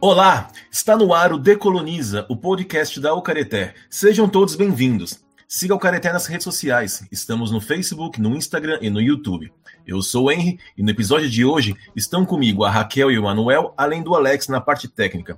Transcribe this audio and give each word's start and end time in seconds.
Olá, 0.00 0.48
está 0.70 0.96
no 0.96 1.12
ar 1.12 1.32
o 1.32 1.38
Decoloniza, 1.38 2.24
o 2.28 2.36
podcast 2.36 3.00
da 3.00 3.10
Alcareté. 3.10 3.74
Sejam 3.90 4.28
todos 4.28 4.54
bem-vindos. 4.54 5.18
Siga 5.48 5.74
o 5.74 5.78
Careté 5.78 6.12
nas 6.12 6.26
redes 6.26 6.44
sociais. 6.44 7.02
Estamos 7.10 7.50
no 7.50 7.60
Facebook, 7.60 8.20
no 8.20 8.36
Instagram 8.36 8.78
e 8.80 8.90
no 8.90 9.00
YouTube. 9.00 9.52
Eu 9.84 10.00
sou 10.00 10.26
o 10.26 10.30
Henry 10.30 10.60
e 10.76 10.84
no 10.84 10.90
episódio 10.90 11.28
de 11.28 11.44
hoje 11.44 11.76
estão 11.96 12.24
comigo 12.24 12.62
a 12.62 12.70
Raquel 12.70 13.10
e 13.10 13.18
o 13.18 13.24
Manuel, 13.24 13.74
além 13.76 14.00
do 14.00 14.14
Alex 14.14 14.46
na 14.46 14.60
parte 14.60 14.86
técnica. 14.86 15.36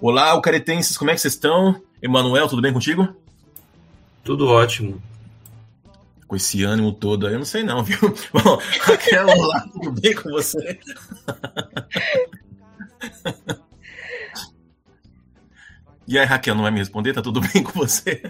Olá, 0.00 0.30
alcaretenses, 0.30 0.96
como 0.96 1.10
é 1.10 1.14
que 1.14 1.20
vocês 1.20 1.34
estão? 1.34 1.78
Emanuel, 2.00 2.48
tudo 2.48 2.62
bem 2.62 2.72
contigo? 2.72 3.14
Tudo 4.24 4.48
ótimo. 4.48 5.02
Com 6.26 6.34
esse 6.34 6.64
ânimo 6.64 6.94
todo 6.94 7.26
aí, 7.26 7.34
eu 7.34 7.40
não 7.40 7.44
sei 7.44 7.62
não, 7.62 7.84
viu? 7.84 7.98
Bom, 8.32 8.58
Raquel, 8.80 9.28
olá, 9.28 9.68
tudo 9.70 9.92
bem 9.92 10.14
com 10.14 10.30
você? 10.30 10.80
E 16.08 16.18
aí, 16.18 16.24
Raquel, 16.24 16.54
não 16.54 16.62
vai 16.62 16.70
me 16.70 16.78
responder? 16.78 17.12
Tá 17.12 17.20
tudo 17.20 17.38
bem 17.52 17.62
com 17.62 17.72
você? 17.72 18.22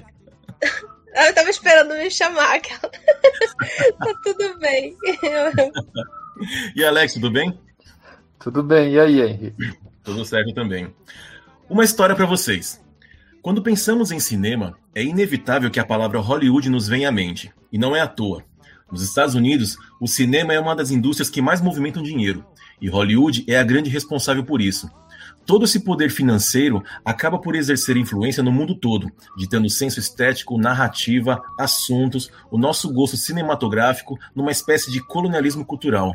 Eu 1.14 1.34
tava 1.34 1.48
esperando 1.48 1.95
me 1.95 2.10
chamar. 2.10 2.59
tá 2.60 4.14
tudo 4.24 4.59
bem. 4.59 4.96
E 6.74 6.84
Alex, 6.84 7.14
tudo 7.14 7.30
bem? 7.30 7.56
Tudo 8.41 8.64
bem. 8.64 8.95
E 8.95 9.01
aí, 9.01 9.20
Henry? 9.20 9.54
Tudo 10.02 10.24
certo 10.24 10.52
também. 10.52 10.92
Uma 11.70 11.84
história 11.84 12.16
para 12.16 12.27
vocês. 12.27 12.80
Quando 13.41 13.62
pensamos 13.62 14.10
em 14.10 14.18
cinema, 14.18 14.76
é 14.92 15.02
inevitável 15.02 15.70
que 15.70 15.79
a 15.79 15.87
palavra 15.87 16.18
Hollywood 16.18 16.68
nos 16.68 16.88
venha 16.88 17.09
à 17.09 17.12
mente. 17.12 17.52
E 17.70 17.79
não 17.79 17.95
é 17.95 18.01
à 18.01 18.09
toa. 18.09 18.42
Nos 18.90 19.02
Estados 19.02 19.37
Unidos, 19.37 19.76
o 20.01 20.09
cinema 20.09 20.52
é 20.52 20.59
uma 20.59 20.74
das 20.74 20.90
indústrias 20.90 21.30
que 21.30 21.40
mais 21.40 21.60
movimentam 21.60 22.02
dinheiro. 22.02 22.45
E 22.80 22.88
Hollywood 22.88 23.45
é 23.46 23.56
a 23.56 23.62
grande 23.62 23.88
responsável 23.88 24.45
por 24.45 24.60
isso. 24.60 24.90
Todo 25.49 25.65
esse 25.65 25.80
poder 25.80 26.10
financeiro 26.10 26.85
acaba 27.02 27.38
por 27.38 27.57
exercer 27.57 27.96
influência 27.96 28.43
no 28.43 28.52
mundo 28.52 28.74
todo, 28.74 29.10
ditando 29.35 29.71
senso 29.71 29.99
estético, 29.99 30.59
narrativa, 30.59 31.43
assuntos, 31.59 32.30
o 32.51 32.59
nosso 32.59 32.93
gosto 32.93 33.16
cinematográfico 33.16 34.18
numa 34.35 34.51
espécie 34.51 34.93
de 34.93 35.01
colonialismo 35.01 35.65
cultural. 35.65 36.15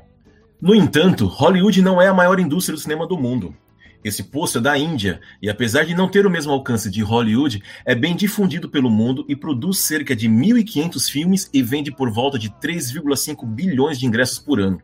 No 0.61 0.75
entanto, 0.75 1.25
Hollywood 1.25 1.81
não 1.81 1.99
é 1.99 2.07
a 2.09 2.13
maior 2.13 2.39
indústria 2.39 2.75
do 2.75 2.79
cinema 2.79 3.07
do 3.07 3.17
mundo. 3.17 3.55
Esse 4.03 4.21
posto 4.21 4.59
é 4.59 4.61
da 4.61 4.77
Índia 4.77 5.19
e, 5.41 5.49
apesar 5.49 5.83
de 5.83 5.95
não 5.95 6.07
ter 6.07 6.27
o 6.27 6.29
mesmo 6.29 6.51
alcance 6.51 6.87
de 6.91 7.01
Hollywood, 7.01 7.63
é 7.83 7.95
bem 7.95 8.15
difundido 8.15 8.69
pelo 8.69 8.87
mundo 8.87 9.25
e 9.27 9.35
produz 9.35 9.79
cerca 9.79 10.15
de 10.15 10.29
1.500 10.29 11.09
filmes 11.09 11.49
e 11.51 11.63
vende 11.63 11.91
por 11.91 12.11
volta 12.11 12.37
de 12.37 12.51
3,5 12.51 13.47
bilhões 13.47 13.97
de 13.97 14.05
ingressos 14.05 14.37
por 14.37 14.59
ano. 14.59 14.79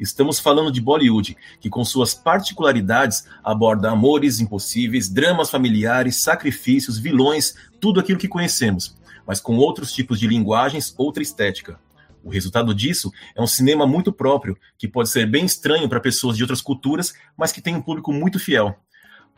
Estamos 0.00 0.40
falando 0.40 0.72
de 0.72 0.80
Bollywood, 0.80 1.36
que 1.60 1.68
com 1.68 1.84
suas 1.84 2.14
particularidades 2.14 3.26
aborda 3.44 3.90
amores 3.90 4.40
impossíveis, 4.40 5.10
dramas 5.10 5.50
familiares, 5.50 6.22
sacrifícios, 6.22 6.98
vilões, 6.98 7.54
tudo 7.78 8.00
aquilo 8.00 8.18
que 8.18 8.26
conhecemos, 8.26 8.96
mas 9.26 9.40
com 9.40 9.58
outros 9.58 9.92
tipos 9.92 10.18
de 10.18 10.26
linguagens, 10.26 10.94
outra 10.96 11.22
estética. 11.22 11.78
O 12.24 12.30
resultado 12.30 12.74
disso 12.74 13.12
é 13.36 13.42
um 13.42 13.46
cinema 13.46 13.86
muito 13.86 14.10
próprio, 14.10 14.56
que 14.78 14.88
pode 14.88 15.10
ser 15.10 15.26
bem 15.26 15.44
estranho 15.44 15.88
para 15.88 16.00
pessoas 16.00 16.34
de 16.34 16.42
outras 16.42 16.62
culturas, 16.62 17.12
mas 17.36 17.52
que 17.52 17.60
tem 17.60 17.76
um 17.76 17.82
público 17.82 18.10
muito 18.10 18.38
fiel. 18.38 18.74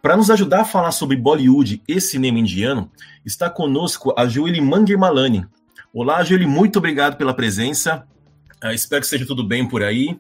Para 0.01 0.17
nos 0.17 0.31
ajudar 0.31 0.61
a 0.61 0.65
falar 0.65 0.93
sobre 0.93 1.17
Bollywood 1.17 1.83
e 1.89 2.01
cinema 2.01 2.39
indiano, 2.39 2.91
está 3.25 3.51
conosco 3.51 4.15
a 4.17 4.27
Julie 4.27 4.61
Mangermalani. 4.61 5.45
Olá, 5.93 6.23
Julie, 6.23 6.47
muito 6.47 6.79
obrigado 6.79 7.17
pela 7.17 7.35
presença. 7.35 8.07
Uh, 8.65 8.71
espero 8.71 9.01
que 9.01 9.07
esteja 9.07 9.27
tudo 9.27 9.45
bem 9.47 9.67
por 9.67 9.83
aí. 9.83 10.19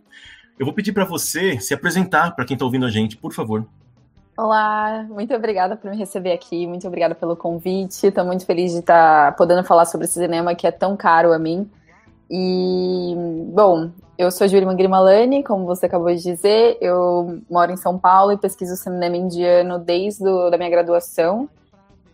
Eu 0.62 0.66
vou 0.66 0.72
pedir 0.72 0.92
para 0.92 1.04
você 1.04 1.58
se 1.58 1.74
apresentar 1.74 2.36
para 2.36 2.44
quem 2.44 2.54
está 2.54 2.64
ouvindo 2.64 2.86
a 2.86 2.88
gente, 2.88 3.16
por 3.16 3.32
favor. 3.32 3.66
Olá, 4.38 5.04
muito 5.10 5.34
obrigada 5.34 5.74
por 5.74 5.90
me 5.90 5.96
receber 5.96 6.30
aqui, 6.30 6.68
muito 6.68 6.86
obrigada 6.86 7.16
pelo 7.16 7.34
convite. 7.34 8.06
Estou 8.06 8.24
muito 8.24 8.46
feliz 8.46 8.70
de 8.70 8.78
estar 8.78 9.32
tá 9.32 9.36
podendo 9.36 9.64
falar 9.64 9.86
sobre 9.86 10.04
esse 10.04 10.14
cinema 10.14 10.54
que 10.54 10.64
é 10.64 10.70
tão 10.70 10.96
caro 10.96 11.32
a 11.32 11.38
mim. 11.38 11.68
E, 12.30 13.12
bom, 13.52 13.90
eu 14.16 14.30
sou 14.30 14.46
Júlia 14.46 14.72
Grimalani, 14.72 15.42
como 15.42 15.66
você 15.66 15.86
acabou 15.86 16.14
de 16.14 16.22
dizer, 16.22 16.78
eu 16.80 17.40
moro 17.50 17.72
em 17.72 17.76
São 17.76 17.98
Paulo 17.98 18.30
e 18.30 18.38
pesquiso 18.38 18.76
cinema 18.76 19.16
indiano 19.16 19.80
desde 19.80 20.28
a 20.28 20.48
da 20.48 20.56
minha 20.56 20.70
graduação. 20.70 21.48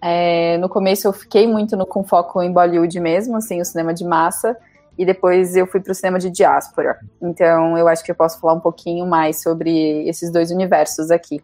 É, 0.00 0.56
no 0.56 0.70
começo 0.70 1.06
eu 1.06 1.12
fiquei 1.12 1.46
muito 1.46 1.76
no, 1.76 1.84
com 1.84 2.02
foco 2.02 2.40
em 2.40 2.50
Bollywood 2.50 2.98
mesmo, 2.98 3.36
assim, 3.36 3.60
o 3.60 3.64
cinema 3.66 3.92
de 3.92 4.06
massa, 4.06 4.56
e 4.98 5.06
depois 5.06 5.54
eu 5.54 5.66
fui 5.66 5.80
para 5.80 5.92
o 5.92 5.94
cinema 5.94 6.18
de 6.18 6.28
diáspora. 6.28 6.98
Então 7.22 7.78
eu 7.78 7.86
acho 7.86 8.04
que 8.04 8.10
eu 8.10 8.16
posso 8.16 8.40
falar 8.40 8.54
um 8.54 8.60
pouquinho 8.60 9.06
mais 9.06 9.40
sobre 9.40 10.08
esses 10.08 10.30
dois 10.32 10.50
universos 10.50 11.10
aqui. 11.10 11.40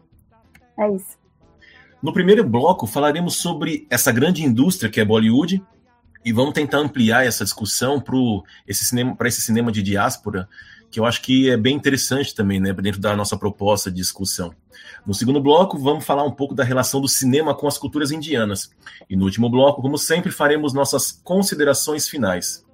É 0.77 0.91
isso. 0.91 1.17
No 2.03 2.13
primeiro 2.13 2.43
bloco 2.43 2.85
falaremos 2.85 3.37
sobre 3.37 3.87
essa 3.89 4.11
grande 4.11 4.43
indústria 4.43 4.91
que 4.91 4.99
é 4.99 5.05
Bollywood 5.05 5.63
e 6.23 6.33
vamos 6.33 6.53
tentar 6.53 6.79
ampliar 6.79 7.25
essa 7.25 7.43
discussão 7.43 8.01
para 8.01 8.17
esse 8.67 8.83
cinema, 8.83 9.15
para 9.15 9.27
esse 9.27 9.41
cinema 9.41 9.71
de 9.71 9.81
diáspora, 9.81 10.49
que 10.89 10.99
eu 10.99 11.05
acho 11.05 11.21
que 11.21 11.49
é 11.49 11.55
bem 11.55 11.75
interessante 11.75 12.33
também, 12.33 12.59
né, 12.59 12.73
dentro 12.73 12.99
da 12.99 13.15
nossa 13.15 13.37
proposta 13.37 13.91
de 13.91 13.97
discussão. 13.97 14.51
No 15.05 15.13
segundo 15.13 15.39
bloco, 15.39 15.77
vamos 15.77 16.03
falar 16.03 16.23
um 16.23 16.31
pouco 16.31 16.55
da 16.55 16.63
relação 16.63 16.99
do 16.99 17.07
cinema 17.07 17.53
com 17.53 17.67
as 17.67 17.77
culturas 17.77 18.11
indianas. 18.11 18.71
E 19.07 19.15
no 19.15 19.25
último 19.25 19.49
bloco, 19.49 19.81
como 19.81 19.97
sempre, 19.99 20.31
faremos 20.31 20.73
nossas 20.73 21.11
considerações 21.11 22.07
finais. 22.07 22.64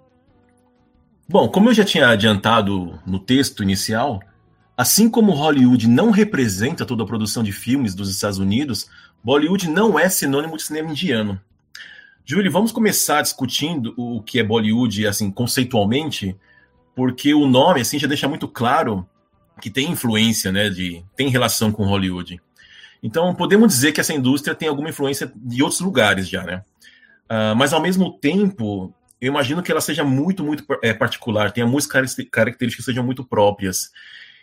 Bom, 1.32 1.48
como 1.48 1.70
eu 1.70 1.74
já 1.74 1.86
tinha 1.86 2.10
adiantado 2.10 3.00
no 3.06 3.18
texto 3.18 3.64
inicial, 3.64 4.22
assim 4.76 5.10
como 5.10 5.32
Hollywood 5.32 5.88
não 5.88 6.12
representa 6.12 6.86
toda 6.86 7.04
a 7.04 7.06
produção 7.06 7.42
de 7.42 7.54
filmes 7.54 7.96
dos 7.96 8.10
Estados 8.10 8.38
Unidos, 8.38 8.90
Bollywood 9.24 9.70
não 9.70 9.98
é 9.98 10.10
sinônimo 10.10 10.58
de 10.58 10.64
cinema 10.64 10.92
indiano. 10.92 11.40
Julie, 12.26 12.50
vamos 12.50 12.74
começar 12.74 13.22
discutindo 13.22 13.94
o 13.96 14.22
que 14.22 14.42
é 14.42 14.44
Bollywood, 14.44 15.08
assim, 15.08 15.32
conceitualmente, 15.32 16.36
porque 16.94 17.34
o 17.34 17.48
nome, 17.48 17.80
assim, 17.80 17.98
já 17.98 18.10
deixa 18.10 18.28
muito 18.28 18.46
claro 18.46 19.08
que 19.62 19.70
tem 19.70 19.90
influência, 19.90 20.52
né, 20.52 20.70
de, 20.70 21.02
tem 21.16 21.30
relação 21.30 21.72
com 21.72 21.86
Hollywood. 21.86 22.42
Então, 23.02 23.34
podemos 23.34 23.70
dizer 23.70 23.94
que 23.94 24.02
essa 24.02 24.14
indústria 24.14 24.54
tem 24.54 24.68
alguma 24.68 24.90
influência 24.90 25.32
de 25.34 25.64
outros 25.64 25.80
lugares 25.80 26.28
já, 26.28 26.44
né? 26.44 26.62
Uh, 27.30 27.56
mas, 27.56 27.72
ao 27.72 27.82
mesmo 27.82 28.12
tempo, 28.20 28.94
eu 29.22 29.28
imagino 29.28 29.62
que 29.62 29.72
ela 29.72 29.80
seja 29.80 30.04
muito, 30.04 30.44
muito 30.44 30.66
é, 30.82 30.94
particular, 30.94 31.52
tenha 31.52 31.68
muitas 31.68 31.88
características 32.32 32.86
que 32.86 32.92
sejam 32.92 33.04
muito 33.04 33.24
próprias. 33.24 33.92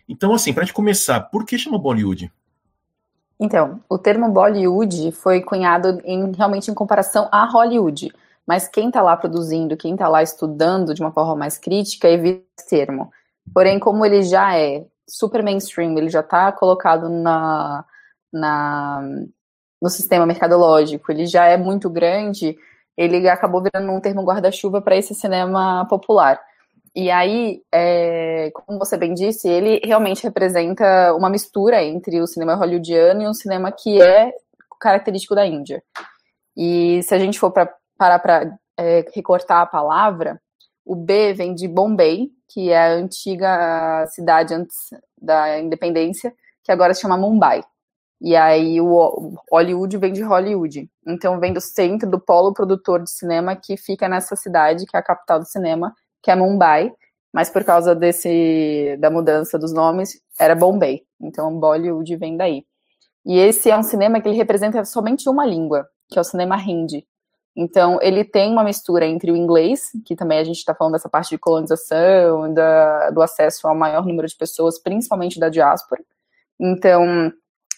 Então, 0.09 0.33
assim, 0.33 0.55
para 0.55 0.65
gente 0.65 0.73
começar, 0.73 1.21
por 1.21 1.45
que 1.45 1.59
chama 1.59 1.79
Bollywood? 1.79 2.33
Então, 3.41 3.81
o 3.89 3.99
termo 3.99 4.31
Bollywood 4.31 5.13
foi 5.13 5.41
cunhado 5.41 6.01
em, 6.05 6.33
realmente 6.33 6.71
em 6.71 6.75
comparação 6.75 7.29
a 7.33 7.45
Hollywood. 7.45 8.13
Mas 8.47 8.67
quem 8.67 8.89
está 8.89 9.03
lá 9.03 9.17
produzindo, 9.17 9.77
quem 9.77 9.93
está 9.93 10.09
lá 10.09 10.23
estudando 10.23 10.95
de 10.95 11.03
uma 11.03 11.13
forma 11.13 11.37
mais 11.37 11.59
crítica, 11.59 12.09
evita 12.09 12.43
esse 12.59 12.69
termo. 12.69 13.13
Porém, 13.53 13.79
como 13.79 14.07
ele 14.07 14.23
já 14.23 14.57
é 14.57 14.87
super 15.07 15.43
mainstream, 15.43 15.99
ele 15.99 16.09
já 16.09 16.21
está 16.21 16.51
colocado 16.53 17.09
na, 17.09 17.85
na, 18.33 19.03
no 19.83 19.91
sistema 19.91 20.25
mercadológico, 20.25 21.11
ele 21.13 21.27
já 21.27 21.47
é 21.47 21.57
muito 21.57 21.91
grande, 21.91 22.57
ele 22.99 23.29
acabou 23.29 23.63
virando 23.63 23.93
um 23.93 24.01
termo 24.01 24.25
guarda-chuva 24.25 24.83
para 24.83 24.97
esse 24.97 25.15
cinema 25.15 25.87
popular. 25.89 26.41
E 26.97 27.13
aí, 27.13 27.63
é, 27.73 28.51
como 28.53 28.77
você 28.77 28.97
bem 28.97 29.15
disse, 29.15 29.49
ele 29.49 29.81
realmente 29.85 30.25
representa 30.25 31.15
uma 31.15 31.31
mistura 31.31 31.81
entre 31.81 32.21
o 32.21 32.27
cinema 32.27 32.57
hollywoodiano 32.57 33.23
e 33.23 33.29
um 33.29 33.35
cinema 33.35 33.71
que 33.71 34.03
é 34.03 34.33
característico 34.81 35.37
da 35.37 35.47
Índia. 35.47 35.81
E 36.57 37.01
se 37.05 37.15
a 37.15 37.19
gente 37.21 37.39
for 37.39 37.53
para 37.53 37.73
parar 37.97 38.19
para 38.19 38.59
é, 38.77 39.05
recortar 39.15 39.63
a 39.63 39.67
palavra, 39.67 40.41
o 40.85 40.97
B 40.97 41.35
vem 41.35 41.55
de 41.55 41.69
Bombay, 41.69 42.31
que 42.49 42.71
é 42.71 42.79
a 42.79 42.93
antiga 42.95 44.07
cidade 44.09 44.55
antes 44.55 44.77
da 45.17 45.61
independência, 45.61 46.35
que 46.65 46.73
agora 46.73 46.95
se 46.95 47.03
chama 47.03 47.17
Mumbai. 47.17 47.63
E 48.21 48.35
aí 48.35 48.81
o 48.81 49.37
Hollywood 49.51 49.97
vem 49.97 50.13
de 50.13 50.23
Hollywood. 50.23 50.91
Então 51.07 51.39
vem 51.39 51.53
do 51.53 51.61
centro 51.61 52.11
do 52.11 52.19
polo 52.21 52.53
produtor 52.53 53.03
de 53.03 53.11
cinema 53.11 53.55
que 53.55 53.77
fica 53.77 54.09
nessa 54.09 54.35
cidade, 54.35 54.87
que 54.87 54.97
é 54.97 55.01
a 55.01 55.03
capital 55.03 55.39
do 55.39 55.47
cinema, 55.47 55.95
que 56.23 56.31
é 56.31 56.37
Mumbai. 56.37 56.93
Mas 57.33 57.51
por 57.51 57.63
causa 57.65 57.95
desse 57.95 58.97
da 58.99 59.11
mudança 59.11 59.59
dos 59.59 59.73
nomes, 59.73 60.21
era 60.39 60.55
Bombay. 60.55 61.03
Então 61.21 61.59
Bollywood 61.59 62.17
vem 62.17 62.37
daí. 62.37 62.65
E 63.25 63.39
esse 63.39 63.71
é 63.71 63.77
um 63.77 63.83
cinema 63.83 64.21
que 64.21 64.29
ele 64.29 64.37
representa 64.37 64.85
somente 64.85 65.29
uma 65.29 65.45
língua, 65.45 65.87
que 66.09 66.19
é 66.19 66.21
o 66.21 66.25
cinema 66.25 66.57
hindi. 66.57 67.07
Então, 67.61 67.99
ele 68.01 68.25
tem 68.25 68.53
uma 68.53 68.63
mistura 68.63 69.05
entre 69.05 69.33
o 69.33 69.37
inglês, 69.37 69.91
que 70.07 70.15
também 70.15 70.39
a 70.39 70.45
gente 70.45 70.59
está 70.59 70.73
falando 70.73 70.93
dessa 70.93 71.09
parte 71.09 71.31
de 71.31 71.39
colonização, 71.39 72.55
da, 72.55 73.11
do 73.11 73.21
acesso 73.21 73.67
ao 73.67 73.75
maior 73.75 74.07
número 74.07 74.29
de 74.29 74.37
pessoas, 74.37 74.79
principalmente 74.79 75.41
da 75.41 75.49
diáspora. 75.49 76.01
Então, 76.59 77.33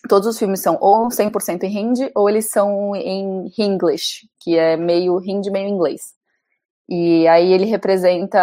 todos 0.09 0.27
os 0.27 0.39
filmes 0.39 0.61
são 0.61 0.79
ou 0.81 1.09
100% 1.09 1.65
em 1.65 1.79
hindi 1.79 2.11
ou 2.15 2.29
eles 2.29 2.51
são 2.51 2.95
em 2.97 3.51
English, 3.59 4.29
que 4.41 4.57
é 4.57 4.77
meio 4.77 5.21
hindi, 5.23 5.51
meio 5.51 5.69
inglês. 5.69 6.15
E 6.89 7.29
aí 7.29 7.53
ele 7.53 7.67
representa 7.67 8.39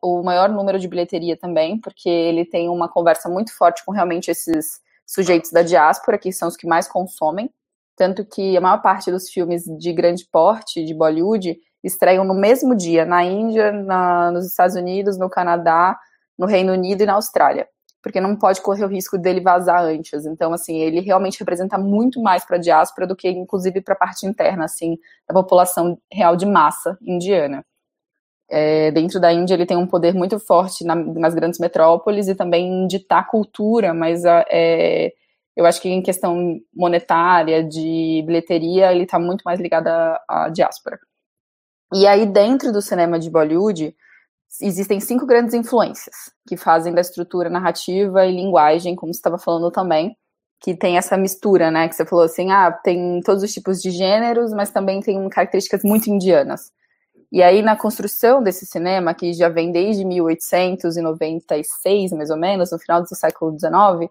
o 0.00 0.22
maior 0.22 0.48
número 0.48 0.78
de 0.78 0.86
bilheteria 0.86 1.36
também, 1.36 1.80
porque 1.80 2.08
ele 2.08 2.44
tem 2.44 2.68
uma 2.68 2.88
conversa 2.88 3.28
muito 3.28 3.56
forte 3.56 3.84
com 3.84 3.90
realmente 3.90 4.30
esses 4.30 4.80
sujeitos 5.04 5.50
da 5.50 5.62
diáspora, 5.62 6.18
que 6.18 6.30
são 6.30 6.46
os 6.46 6.56
que 6.56 6.66
mais 6.66 6.86
consomem, 6.86 7.50
tanto 7.96 8.24
que 8.24 8.56
a 8.56 8.60
maior 8.60 8.80
parte 8.80 9.10
dos 9.10 9.28
filmes 9.28 9.64
de 9.64 9.92
grande 9.92 10.24
porte 10.30 10.84
de 10.84 10.94
Bollywood 10.94 11.58
estreiam 11.82 12.24
no 12.24 12.34
mesmo 12.34 12.76
dia, 12.76 13.04
na 13.04 13.24
Índia, 13.24 13.72
na, 13.72 14.30
nos 14.30 14.46
Estados 14.46 14.76
Unidos, 14.76 15.18
no 15.18 15.28
Canadá, 15.28 15.98
no 16.38 16.46
Reino 16.46 16.72
Unido 16.72 17.02
e 17.02 17.06
na 17.06 17.14
Austrália, 17.14 17.66
porque 18.02 18.20
não 18.20 18.36
pode 18.36 18.60
correr 18.60 18.84
o 18.84 18.88
risco 18.88 19.18
dele 19.18 19.40
vazar 19.40 19.82
antes. 19.82 20.24
Então, 20.24 20.52
assim, 20.52 20.78
ele 20.78 21.00
realmente 21.00 21.38
representa 21.38 21.76
muito 21.76 22.22
mais 22.22 22.44
para 22.44 22.56
a 22.56 22.60
diáspora 22.60 23.06
do 23.06 23.16
que, 23.16 23.28
inclusive, 23.28 23.80
para 23.80 23.94
a 23.94 23.98
parte 23.98 24.26
interna, 24.26 24.64
assim, 24.64 24.98
da 25.26 25.34
população 25.34 25.98
real 26.12 26.36
de 26.36 26.46
massa 26.46 26.96
indiana. 27.02 27.64
É, 28.50 28.90
dentro 28.92 29.20
da 29.20 29.30
Índia 29.32 29.54
ele 29.54 29.66
tem 29.66 29.76
um 29.76 29.86
poder 29.86 30.14
muito 30.14 30.38
forte 30.38 30.82
na, 30.82 30.94
nas 30.94 31.34
grandes 31.34 31.58
metrópoles 31.60 32.28
e 32.28 32.34
também 32.34 32.86
ditar 32.86 33.26
cultura, 33.28 33.92
mas 33.92 34.24
é, 34.24 35.12
eu 35.54 35.66
acho 35.66 35.82
que 35.82 35.88
em 35.90 36.00
questão 36.00 36.58
monetária, 36.74 37.62
de 37.62 38.22
bilheteria, 38.26 38.92
ele 38.92 39.04
está 39.04 39.18
muito 39.18 39.42
mais 39.42 39.60
ligado 39.60 39.88
à, 39.88 40.22
à 40.28 40.48
diáspora. 40.48 40.98
E 41.92 42.06
aí, 42.06 42.26
dentro 42.26 42.72
do 42.72 42.80
cinema 42.80 43.18
de 43.18 43.30
Bollywood, 43.30 43.94
existem 44.62 45.00
cinco 45.00 45.26
grandes 45.26 45.54
influências 45.54 46.14
que 46.46 46.56
fazem 46.56 46.94
da 46.94 47.00
estrutura 47.00 47.50
narrativa 47.50 48.24
e 48.26 48.34
linguagem, 48.34 48.96
como 48.96 49.12
você 49.12 49.18
estava 49.18 49.38
falando 49.38 49.70
também, 49.70 50.16
que 50.60 50.74
tem 50.74 50.98
essa 50.98 51.16
mistura, 51.16 51.70
né? 51.70 51.88
Que 51.88 51.94
você 51.94 52.04
falou 52.04 52.24
assim, 52.24 52.50
ah, 52.50 52.72
tem 52.72 53.20
todos 53.22 53.42
os 53.42 53.52
tipos 53.52 53.80
de 53.80 53.90
gêneros, 53.90 54.52
mas 54.52 54.70
também 54.70 55.00
tem 55.00 55.28
características 55.28 55.82
muito 55.84 56.10
indianas. 56.10 56.72
E 57.30 57.42
aí, 57.42 57.60
na 57.62 57.76
construção 57.76 58.42
desse 58.42 58.64
cinema, 58.66 59.14
que 59.14 59.32
já 59.34 59.48
vem 59.50 59.70
desde 59.70 60.02
1896, 60.04 62.12
mais 62.12 62.30
ou 62.30 62.38
menos, 62.38 62.72
no 62.72 62.78
final 62.78 63.02
do 63.02 63.14
século 63.14 63.54
XIX, 63.58 64.10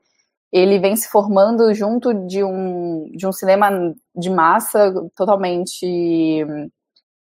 ele 0.51 0.79
vem 0.79 0.95
se 0.95 1.09
formando 1.09 1.73
junto 1.73 2.13
de 2.27 2.43
um, 2.43 3.09
de 3.11 3.25
um 3.27 3.31
cinema 3.31 3.69
de 4.15 4.29
massa 4.29 4.93
totalmente 5.15 6.45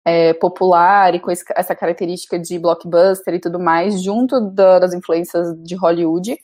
é, 0.06 0.34
popular 0.34 1.14
e 1.14 1.20
com 1.20 1.32
esse, 1.32 1.44
essa 1.56 1.76
característica 1.76 2.40
de 2.40 2.58
blockbuster 2.60 3.34
e 3.34 3.40
tudo 3.40 3.60
mais, 3.60 4.02
junto 4.02 4.40
da, 4.40 4.80
das 4.80 4.94
influências 4.94 5.56
de 5.64 5.76
Hollywood. 5.76 6.38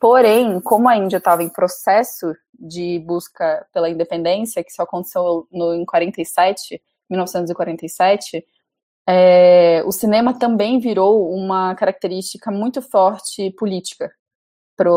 Porém, 0.00 0.60
como 0.60 0.88
a 0.88 0.96
Índia 0.96 1.18
estava 1.18 1.42
em 1.42 1.48
processo 1.48 2.34
de 2.52 2.98
busca 3.06 3.66
pela 3.72 3.88
independência, 3.88 4.64
que 4.64 4.72
só 4.72 4.82
aconteceu 4.82 5.46
no, 5.52 5.74
em 5.74 5.84
47, 5.84 6.82
1947, 7.08 8.44
é, 9.06 9.82
o 9.84 9.92
cinema 9.92 10.38
também 10.38 10.78
virou 10.78 11.32
uma 11.32 11.74
característica 11.74 12.50
muito 12.50 12.80
forte 12.80 13.50
política 13.52 14.12
para 14.76 14.90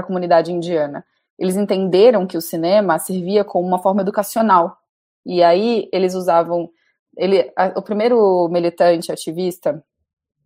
a 0.00 0.02
comunidade 0.02 0.52
indiana. 0.52 1.04
Eles 1.38 1.56
entenderam 1.56 2.26
que 2.26 2.36
o 2.36 2.40
cinema 2.40 2.98
servia 2.98 3.44
como 3.44 3.66
uma 3.66 3.78
forma 3.78 4.02
educacional. 4.02 4.76
E 5.24 5.42
aí 5.42 5.88
eles 5.92 6.14
usavam. 6.14 6.70
Ele, 7.16 7.52
a, 7.56 7.68
o 7.76 7.82
primeiro 7.82 8.48
militante 8.48 9.12
ativista 9.12 9.82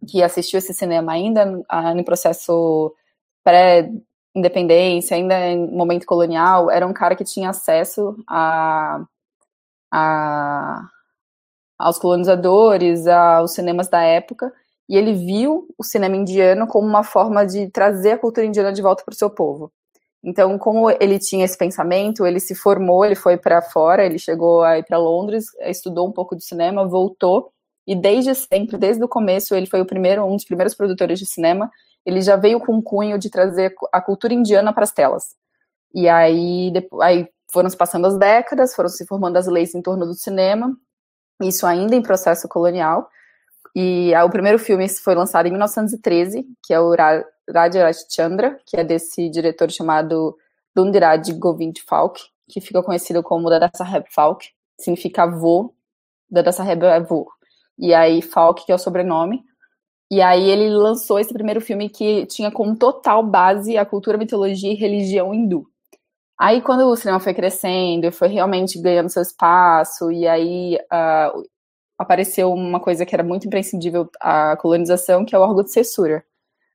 que 0.09 0.23
assistiu 0.23 0.59
esse 0.59 0.75
cinema 0.75 1.13
ainda 1.13 1.63
a, 1.69 1.95
no 1.95 2.05
processo 2.05 2.95
pré-independência, 3.43 5.17
ainda 5.17 5.39
em 5.39 5.71
momento 5.71 6.07
colonial, 6.07 6.71
era 6.71 6.87
um 6.87 6.93
cara 6.93 7.17
que 7.17 7.25
tinha 7.25 7.51
acesso 7.51 8.17
a, 8.29 9.05
a 9.93 10.89
aos 11.79 11.99
colonizadores, 11.99 13.07
aos 13.07 13.53
cinemas 13.53 13.89
da 13.89 14.03
época, 14.03 14.53
e 14.89 14.97
ele 14.97 15.13
viu 15.13 15.67
o 15.77 15.85
cinema 15.85 16.17
indiano 16.17 16.67
como 16.67 16.87
uma 16.87 17.03
forma 17.03 17.45
de 17.47 17.69
trazer 17.71 18.13
a 18.13 18.19
cultura 18.19 18.47
indiana 18.47 18.73
de 18.73 18.83
volta 18.83 19.03
para 19.05 19.13
o 19.13 19.17
seu 19.17 19.31
povo. 19.31 19.73
Então, 20.25 20.59
como 20.59 20.91
ele 20.91 21.19
tinha 21.19 21.44
esse 21.44 21.56
pensamento, 21.56 22.25
ele 22.25 22.41
se 22.41 22.55
formou, 22.55 23.05
ele 23.05 23.15
foi 23.15 23.37
para 23.37 23.61
fora, 23.61 24.06
ele 24.06 24.19
chegou 24.19 24.62
a 24.62 24.79
ir 24.79 24.85
para 24.85 24.97
Londres, 24.97 25.44
estudou 25.61 26.09
um 26.09 26.12
pouco 26.12 26.35
de 26.35 26.43
cinema, 26.43 26.88
voltou, 26.88 27.53
e 27.87 27.94
desde 27.94 28.35
sempre, 28.35 28.79
desde 28.79 29.05
o 29.05 29.09
começo, 29.09 29.55
ele 29.55 29.67
foi 29.67 29.82
o 29.82 29.87
primeiro, 29.87 30.25
um 30.25 30.35
dos 30.35 30.47
primeiros 30.47 30.75
produtores 30.75 31.19
de 31.19 31.26
cinema, 31.26 31.71
ele 32.06 32.23
já 32.23 32.37
veio 32.37 32.59
com 32.59 32.75
um 32.75 32.82
cunho 32.82 33.19
de 33.19 33.29
trazer 33.29 33.75
a 33.93 34.00
cultura 34.00 34.32
indiana 34.32 34.73
para 34.73 34.85
as 34.85 34.93
telas. 34.93 35.35
E 35.94 36.09
aí, 36.09 36.70
depois, 36.73 37.06
aí 37.06 37.29
foram 37.53 37.69
se 37.69 37.77
passando 37.77 38.06
as 38.06 38.19
décadas, 38.19 38.75
foram 38.75 38.88
se 38.88 39.06
formando 39.06 39.37
as 39.37 39.47
leis 39.47 39.75
em 39.75 39.82
torno 39.82 40.06
do 40.06 40.15
cinema, 40.15 40.75
isso 41.43 41.67
ainda 41.67 41.94
em 41.94 42.03
processo 42.03 42.49
colonial. 42.49 43.09
E 43.77 44.15
ah, 44.15 44.25
o 44.25 44.31
primeiro 44.31 44.59
filme 44.59 44.88
foi 44.88 45.15
lançado 45.15 45.47
em 45.47 45.50
1913, 45.50 46.47
que 46.65 46.73
é 46.73 46.81
o 46.81 46.94
Raj 47.49 47.75
Chandra, 48.11 48.58
que 48.67 48.76
é 48.76 48.85
desse 48.85 49.29
diretor 49.29 49.70
chamado 49.70 50.37
Dundiraj 50.75 51.32
Govind 51.32 51.79
Falk, 51.87 52.20
que 52.49 52.61
fica 52.61 52.82
conhecido 52.82 53.23
como 53.23 53.50
Dada 53.50 53.70
Falk, 54.11 54.49
significa 54.79 55.25
avô, 55.25 55.75
Dada 56.31 56.50
é 56.50 56.96
avô. 56.96 57.29
E 57.79 57.94
aí 57.94 58.23
Falk, 58.23 58.64
que 58.64 58.73
é 58.73 58.75
o 58.75 58.79
sobrenome. 58.79 59.44
E 60.11 60.20
aí 60.20 60.50
ele 60.50 60.69
lançou 60.70 61.19
esse 61.19 61.32
primeiro 61.32 61.61
filme 61.61 61.88
que 61.88 62.26
tinha 62.26 62.50
como 62.50 62.76
total 62.76 63.23
base 63.23 63.76
a 63.76 63.87
cultura, 63.87 64.19
mitologia 64.19 64.73
e 64.73 64.76
religião 64.76 65.35
hindu. 65.35 65.67
Aí, 66.38 66.61
quando 66.61 66.88
o 66.88 66.96
cinema 66.96 67.20
foi 67.20 67.32
crescendo, 67.32 68.11
foi 68.11 68.29
realmente 68.29 68.81
ganhando 68.81 69.08
seu 69.08 69.23
espaço, 69.23 70.11
e 70.11 70.26
aí 70.26 70.76
uh, 70.76 71.44
apareceu 71.96 72.52
uma 72.52 72.81
coisa 72.81 73.06
que 73.06 73.14
era 73.14 73.23
muito 73.23 73.46
imprescindível 73.46 74.11
à 74.20 74.56
colonização, 74.56 75.25
que 75.25 75.35
é 75.35 75.38
o 75.38 75.43
órgão 75.43 75.62
de 75.62 75.73
censura. 75.73 76.25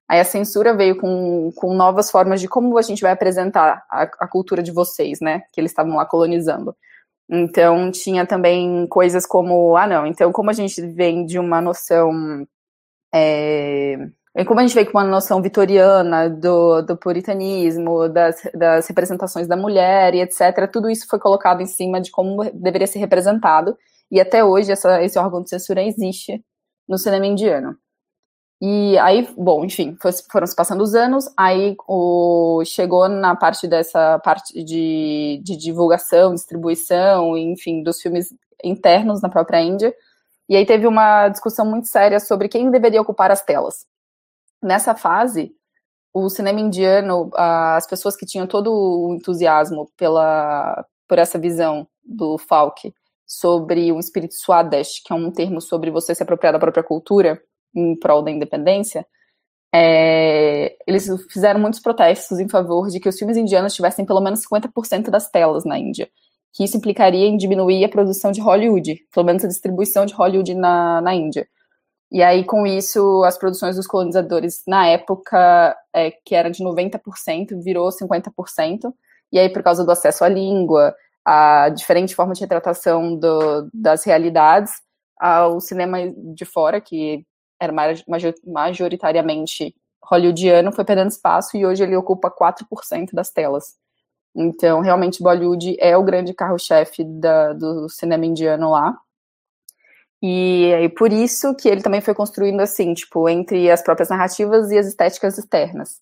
Aí 0.10 0.20
a 0.20 0.26
censura 0.26 0.76
veio 0.76 0.98
com, 0.98 1.52
com 1.56 1.76
novas 1.76 2.10
formas 2.10 2.42
de 2.42 2.48
como 2.48 2.78
a 2.80 2.82
gente 2.82 3.02
vai 3.02 3.12
apresentar 3.12 3.86
a, 3.90 4.04
a 4.04 4.28
cultura 4.28 4.64
de 4.64 4.72
vocês, 4.72 5.20
né? 5.22 5.44
Que 5.54 5.62
eles 5.62 5.72
estavam 5.72 5.96
lá 5.96 6.06
colonizando. 6.06 6.76
Então, 7.30 7.92
tinha 7.92 8.26
também 8.26 8.88
coisas 8.88 9.26
como, 9.28 9.78
ah, 9.78 9.86
não, 9.86 10.08
então, 10.08 10.32
como 10.32 10.50
a 10.50 10.54
gente 10.54 10.82
vem 10.82 11.26
de 11.26 11.38
uma 11.38 11.62
noção. 11.62 12.12
É, 13.14 13.98
é 14.36 14.46
como 14.46 14.60
a 14.60 14.64
gente 14.64 14.74
vê 14.76 14.86
com 14.86 14.98
uma 14.98 15.04
noção 15.04 15.42
vitoriana 15.42 16.30
do, 16.30 16.82
do 16.82 16.98
puritanismo, 16.98 18.10
das, 18.10 18.42
das 18.56 18.88
representações 18.88 19.48
da 19.48 19.56
mulher 19.56 20.16
e 20.16 20.22
etc., 20.22 20.70
tudo 20.72 20.90
isso 20.90 21.08
foi 21.08 21.20
colocado 21.20 21.62
em 21.62 21.68
cima 21.68 22.02
de 22.02 22.12
como 22.12 22.44
deveria 22.54 22.88
ser 22.88 23.00
representado, 23.00 23.78
e 24.12 24.20
até 24.20 24.44
hoje 24.44 24.72
essa, 24.72 25.04
esse 25.04 25.20
órgão 25.20 25.44
de 25.44 25.50
censura 25.50 25.84
existe 25.84 26.44
no 26.88 26.98
cinema 26.98 27.28
indiano. 27.28 27.76
E 28.62 28.98
aí, 28.98 29.26
bom, 29.38 29.64
enfim, 29.64 29.98
foram 30.30 30.46
se 30.46 30.56
passando 30.56 30.82
os 30.82 30.94
anos, 30.94 31.32
aí 31.38 31.78
o, 31.88 32.62
chegou 32.66 33.08
na 33.08 33.34
parte 33.34 33.66
dessa 33.68 34.20
parte 34.20 34.64
de, 34.64 35.40
de 35.42 35.56
divulgação, 35.56 36.34
distribuição, 36.34 37.38
enfim, 37.38 37.82
dos 37.82 38.02
filmes 38.02 38.34
internos 38.62 39.22
na 39.22 39.30
própria 39.30 39.62
Índia, 39.62 39.96
e 40.50 40.58
aí 40.58 40.66
teve 40.66 40.86
uma 40.88 41.30
discussão 41.30 41.66
muito 41.66 41.88
séria 41.88 42.20
sobre 42.20 42.50
quem 42.50 42.70
deveria 42.70 43.02
ocupar 43.02 43.32
as 43.32 43.42
telas. 43.42 43.86
Nessa 44.62 44.94
fase, 44.94 45.54
o 46.14 46.30
cinema 46.30 46.60
indiano, 46.60 47.30
as 47.36 47.88
pessoas 47.88 48.18
que 48.18 48.26
tinham 48.26 48.46
todo 48.46 48.74
o 48.74 49.14
entusiasmo 49.14 49.90
pela, 49.96 50.86
por 51.08 51.18
essa 51.18 51.40
visão 51.40 51.88
do 52.04 52.38
Falk 52.38 52.94
sobre 53.26 53.90
o 53.94 54.00
espírito 54.00 54.34
Swadesh, 54.34 55.02
que 55.06 55.14
é 55.14 55.16
um 55.16 55.32
termo 55.32 55.62
sobre 55.62 55.92
você 55.92 56.14
se 56.14 56.24
apropriar 56.24 56.52
da 56.52 56.60
própria 56.60 56.84
cultura 56.84 57.42
em 57.76 57.98
prol 57.98 58.22
da 58.22 58.32
independência, 58.32 59.06
é, 59.74 60.76
eles 60.88 61.08
fizeram 61.32 61.60
muitos 61.60 61.80
protestos 61.80 62.40
em 62.40 62.50
favor 62.50 62.88
de 62.90 63.00
que 63.00 63.08
os 63.08 63.18
filmes 63.18 63.38
indianos 63.38 63.74
tivessem 63.74 64.06
pelo 64.06 64.22
menos 64.22 64.42
50% 64.42 65.10
das 65.10 65.30
telas 65.30 65.64
na 65.64 65.78
Índia, 65.78 66.10
que 66.54 66.64
isso 66.64 66.78
implicaria 66.78 67.28
em 67.28 67.38
diminuir 67.38 67.84
a 67.86 67.90
produção 67.90 68.32
de 68.32 68.42
Hollywood, 68.42 69.00
pelo 69.14 69.26
menos 69.26 69.46
a 69.46 69.48
distribuição 69.48 70.06
de 70.06 70.14
Hollywood 70.14 70.56
na, 70.56 71.02
na 71.02 71.14
Índia. 71.14 71.48
E 72.12 72.24
aí, 72.24 72.44
com 72.44 72.66
isso, 72.66 73.24
as 73.24 73.38
produções 73.38 73.76
dos 73.76 73.86
colonizadores, 73.86 74.64
na 74.68 74.88
época, 74.88 75.78
é, 75.94 76.10
que 76.26 76.34
era 76.34 76.50
de 76.50 76.64
90%, 76.64 77.62
virou 77.64 77.90
50%. 77.90 78.92
E 79.32 79.38
aí, 79.38 79.48
por 79.50 79.62
causa 79.62 79.86
do 79.86 79.92
acesso 79.92 80.24
à 80.24 80.30
língua, 80.30 80.96
a 81.24 81.70
diferente 81.70 82.16
forma 82.16 82.34
de 82.34 82.42
retratação 82.42 83.16
do, 83.16 83.70
das 83.72 84.04
realidades, 84.04 84.72
o 85.52 85.60
cinema 85.60 85.98
de 86.34 86.46
fora, 86.46 86.82
que 86.82 87.24
era 87.60 87.74
majoritariamente 88.48 89.76
hollywoodiano, 90.04 90.72
foi 90.72 90.86
perdendo 90.86 91.10
espaço 91.10 91.58
e 91.58 91.66
hoje 91.66 91.84
ele 91.84 91.96
ocupa 91.96 92.32
4% 92.32 93.10
das 93.14 93.30
telas. 93.30 93.78
Então, 94.36 94.82
realmente, 94.82 95.22
Bollywood 95.22 95.76
é 95.80 95.98
o 95.98 96.04
grande 96.04 96.34
carro-chefe 96.34 97.04
do 97.04 97.90
cinema 97.90 98.26
indiano 98.26 98.70
lá. 98.72 98.98
E, 100.22 100.72
e 100.84 100.90
por 100.90 101.12
isso 101.12 101.56
que 101.56 101.68
ele 101.68 101.82
também 101.82 102.02
foi 102.02 102.14
construindo 102.14 102.60
assim, 102.60 102.94
tipo, 102.94 103.28
entre 103.30 103.70
as 103.72 103.82
próprias 103.82 104.10
narrativas 104.10 104.70
e 104.72 104.78
as 104.78 104.88
estéticas 104.88 105.38
externas. 105.38 106.02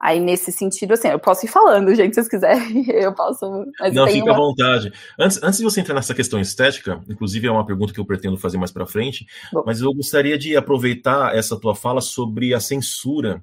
Aí, 0.00 0.20
nesse 0.20 0.52
sentido, 0.52 0.92
assim, 0.94 1.08
eu 1.08 1.18
posso 1.18 1.44
ir 1.44 1.48
falando, 1.48 1.92
gente, 1.94 2.14
se 2.14 2.22
vocês 2.22 2.28
quiserem, 2.28 2.88
eu 2.90 3.12
posso. 3.12 3.44
Não, 3.92 4.06
fica 4.06 4.24
uma... 4.26 4.32
à 4.32 4.36
vontade. 4.36 4.92
Antes, 5.18 5.42
antes 5.42 5.58
de 5.58 5.64
você 5.64 5.80
entrar 5.80 5.94
nessa 5.94 6.14
questão 6.14 6.40
estética, 6.40 7.02
inclusive 7.08 7.48
é 7.48 7.50
uma 7.50 7.66
pergunta 7.66 7.92
que 7.92 7.98
eu 7.98 8.06
pretendo 8.06 8.38
fazer 8.38 8.58
mais 8.58 8.70
para 8.70 8.86
frente, 8.86 9.26
Bom. 9.52 9.64
mas 9.66 9.80
eu 9.80 9.92
gostaria 9.92 10.38
de 10.38 10.56
aproveitar 10.56 11.34
essa 11.34 11.58
tua 11.58 11.74
fala 11.74 12.00
sobre 12.00 12.54
a 12.54 12.60
censura. 12.60 13.42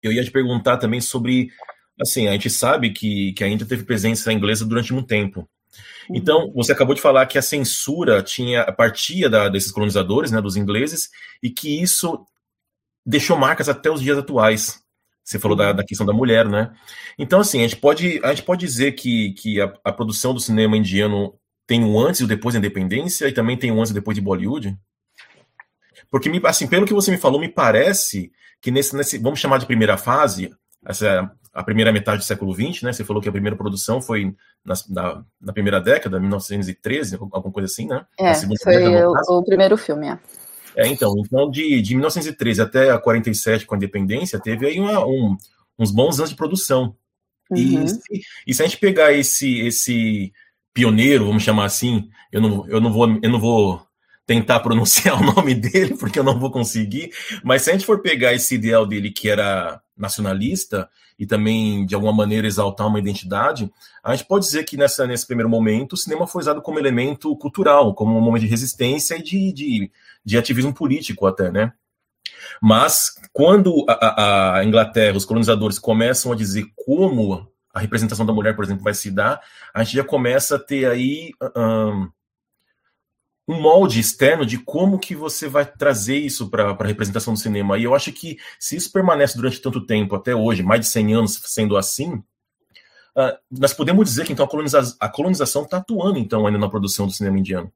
Eu 0.00 0.12
ia 0.12 0.22
te 0.22 0.30
perguntar 0.30 0.76
também 0.76 1.00
sobre 1.00 1.48
assim, 2.00 2.28
a 2.28 2.32
gente 2.32 2.50
sabe 2.50 2.90
que, 2.90 3.32
que 3.32 3.44
a 3.44 3.48
Índia 3.48 3.66
teve 3.66 3.84
presença 3.84 4.32
inglesa 4.32 4.64
durante 4.64 4.92
muito 4.92 5.06
tempo. 5.06 5.48
Então, 6.10 6.52
você 6.54 6.72
acabou 6.72 6.94
de 6.94 7.00
falar 7.00 7.26
que 7.26 7.38
a 7.38 7.42
censura 7.42 8.22
tinha 8.22 8.64
partia 8.72 9.28
da, 9.28 9.48
desses 9.48 9.72
colonizadores, 9.72 10.30
né, 10.30 10.40
dos 10.40 10.56
ingleses, 10.56 11.10
e 11.42 11.50
que 11.50 11.82
isso 11.82 12.24
deixou 13.04 13.36
marcas 13.36 13.68
até 13.68 13.90
os 13.90 14.00
dias 14.00 14.18
atuais. 14.18 14.83
Você 15.24 15.38
falou 15.38 15.56
da, 15.56 15.72
da 15.72 15.84
questão 15.84 16.06
da 16.06 16.12
mulher, 16.12 16.46
né? 16.46 16.72
Então, 17.18 17.40
assim, 17.40 17.60
a 17.60 17.62
gente 17.62 17.76
pode, 17.76 18.20
a 18.22 18.28
gente 18.28 18.42
pode 18.42 18.60
dizer 18.64 18.92
que, 18.92 19.32
que 19.32 19.60
a, 19.60 19.72
a 19.82 19.92
produção 19.92 20.34
do 20.34 20.40
cinema 20.40 20.76
indiano 20.76 21.34
tem 21.66 21.82
um 21.82 21.98
antes 21.98 22.20
e 22.20 22.24
o 22.24 22.28
depois 22.28 22.54
da 22.54 22.58
independência, 22.58 23.26
e 23.26 23.32
também 23.32 23.56
tem 23.56 23.72
um 23.72 23.78
antes 23.78 23.90
e 23.90 23.94
depois 23.94 24.14
de 24.14 24.20
Bollywood? 24.20 24.76
Porque, 26.10 26.30
assim, 26.44 26.68
pelo 26.68 26.86
que 26.86 26.92
você 26.92 27.10
me 27.10 27.16
falou, 27.16 27.40
me 27.40 27.48
parece 27.48 28.30
que 28.60 28.70
nesse, 28.70 28.94
nesse 28.94 29.18
vamos 29.18 29.40
chamar 29.40 29.58
de 29.58 29.66
primeira 29.66 29.96
fase, 29.96 30.50
essa 30.86 31.30
a 31.54 31.62
primeira 31.62 31.92
metade 31.92 32.18
do 32.18 32.24
século 32.24 32.52
XX, 32.52 32.82
né? 32.82 32.92
Você 32.92 33.04
falou 33.04 33.22
que 33.22 33.28
a 33.28 33.32
primeira 33.32 33.56
produção 33.56 34.02
foi 34.02 34.34
na, 34.64 34.74
na, 34.88 35.24
na 35.40 35.52
primeira 35.52 35.80
década, 35.80 36.18
1913, 36.18 37.14
alguma 37.14 37.52
coisa 37.52 37.66
assim, 37.66 37.86
né? 37.86 38.04
É, 38.18 38.34
foi 38.34 39.04
o, 39.04 39.12
o, 39.12 39.44
primeiro 39.44 39.76
filme, 39.76 40.08
é. 40.08 40.18
É, 40.76 40.86
então, 40.88 41.14
então 41.18 41.50
de, 41.50 41.80
de 41.80 41.94
1913 41.94 42.62
até 42.62 42.90
a 42.90 42.98
47, 42.98 43.66
com 43.66 43.74
a 43.74 43.78
independência, 43.78 44.40
teve 44.40 44.66
aí 44.66 44.78
uma, 44.78 45.06
um, 45.06 45.36
uns 45.78 45.90
bons 45.90 46.18
anos 46.18 46.30
de 46.30 46.36
produção. 46.36 46.96
Uhum. 47.50 47.84
E, 48.10 48.20
e, 48.46 48.54
se 48.54 48.62
a 48.62 48.66
gente 48.66 48.78
pegar 48.78 49.12
esse, 49.12 49.60
esse 49.60 50.32
pioneiro, 50.72 51.26
vamos 51.26 51.42
chamar 51.42 51.66
assim, 51.66 52.08
eu 52.32 52.40
não, 52.40 52.68
eu 52.68 52.80
não 52.80 52.92
vou, 52.92 53.08
eu 53.22 53.30
não 53.30 53.38
vou 53.38 53.86
tentar 54.26 54.60
pronunciar 54.60 55.20
o 55.20 55.34
nome 55.34 55.54
dele, 55.54 55.96
porque 55.96 56.18
eu 56.18 56.24
não 56.24 56.38
vou 56.38 56.50
conseguir, 56.50 57.12
mas 57.42 57.62
se 57.62 57.70
a 57.70 57.72
gente 57.72 57.86
for 57.86 58.00
pegar 58.00 58.32
esse 58.32 58.54
ideal 58.54 58.86
dele 58.86 59.10
que 59.10 59.28
era 59.28 59.80
nacionalista 59.96 60.88
e 61.18 61.26
também, 61.26 61.86
de 61.86 61.94
alguma 61.94 62.12
maneira, 62.12 62.46
exaltar 62.46 62.88
uma 62.88 62.98
identidade, 62.98 63.70
a 64.02 64.14
gente 64.14 64.26
pode 64.26 64.44
dizer 64.44 64.64
que 64.64 64.76
nessa, 64.76 65.06
nesse 65.06 65.26
primeiro 65.26 65.48
momento 65.48 65.92
o 65.92 65.96
cinema 65.96 66.26
foi 66.26 66.42
usado 66.42 66.60
como 66.60 66.78
elemento 66.78 67.36
cultural, 67.36 67.94
como 67.94 68.16
um 68.16 68.20
momento 68.20 68.42
de 68.42 68.48
resistência 68.48 69.16
e 69.16 69.22
de, 69.22 69.52
de, 69.52 69.90
de 70.24 70.38
ativismo 70.38 70.74
político 70.74 71.26
até, 71.26 71.50
né? 71.52 71.72
Mas 72.60 73.14
quando 73.32 73.84
a, 73.88 74.58
a, 74.58 74.64
Inglaterra, 74.64 75.16
os 75.16 75.24
colonizadores 75.24 75.78
começam 75.78 76.32
a 76.32 76.36
dizer 76.36 76.66
como 76.74 77.48
a 77.72 77.80
representação 77.80 78.26
da 78.26 78.32
mulher, 78.32 78.54
por 78.54 78.64
exemplo, 78.64 78.82
vai 78.82 78.94
se 78.94 79.10
dar, 79.10 79.40
a 79.72 79.82
gente 79.82 79.96
já 79.96 80.04
começa 80.04 80.56
a 80.56 80.58
ter 80.58 80.86
aí 80.86 81.32
um 83.46 83.60
molde 83.60 84.00
externo 84.00 84.46
de 84.46 84.58
como 84.58 84.98
que 84.98 85.14
você 85.14 85.48
vai 85.48 85.66
trazer 85.66 86.16
isso 86.16 86.48
para 86.48 86.70
a 86.70 86.86
representação 86.86 87.34
do 87.34 87.38
cinema. 87.38 87.78
E 87.78 87.84
eu 87.84 87.94
acho 87.94 88.12
que 88.12 88.38
se 88.58 88.76
isso 88.76 88.90
permanece 88.90 89.36
durante 89.36 89.60
tanto 89.60 89.84
tempo, 89.84 90.14
até 90.14 90.34
hoje, 90.34 90.62
mais 90.62 90.80
de 90.80 90.86
100 90.86 91.14
anos 91.14 91.40
sendo 91.44 91.76
assim, 91.76 92.14
uh, 92.14 93.36
nós 93.50 93.74
podemos 93.74 94.06
dizer 94.06 94.24
que 94.24 94.32
então 94.32 94.46
a, 94.46 94.48
coloniza 94.48 94.96
a 94.98 95.08
colonização 95.08 95.62
está 95.62 95.76
atuando 95.76 96.18
então 96.18 96.46
ainda 96.46 96.58
na 96.58 96.68
produção 96.68 97.06
do 97.06 97.12
cinema 97.12 97.38
indiano. 97.38 97.70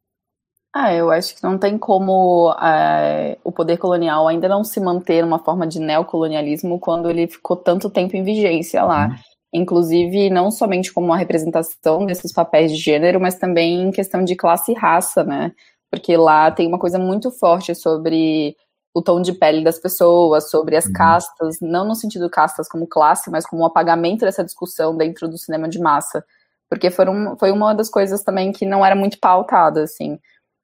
Ah, 0.74 0.92
eu 0.94 1.10
acho 1.10 1.34
que 1.34 1.42
não 1.42 1.58
tem 1.58 1.78
como 1.78 2.54
é, 2.62 3.38
o 3.42 3.50
poder 3.50 3.78
colonial 3.78 4.28
ainda 4.28 4.46
não 4.48 4.62
se 4.62 4.78
manter 4.78 5.24
uma 5.24 5.38
forma 5.38 5.66
de 5.66 5.80
neocolonialismo 5.80 6.78
quando 6.78 7.10
ele 7.10 7.26
ficou 7.26 7.56
tanto 7.56 7.88
tempo 7.90 8.16
em 8.16 8.22
vigência 8.22 8.84
lá. 8.84 9.06
Uhum 9.08 9.16
inclusive 9.52 10.30
não 10.30 10.50
somente 10.50 10.92
como 10.92 11.06
uma 11.06 11.16
representação 11.16 12.04
desses 12.06 12.32
papéis 12.32 12.72
de 12.72 12.78
gênero, 12.78 13.20
mas 13.20 13.36
também 13.36 13.82
em 13.82 13.90
questão 13.90 14.24
de 14.24 14.36
classe 14.36 14.72
e 14.72 14.74
raça, 14.74 15.24
né? 15.24 15.52
Porque 15.90 16.16
lá 16.16 16.50
tem 16.50 16.66
uma 16.66 16.78
coisa 16.78 16.98
muito 16.98 17.30
forte 17.30 17.74
sobre 17.74 18.54
o 18.94 19.02
tom 19.02 19.22
de 19.22 19.32
pele 19.32 19.62
das 19.62 19.78
pessoas, 19.78 20.50
sobre 20.50 20.76
as 20.76 20.86
uhum. 20.86 20.92
castas, 20.92 21.56
não 21.60 21.86
no 21.86 21.94
sentido 21.94 22.28
castas 22.28 22.68
como 22.68 22.86
classe, 22.86 23.30
mas 23.30 23.46
como 23.46 23.62
um 23.62 23.66
apagamento 23.66 24.24
dessa 24.24 24.44
discussão 24.44 24.96
dentro 24.96 25.28
do 25.28 25.38
cinema 25.38 25.68
de 25.68 25.78
massa. 25.78 26.24
Porque 26.68 26.90
foram, 26.90 27.36
foi 27.38 27.50
uma 27.50 27.74
das 27.74 27.88
coisas 27.88 28.22
também 28.22 28.52
que 28.52 28.66
não 28.66 28.84
era 28.84 28.94
muito 28.94 29.18
pautada, 29.18 29.82
assim. 29.82 30.18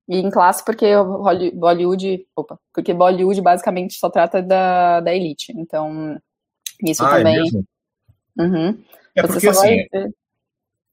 E 0.06 0.18
em 0.18 0.30
classe, 0.30 0.62
porque 0.62 0.86
Bollywood. 1.54 2.26
Opa, 2.36 2.58
porque 2.74 2.92
Bollywood 2.92 3.40
basicamente 3.40 3.94
só 3.94 4.10
trata 4.10 4.42
da, 4.42 5.00
da 5.00 5.14
elite. 5.14 5.52
Então, 5.56 6.20
isso 6.82 7.02
ah, 7.02 7.14
é 7.14 7.16
também. 7.18 7.48
É 7.48 7.73
Uhum. 8.36 8.78
É 9.14 9.22
porque 9.26 9.48
assim. 9.48 9.86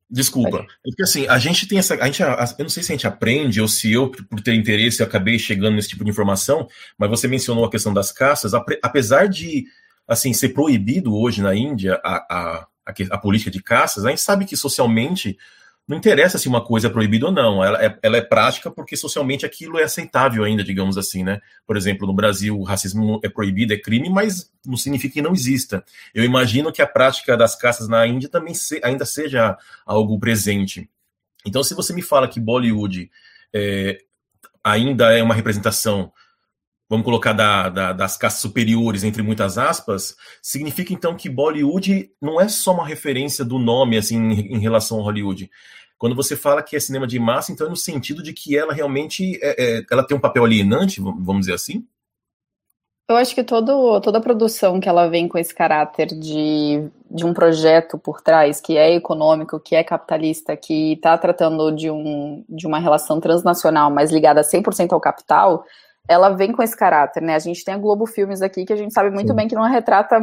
Desculpa. 0.09 0.57
É 0.57 0.89
porque 0.89 1.03
assim, 1.03 1.25
a 1.27 1.37
gente 1.37 1.65
tem 1.67 1.79
essa. 1.79 1.95
A 1.95 2.05
gente, 2.05 2.21
eu 2.21 2.63
não 2.63 2.69
sei 2.69 2.83
se 2.83 2.91
a 2.91 2.95
gente 2.95 3.07
aprende 3.07 3.61
ou 3.61 3.67
se 3.67 3.91
eu, 3.91 4.09
por 4.09 4.41
ter 4.41 4.53
interesse, 4.53 5.01
acabei 5.01 5.39
chegando 5.39 5.75
nesse 5.75 5.89
tipo 5.89 6.03
de 6.03 6.09
informação, 6.09 6.67
mas 6.97 7.09
você 7.09 7.27
mencionou 7.27 7.63
a 7.63 7.71
questão 7.71 7.93
das 7.93 8.11
caças. 8.11 8.51
Apesar 8.83 9.27
de 9.27 9.65
assim 10.05 10.33
ser 10.33 10.49
proibido 10.49 11.15
hoje 11.15 11.41
na 11.41 11.55
Índia 11.55 11.99
a, 12.03 12.15
a, 12.17 12.67
a, 12.85 12.93
a 13.11 13.17
política 13.17 13.49
de 13.49 13.63
caças, 13.63 14.05
a 14.05 14.09
gente 14.09 14.21
sabe 14.21 14.43
que 14.43 14.57
socialmente 14.57 15.37
não 15.87 15.97
interessa 15.97 16.37
se 16.37 16.47
uma 16.47 16.63
coisa 16.63 16.87
é 16.87 16.89
proibida 16.89 17.25
ou 17.25 17.31
não, 17.31 17.63
ela 17.63 17.83
é, 17.83 17.97
ela 18.01 18.17
é 18.17 18.21
prática 18.21 18.71
porque 18.71 18.95
socialmente 18.95 19.45
aquilo 19.45 19.77
é 19.77 19.83
aceitável 19.83 20.43
ainda, 20.43 20.63
digamos 20.63 20.97
assim, 20.97 21.23
né? 21.23 21.41
Por 21.65 21.75
exemplo, 21.75 22.07
no 22.07 22.13
Brasil 22.13 22.57
o 22.57 22.63
racismo 22.63 23.19
é 23.23 23.29
proibido, 23.29 23.73
é 23.73 23.77
crime, 23.77 24.09
mas 24.09 24.51
não 24.65 24.77
significa 24.77 25.15
que 25.15 25.21
não 25.21 25.33
exista. 25.33 25.83
Eu 26.13 26.23
imagino 26.23 26.71
que 26.71 26.81
a 26.81 26.87
prática 26.87 27.35
das 27.35 27.55
caças 27.55 27.87
na 27.87 28.05
Índia 28.07 28.29
também 28.29 28.53
se, 28.53 28.79
ainda 28.83 29.05
seja 29.05 29.57
algo 29.85 30.19
presente. 30.19 30.89
Então, 31.45 31.63
se 31.63 31.73
você 31.73 31.93
me 31.93 32.01
fala 32.01 32.27
que 32.27 32.39
Bollywood 32.39 33.09
é, 33.53 33.97
ainda 34.63 35.11
é 35.11 35.23
uma 35.23 35.33
representação 35.33 36.11
vamos 36.91 37.05
colocar 37.05 37.31
da, 37.31 37.69
da, 37.69 37.93
das 37.93 38.17
caças 38.17 38.41
superiores, 38.41 39.05
entre 39.05 39.21
muitas 39.21 39.57
aspas, 39.57 40.13
significa 40.41 40.91
então 40.91 41.15
que 41.15 41.29
Bollywood 41.29 42.11
não 42.21 42.41
é 42.41 42.49
só 42.49 42.73
uma 42.73 42.85
referência 42.85 43.45
do 43.45 43.57
nome 43.57 43.97
assim 43.97 44.17
em, 44.17 44.55
em 44.55 44.59
relação 44.59 44.97
ao 44.97 45.05
Hollywood. 45.05 45.49
Quando 45.97 46.17
você 46.17 46.35
fala 46.35 46.61
que 46.61 46.75
é 46.75 46.79
cinema 46.81 47.07
de 47.07 47.17
massa, 47.17 47.53
então 47.53 47.65
é 47.65 47.69
no 47.69 47.77
sentido 47.77 48.21
de 48.21 48.33
que 48.33 48.57
ela 48.57 48.73
realmente 48.73 49.39
é, 49.41 49.77
é, 49.77 49.83
ela 49.89 50.05
tem 50.05 50.17
um 50.17 50.19
papel 50.19 50.43
alienante, 50.43 50.99
vamos 50.99 51.41
dizer 51.41 51.53
assim? 51.53 51.87
Eu 53.07 53.15
acho 53.15 53.33
que 53.33 53.43
todo, 53.43 54.01
toda 54.01 54.17
a 54.17 54.21
produção 54.21 54.77
que 54.77 54.89
ela 54.89 55.07
vem 55.07 55.29
com 55.29 55.37
esse 55.37 55.55
caráter 55.55 56.07
de, 56.07 56.89
de 57.09 57.25
um 57.25 57.33
projeto 57.33 57.97
por 57.97 58.19
trás, 58.19 58.59
que 58.59 58.75
é 58.75 58.93
econômico, 58.93 59.61
que 59.61 59.77
é 59.77 59.83
capitalista, 59.83 60.57
que 60.57 60.93
está 60.93 61.17
tratando 61.17 61.71
de, 61.71 61.89
um, 61.89 62.43
de 62.49 62.67
uma 62.67 62.79
relação 62.79 63.21
transnacional, 63.21 63.89
mas 63.89 64.11
ligada 64.11 64.41
100% 64.41 64.91
ao 64.91 64.99
capital, 64.99 65.63
ela 66.11 66.29
vem 66.29 66.51
com 66.51 66.61
esse 66.61 66.75
caráter, 66.75 67.23
né? 67.23 67.35
A 67.35 67.39
gente 67.39 67.63
tem 67.63 67.73
a 67.73 67.77
Globo 67.77 68.05
Filmes 68.05 68.41
aqui, 68.41 68.65
que 68.65 68.73
a 68.73 68.75
gente 68.75 68.93
sabe 68.93 69.09
muito 69.09 69.29
Sim. 69.29 69.35
bem 69.35 69.47
que 69.47 69.55
não 69.55 69.63
retrata 69.63 70.19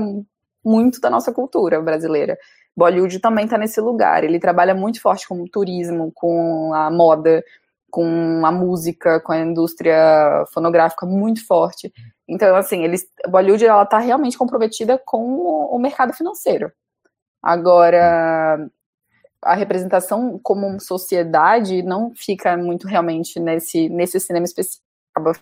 muito 0.65 1.01
da 1.01 1.09
nossa 1.09 1.33
cultura 1.33 1.81
brasileira. 1.81 2.37
Bollywood 2.77 3.19
também 3.21 3.47
está 3.47 3.57
nesse 3.57 3.81
lugar. 3.81 4.23
Ele 4.23 4.39
trabalha 4.39 4.75
muito 4.75 5.01
forte 5.01 5.27
com 5.27 5.43
o 5.43 5.49
turismo, 5.49 6.13
com 6.15 6.73
a 6.75 6.91
moda, 6.91 7.43
com 7.91 8.43
a 8.45 8.53
música, 8.53 9.19
com 9.21 9.33
a 9.33 9.39
indústria 9.39 10.45
fonográfica 10.53 11.07
muito 11.07 11.47
forte. 11.47 11.91
Então, 12.29 12.55
assim, 12.55 12.85
eles, 12.85 13.07
Bollywood 13.27 13.65
ela 13.65 13.83
está 13.83 13.99
realmente 13.99 14.37
comprometida 14.37 15.01
com 15.05 15.25
o, 15.75 15.79
mercado 15.79 16.13
financeiro. 16.13 16.71
Agora, 17.43 18.69
a 19.43 19.55
representação 19.55 20.39
como 20.43 20.79
sociedade 20.79 21.83
não 21.83 22.13
fica 22.15 22.57
muito 22.59 22.87
realmente 22.87 23.41
nesse, 23.41 23.89
nesse 23.89 24.21
cinema 24.21 24.45
específico, 24.45 24.85
acaba 25.15 25.33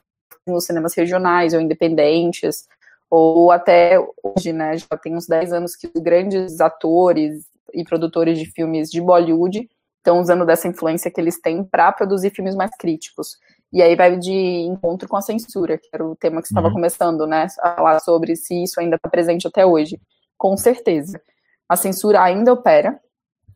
nos 0.47 0.67
cinemas 0.67 0.95
regionais 0.95 1.55
ou 1.55 1.61
independentes, 1.61 2.67
ou 3.11 3.51
até 3.51 3.99
hoje, 4.23 4.53
né, 4.53 4.77
já 4.77 4.97
tem 5.01 5.15
uns 5.15 5.27
10 5.27 5.53
anos 5.53 5.77
que 5.77 5.91
os 5.95 6.03
grandes 6.03 6.61
atores 6.61 7.47
e 7.73 7.85
produtores 7.85 8.39
de 8.39 8.47
filmes 8.47 8.91
de 8.91 9.01
Bollywood 9.01 9.69
estão 9.99 10.21
usando 10.21 10.45
dessa 10.45 10.69
influência 10.69 11.11
que 11.11 11.21
eles 11.21 11.41
têm 11.41 11.65
para 11.65 11.91
produzir 11.93 12.31
filmes 12.31 12.55
mais 12.55 12.71
críticos. 12.77 13.39
E 13.73 13.83
aí 13.83 13.97
vai 13.97 14.17
de 14.17 14.33
encontro 14.33 15.09
com 15.09 15.17
a 15.17 15.23
censura, 15.23 15.77
que 15.77 15.89
era 15.93 16.05
o 16.05 16.15
tema 16.15 16.41
que 16.41 16.49
estava 16.49 16.69
uhum. 16.69 16.75
começando, 16.75 17.27
né, 17.27 17.47
a 17.61 17.75
falar 17.75 18.01
sobre 18.01 18.37
se 18.37 18.63
isso 18.63 18.81
ainda 18.81 18.97
está 18.97 19.09
presente 19.09 19.47
até 19.47 19.67
hoje. 19.67 20.01
Com 20.39 20.57
certeza. 20.57 21.21
A 21.69 21.77
censura 21.77 22.23
ainda 22.23 22.53
opera 22.53 22.99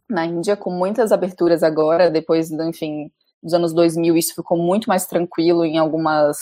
na 0.09 0.26
Índia, 0.26 0.56
com 0.56 0.70
muitas 0.70 1.12
aberturas 1.12 1.62
agora, 1.62 2.11
depois, 2.11 2.50
enfim, 2.50 3.11
dos 3.42 3.54
anos 3.54 3.73
2000, 3.73 4.16
isso 4.16 4.35
ficou 4.35 4.59
muito 4.59 4.88
mais 4.88 5.06
tranquilo 5.06 5.64
em 5.64 5.78
algumas 5.78 6.38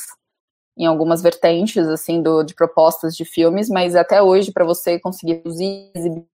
em 0.78 0.87
algumas 0.87 1.20
vertentes 1.20 1.87
assim 1.88 2.23
do, 2.23 2.42
de 2.44 2.54
propostas 2.54 3.16
de 3.16 3.25
filmes, 3.25 3.68
mas 3.68 3.97
até 3.97 4.23
hoje 4.23 4.52
para 4.52 4.64
você 4.64 4.99
conseguir 4.99 5.37
produzir 5.37 5.90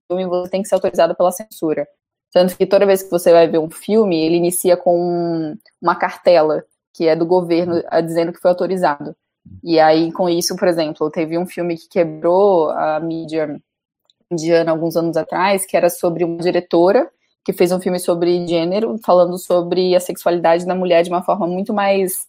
filme 0.07 0.25
você 0.25 0.49
tem 0.49 0.61
que 0.61 0.67
ser 0.67 0.75
autorizado 0.75 1.15
pela 1.15 1.31
censura. 1.31 1.87
Tanto 2.33 2.57
que 2.57 2.65
toda 2.65 2.85
vez 2.85 3.03
que 3.03 3.11
você 3.11 3.31
vai 3.31 3.47
ver 3.47 3.59
um 3.59 3.69
filme, 3.69 4.19
ele 4.19 4.37
inicia 4.37 4.75
com 4.75 5.55
uma 5.81 5.95
cartela 5.95 6.63
que 6.93 7.07
é 7.07 7.15
do 7.15 7.25
governo 7.25 7.81
dizendo 8.05 8.33
que 8.33 8.39
foi 8.39 8.49
autorizado. 8.51 9.15
E 9.63 9.79
aí 9.79 10.11
com 10.11 10.29
isso, 10.29 10.55
por 10.55 10.67
exemplo, 10.67 11.09
teve 11.11 11.37
um 11.37 11.45
filme 11.45 11.77
que 11.77 11.87
quebrou 11.87 12.71
a 12.71 12.99
mídia 12.99 13.61
indiana 14.31 14.71
alguns 14.71 14.95
anos 14.95 15.17
atrás, 15.17 15.65
que 15.65 15.77
era 15.77 15.89
sobre 15.89 16.23
uma 16.23 16.37
diretora 16.37 17.09
que 17.43 17.53
fez 17.53 17.71
um 17.71 17.79
filme 17.79 17.99
sobre 17.99 18.47
gênero, 18.47 18.97
falando 19.03 19.37
sobre 19.37 19.95
a 19.95 19.99
sexualidade 19.99 20.65
da 20.65 20.75
mulher 20.75 21.03
de 21.03 21.09
uma 21.09 21.23
forma 21.23 21.47
muito 21.47 21.73
mais 21.73 22.27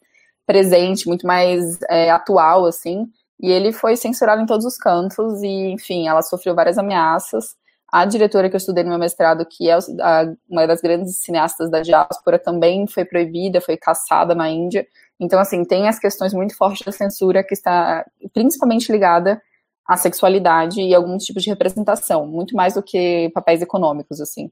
presente, 0.53 1.09
muito 1.09 1.27
mais 1.27 1.79
é, 1.89 2.11
atual, 2.11 2.67
assim. 2.67 3.07
E 3.41 3.51
ele 3.51 3.73
foi 3.73 3.97
censurado 3.97 4.43
em 4.43 4.47
todos 4.47 4.67
os 4.67 4.77
cantos 4.77 5.43
e, 5.43 5.73
enfim, 5.73 6.07
ela 6.07 6.21
sofreu 6.23 6.55
várias 6.55 6.77
ameaças. 6.77 7.57
A 7.91 8.05
diretora 8.05 8.49
que 8.49 8.55
eu 8.55 8.59
estudei 8.59 8.85
no 8.85 8.91
meu 8.91 8.99
mestrado, 8.99 9.47
que 9.47 9.69
é 9.69 9.75
a, 9.75 10.33
uma 10.49 10.67
das 10.67 10.81
grandes 10.83 11.17
cineastas 11.17 11.71
da 11.71 11.81
diáspora, 11.81 12.39
também 12.39 12.87
foi 12.87 13.05
proibida, 13.05 13.61
foi 13.61 13.77
caçada 13.79 14.35
na 14.35 14.49
Índia. 14.51 14.87
Então, 15.19 15.41
assim, 15.41 15.65
tem 15.65 15.89
as 15.89 15.99
questões 15.99 16.35
muito 16.35 16.57
fortes 16.57 16.85
da 16.85 16.93
censura 16.93 17.43
que 17.43 17.55
está 17.55 18.05
principalmente 18.35 18.93
ligada 18.93 19.41
à 19.89 19.97
sexualidade 19.97 20.81
e 20.81 20.95
alguns 20.95 21.25
tipos 21.25 21.43
de 21.43 21.51
representação, 21.51 22.27
muito 22.27 22.55
mais 22.55 22.75
do 22.75 22.83
que 22.83 23.31
papéis 23.35 23.63
econômicos, 23.63 24.21
assim. 24.21 24.51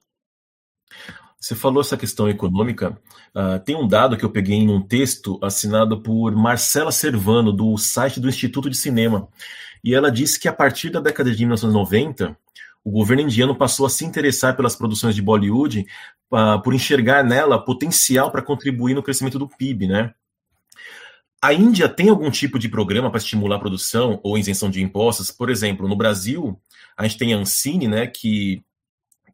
Você 1.40 1.54
falou 1.54 1.80
essa 1.80 1.96
questão 1.96 2.28
econômica. 2.28 3.00
Uh, 3.34 3.58
tem 3.64 3.74
um 3.74 3.88
dado 3.88 4.16
que 4.16 4.24
eu 4.24 4.30
peguei 4.30 4.56
em 4.56 4.68
um 4.68 4.82
texto 4.82 5.38
assinado 5.42 6.02
por 6.02 6.36
Marcela 6.36 6.92
Servano, 6.92 7.50
do 7.50 7.78
site 7.78 8.20
do 8.20 8.28
Instituto 8.28 8.68
de 8.68 8.76
Cinema. 8.76 9.26
E 9.82 9.94
ela 9.94 10.10
disse 10.10 10.38
que 10.38 10.48
a 10.48 10.52
partir 10.52 10.90
da 10.90 11.00
década 11.00 11.30
de 11.30 11.38
1990, 11.38 12.36
o 12.84 12.90
governo 12.90 13.22
indiano 13.22 13.56
passou 13.56 13.86
a 13.86 13.90
se 13.90 14.04
interessar 14.04 14.54
pelas 14.54 14.76
produções 14.76 15.14
de 15.14 15.22
Bollywood 15.22 15.86
uh, 16.30 16.62
por 16.62 16.74
enxergar 16.74 17.24
nela 17.24 17.58
potencial 17.58 18.30
para 18.30 18.42
contribuir 18.42 18.92
no 18.92 19.02
crescimento 19.02 19.38
do 19.38 19.48
PIB, 19.48 19.86
né? 19.86 20.12
A 21.42 21.54
Índia 21.54 21.88
tem 21.88 22.10
algum 22.10 22.30
tipo 22.30 22.58
de 22.58 22.68
programa 22.68 23.10
para 23.10 23.16
estimular 23.16 23.56
a 23.56 23.60
produção 23.60 24.20
ou 24.22 24.36
isenção 24.36 24.68
de 24.68 24.82
impostos? 24.82 25.30
Por 25.30 25.48
exemplo, 25.48 25.88
no 25.88 25.96
Brasil, 25.96 26.60
a 26.94 27.04
gente 27.04 27.16
tem 27.16 27.32
a 27.32 27.38
Ancine, 27.38 27.88
né, 27.88 28.06
que 28.06 28.62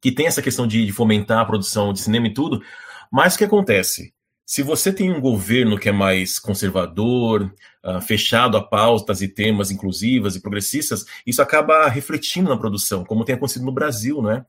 que 0.07 0.13
tem 0.13 0.29
essa 0.29 0.41
questão 0.41 0.69
de, 0.69 0.87
de 0.87 0.93
fomentar 0.93 1.41
a 1.41 1.45
produção 1.45 1.93
de 1.93 1.99
cinema 1.99 2.29
e 2.29 2.33
tudo, 2.33 2.63
mas 3.11 3.35
o 3.35 3.39
que 3.39 3.43
acontece? 3.43 4.15
Se 4.47 4.63
você 4.63 4.93
tem 4.93 5.13
um 5.13 5.21
governo 5.21 5.77
que 5.77 5.89
é 5.89 5.93
mais 5.93 6.39
conservador, 6.39 7.53
uh, 7.85 8.01
fechado 8.01 8.57
a 8.57 8.63
pautas 8.63 9.21
e 9.21 9.27
temas 9.27 9.73
inclusivas 9.73 10.37
e 10.37 10.41
progressistas, 10.41 11.05
isso 11.27 11.43
acaba 11.43 11.89
refletindo 11.89 12.49
na 12.49 12.57
produção, 12.57 13.05
como 13.05 13.25
tem 13.25 13.35
acontecido 13.35 13.65
no 13.65 13.73
Brasil, 13.73 14.23
né? 14.23 14.47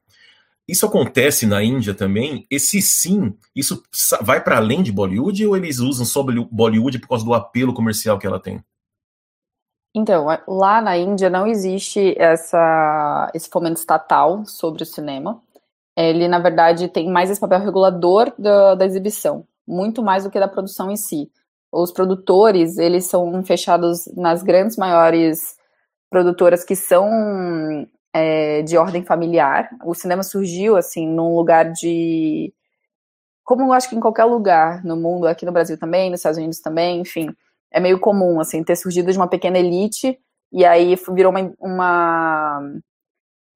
Isso 0.67 0.85
acontece 0.85 1.47
na 1.47 1.63
Índia 1.63 1.95
também? 1.95 2.45
E 2.51 2.59
se 2.59 2.79
sim, 2.79 3.35
isso 3.55 3.81
vai 4.21 4.43
para 4.43 4.57
além 4.57 4.83
de 4.83 4.91
Bollywood 4.91 5.43
ou 5.47 5.57
eles 5.57 5.79
usam 5.79 6.05
só 6.05 6.21
Bollywood 6.21 6.99
por 6.99 7.07
causa 7.07 7.25
do 7.25 7.33
apelo 7.33 7.73
comercial 7.73 8.19
que 8.19 8.27
ela 8.27 8.39
tem? 8.39 8.63
Então, 9.97 10.27
lá 10.47 10.79
na 10.79 10.95
Índia 10.95 11.27
não 11.27 11.47
existe 11.47 12.13
essa, 12.19 13.31
esse 13.33 13.49
fomento 13.49 13.79
estatal 13.79 14.45
sobre 14.45 14.83
o 14.83 14.85
cinema. 14.85 15.41
Ele, 15.97 16.27
na 16.27 16.39
verdade, 16.39 16.87
tem 16.87 17.09
mais 17.09 17.29
esse 17.29 17.39
papel 17.39 17.59
regulador 17.59 18.31
da, 18.37 18.75
da 18.75 18.85
exibição, 18.85 19.45
muito 19.67 20.03
mais 20.03 20.23
do 20.23 20.29
que 20.29 20.39
da 20.39 20.47
produção 20.47 20.91
em 20.91 20.95
si. 20.95 21.31
Os 21.71 21.91
produtores, 21.91 22.77
eles 22.77 23.05
são 23.05 23.43
fechados 23.43 24.05
nas 24.15 24.43
grandes, 24.43 24.77
maiores 24.77 25.57
produtoras 26.09 26.63
que 26.63 26.75
são 26.75 27.09
é, 28.13 28.61
de 28.61 28.77
ordem 28.77 29.03
familiar. 29.03 29.69
O 29.83 29.93
cinema 29.95 30.23
surgiu, 30.23 30.77
assim, 30.77 31.07
num 31.07 31.35
lugar 31.35 31.71
de... 31.71 32.53
Como 33.43 33.63
eu 33.63 33.73
acho 33.73 33.89
que 33.89 33.95
em 33.95 33.99
qualquer 33.99 34.25
lugar 34.25 34.83
no 34.83 34.95
mundo, 34.95 35.25
aqui 35.27 35.45
no 35.45 35.51
Brasil 35.51 35.77
também, 35.79 36.09
nos 36.09 36.19
Estados 36.19 36.37
Unidos 36.37 36.59
também, 36.59 37.01
enfim 37.01 37.29
é 37.71 37.79
meio 37.79 37.99
comum, 37.99 38.39
assim, 38.39 38.63
ter 38.63 38.75
surgido 38.75 39.11
de 39.11 39.17
uma 39.17 39.27
pequena 39.27 39.59
elite 39.59 40.17
e 40.51 40.65
aí 40.65 40.95
virou 41.13 41.31
uma, 41.31 41.53
uma, 41.59 42.61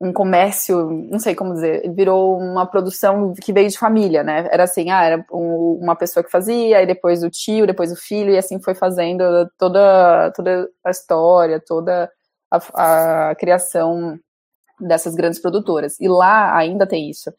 um 0.02 0.12
comércio, 0.12 0.90
não 1.12 1.20
sei 1.20 1.36
como 1.36 1.54
dizer, 1.54 1.94
virou 1.94 2.36
uma 2.40 2.66
produção 2.66 3.34
que 3.36 3.54
veio 3.54 3.70
de 3.70 3.78
família, 3.78 4.24
né? 4.24 4.50
Era 4.52 4.64
assim, 4.64 4.90
ah, 4.90 5.04
era 5.04 5.26
um, 5.32 5.78
uma 5.80 5.96
pessoa 5.96 6.24
que 6.24 6.32
fazia, 6.32 6.80
aí 6.80 6.88
depois 6.88 7.24
o 7.24 7.30
tio, 7.30 7.68
depois 7.68 7.92
o 7.92 7.96
filho, 7.96 8.32
e 8.32 8.38
assim 8.38 8.60
foi 8.60 8.74
fazendo 8.74 9.24
toda, 9.60 10.32
toda 10.36 10.68
a 10.84 10.90
história, 10.90 11.62
toda 11.64 12.10
a, 12.50 13.30
a 13.30 13.36
criação 13.36 14.20
dessas 14.80 15.14
grandes 15.14 15.40
produtoras. 15.40 16.00
E 16.00 16.08
lá 16.08 16.58
ainda 16.58 16.88
tem 16.88 17.08
isso. 17.08 17.32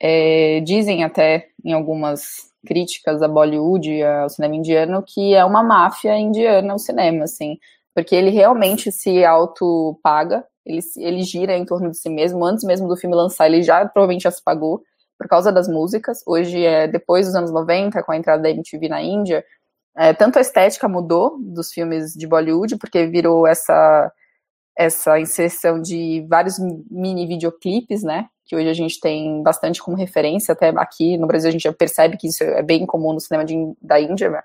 É, 0.00 0.60
dizem 0.60 1.04
até 1.04 1.46
em 1.64 1.72
algumas 1.72 2.50
críticas 2.66 3.22
a 3.22 3.28
Bollywood, 3.28 4.02
ao 4.02 4.28
cinema 4.28 4.56
indiano, 4.56 5.04
que 5.06 5.34
é 5.34 5.44
uma 5.44 5.62
máfia 5.62 6.18
indiana 6.18 6.74
o 6.74 6.78
cinema, 6.78 7.24
assim, 7.24 7.58
porque 7.94 8.14
ele 8.16 8.30
realmente 8.30 8.90
se 8.90 9.24
auto-paga, 9.24 10.44
ele, 10.64 10.80
ele 10.96 11.22
gira 11.22 11.56
em 11.56 11.64
torno 11.64 11.90
de 11.90 11.96
si 11.96 12.08
mesmo, 12.08 12.44
antes 12.44 12.64
mesmo 12.64 12.88
do 12.88 12.96
filme 12.96 13.16
lançar, 13.16 13.46
ele 13.46 13.62
já 13.62 13.86
provavelmente 13.86 14.22
já 14.22 14.30
se 14.30 14.42
pagou 14.42 14.82
por 15.18 15.28
causa 15.28 15.52
das 15.52 15.68
músicas. 15.68 16.22
Hoje, 16.26 16.64
é 16.64 16.88
depois 16.88 17.26
dos 17.26 17.34
anos 17.34 17.50
90, 17.50 18.02
com 18.02 18.12
a 18.12 18.16
entrada 18.16 18.42
da 18.42 18.50
MTV 18.50 18.88
na 18.88 19.02
Índia, 19.02 19.44
é, 19.96 20.12
tanto 20.12 20.38
a 20.38 20.42
estética 20.42 20.88
mudou 20.88 21.36
dos 21.38 21.72
filmes 21.72 22.14
de 22.14 22.26
Bollywood, 22.26 22.76
porque 22.76 23.06
virou 23.06 23.46
essa 23.46 24.12
essa 24.74 25.20
inserção 25.20 25.82
de 25.82 26.24
vários 26.28 26.58
mini 26.90 27.26
videoclipes, 27.26 28.02
né? 28.02 28.26
que 28.44 28.56
hoje 28.56 28.68
a 28.68 28.74
gente 28.74 29.00
tem 29.00 29.42
bastante 29.42 29.82
como 29.82 29.96
referência, 29.96 30.52
até 30.52 30.68
aqui 30.76 31.16
no 31.16 31.26
Brasil 31.26 31.48
a 31.48 31.52
gente 31.52 31.62
já 31.62 31.72
percebe 31.72 32.16
que 32.16 32.26
isso 32.26 32.42
é 32.42 32.62
bem 32.62 32.84
comum 32.84 33.12
no 33.12 33.20
cinema 33.20 33.44
de, 33.44 33.54
da 33.80 34.00
Índia, 34.00 34.28
né? 34.28 34.42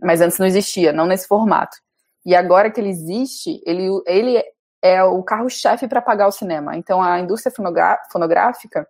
mas 0.00 0.20
antes 0.20 0.38
não 0.38 0.46
existia, 0.46 0.92
não 0.92 1.06
nesse 1.06 1.26
formato. 1.26 1.76
E 2.26 2.34
agora 2.34 2.70
que 2.70 2.80
ele 2.80 2.90
existe, 2.90 3.62
ele, 3.64 3.88
ele 4.06 4.44
é 4.82 5.02
o 5.02 5.22
carro-chefe 5.22 5.88
para 5.88 6.02
pagar 6.02 6.28
o 6.28 6.32
cinema. 6.32 6.76
Então 6.76 7.02
a 7.02 7.18
indústria 7.20 7.52
fonográfica, 8.10 8.86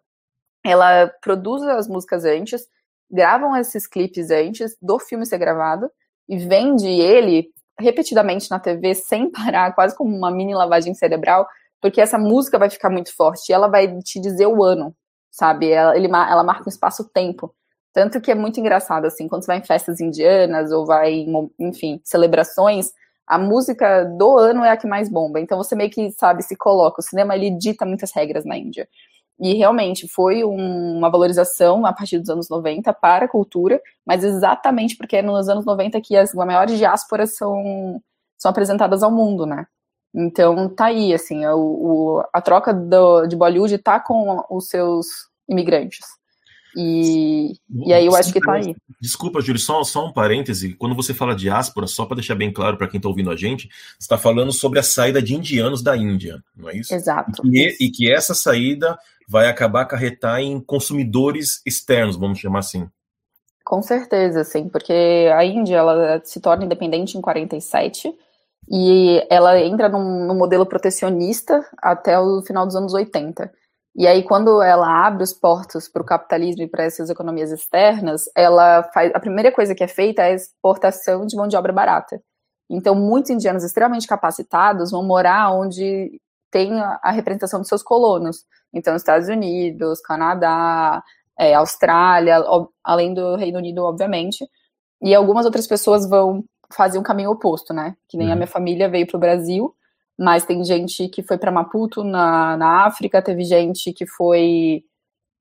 ela 0.64 1.08
produz 1.22 1.62
as 1.62 1.88
músicas 1.88 2.24
antes, 2.24 2.66
gravam 3.10 3.56
esses 3.56 3.86
clipes 3.86 4.30
antes 4.30 4.76
do 4.82 4.98
filme 4.98 5.24
ser 5.24 5.38
gravado 5.38 5.90
e 6.28 6.36
vende 6.36 6.86
ele 6.86 7.50
repetidamente 7.78 8.50
na 8.50 8.58
TV 8.58 8.94
sem 8.96 9.30
parar, 9.30 9.74
quase 9.74 9.96
como 9.96 10.14
uma 10.14 10.30
mini 10.30 10.54
lavagem 10.54 10.94
cerebral, 10.94 11.46
porque 11.80 12.00
essa 12.00 12.18
música 12.18 12.58
vai 12.58 12.68
ficar 12.68 12.90
muito 12.90 13.14
forte 13.14 13.48
e 13.48 13.52
ela 13.52 13.68
vai 13.68 13.98
te 14.00 14.20
dizer 14.20 14.46
o 14.46 14.62
ano, 14.62 14.94
sabe? 15.30 15.70
Ela, 15.70 15.96
ele, 15.96 16.06
ela 16.06 16.42
marca 16.42 16.64
um 16.66 16.68
espaço-tempo. 16.68 17.54
Tanto 17.92 18.20
que 18.20 18.30
é 18.30 18.34
muito 18.34 18.60
engraçado, 18.60 19.06
assim, 19.06 19.26
quando 19.26 19.42
você 19.42 19.46
vai 19.46 19.58
em 19.58 19.64
festas 19.64 20.00
indianas 20.00 20.70
ou 20.70 20.84
vai 20.84 21.12
em, 21.12 21.50
enfim, 21.58 22.00
celebrações, 22.04 22.92
a 23.28 23.38
música 23.38 24.04
do 24.04 24.38
ano 24.38 24.64
é 24.64 24.70
a 24.70 24.76
que 24.76 24.86
mais 24.86 25.08
bomba. 25.08 25.38
Então 25.38 25.58
você 25.58 25.76
meio 25.76 25.90
que, 25.90 26.10
sabe, 26.12 26.42
se 26.42 26.56
coloca. 26.56 27.00
O 27.00 27.04
cinema, 27.04 27.36
ele 27.36 27.50
dita 27.50 27.84
muitas 27.84 28.12
regras 28.12 28.44
na 28.44 28.56
Índia. 28.56 28.88
E 29.40 29.54
realmente 29.54 30.08
foi 30.08 30.42
um, 30.42 30.96
uma 30.98 31.10
valorização 31.10 31.86
a 31.86 31.92
partir 31.92 32.18
dos 32.18 32.30
anos 32.30 32.48
90 32.48 32.92
para 32.94 33.26
a 33.26 33.28
cultura, 33.28 33.80
mas 34.04 34.24
exatamente 34.24 34.96
porque 34.96 35.18
é 35.18 35.22
nos 35.22 35.48
anos 35.48 35.64
90 35.64 36.00
que 36.00 36.16
as 36.16 36.34
maiores 36.34 36.76
diásporas 36.76 37.36
são, 37.36 38.02
são 38.36 38.50
apresentadas 38.50 39.02
ao 39.02 39.12
mundo, 39.12 39.46
né? 39.46 39.66
Então 40.12 40.68
tá 40.68 40.86
aí, 40.86 41.14
assim, 41.14 41.46
o, 41.46 41.58
o 41.58 42.24
a 42.32 42.40
troca 42.40 42.72
do, 42.74 43.26
de 43.26 43.36
Bollywood 43.36 43.78
tá 43.78 44.00
com 44.00 44.44
os 44.50 44.68
seus 44.68 45.06
imigrantes. 45.48 46.17
E, 46.76 47.54
e 47.86 47.92
aí 47.92 48.06
eu 48.06 48.14
acho 48.14 48.32
que 48.32 48.40
tá 48.40 48.54
aí. 48.54 48.76
Desculpa, 49.00 49.40
Júlio, 49.40 49.60
só, 49.60 49.82
só 49.84 50.06
um 50.06 50.12
parêntese. 50.12 50.74
Quando 50.74 50.94
você 50.94 51.14
fala 51.14 51.34
diáspora, 51.34 51.86
só 51.86 52.04
para 52.04 52.16
deixar 52.16 52.34
bem 52.34 52.52
claro 52.52 52.76
para 52.76 52.88
quem 52.88 52.98
está 52.98 53.08
ouvindo 53.08 53.30
a 53.30 53.36
gente, 53.36 53.68
você 53.68 54.04
está 54.04 54.18
falando 54.18 54.52
sobre 54.52 54.78
a 54.78 54.82
saída 54.82 55.22
de 55.22 55.34
indianos 55.34 55.82
da 55.82 55.96
Índia, 55.96 56.42
não 56.56 56.68
é 56.68 56.76
isso? 56.76 56.94
Exato. 56.94 57.46
E 57.46 57.50
que, 57.50 57.84
e 57.84 57.90
que 57.90 58.12
essa 58.12 58.34
saída 58.34 58.98
vai 59.28 59.48
acabar 59.48 59.82
acarretar 59.82 60.40
em 60.40 60.60
consumidores 60.60 61.60
externos, 61.66 62.16
vamos 62.16 62.38
chamar 62.38 62.60
assim. 62.60 62.88
Com 63.64 63.82
certeza, 63.82 64.44
sim, 64.44 64.68
porque 64.68 65.30
a 65.34 65.44
Índia 65.44 65.76
ela 65.76 66.22
se 66.24 66.40
torna 66.40 66.64
independente 66.64 67.18
em 67.18 67.20
47 67.20 68.14
e 68.70 69.26
ela 69.28 69.60
entra 69.60 69.90
num, 69.90 70.26
num, 70.26 70.34
modelo 70.34 70.64
protecionista 70.64 71.66
até 71.76 72.18
o 72.18 72.40
final 72.42 72.66
dos 72.66 72.76
anos 72.76 72.94
80. 72.94 73.52
E 73.98 74.06
aí, 74.06 74.22
quando 74.22 74.62
ela 74.62 75.08
abre 75.08 75.24
os 75.24 75.32
portos 75.32 75.88
para 75.88 76.00
o 76.00 76.04
capitalismo 76.04 76.62
e 76.62 76.68
para 76.68 76.84
essas 76.84 77.10
economias 77.10 77.50
externas, 77.50 78.26
ela 78.32 78.84
faz 78.94 79.10
a 79.12 79.18
primeira 79.18 79.50
coisa 79.50 79.74
que 79.74 79.82
é 79.82 79.88
feita 79.88 80.22
é 80.22 80.26
a 80.26 80.34
exportação 80.34 81.26
de 81.26 81.36
mão 81.36 81.48
de 81.48 81.56
obra 81.56 81.72
barata. 81.72 82.22
Então, 82.70 82.94
muitos 82.94 83.32
indianos 83.32 83.64
extremamente 83.64 84.06
capacitados 84.06 84.92
vão 84.92 85.02
morar 85.02 85.50
onde 85.50 86.20
tem 86.48 86.80
a 86.80 87.10
representação 87.10 87.58
dos 87.58 87.68
seus 87.68 87.82
colonos. 87.82 88.44
Então, 88.72 88.94
Estados 88.94 89.28
Unidos, 89.28 90.00
Canadá, 90.00 91.02
é, 91.36 91.54
Austrália, 91.54 92.36
além 92.84 93.12
do 93.12 93.34
Reino 93.34 93.58
Unido, 93.58 93.82
obviamente. 93.82 94.48
E 95.02 95.12
algumas 95.12 95.44
outras 95.44 95.66
pessoas 95.66 96.08
vão 96.08 96.44
fazia 96.72 97.00
um 97.00 97.02
caminho 97.02 97.32
oposto, 97.32 97.74
né? 97.74 97.96
Que 98.08 98.16
nem 98.16 98.28
uhum. 98.28 98.34
a 98.34 98.36
minha 98.36 98.46
família 98.46 98.88
veio 98.88 99.08
para 99.08 99.16
o 99.16 99.20
Brasil, 99.20 99.74
mas 100.18 100.44
tem 100.44 100.64
gente 100.64 101.08
que 101.08 101.22
foi 101.22 101.38
para 101.38 101.52
Maputo, 101.52 102.02
na, 102.02 102.56
na 102.56 102.86
África, 102.86 103.22
teve 103.22 103.44
gente 103.44 103.92
que 103.92 104.04
foi 104.04 104.82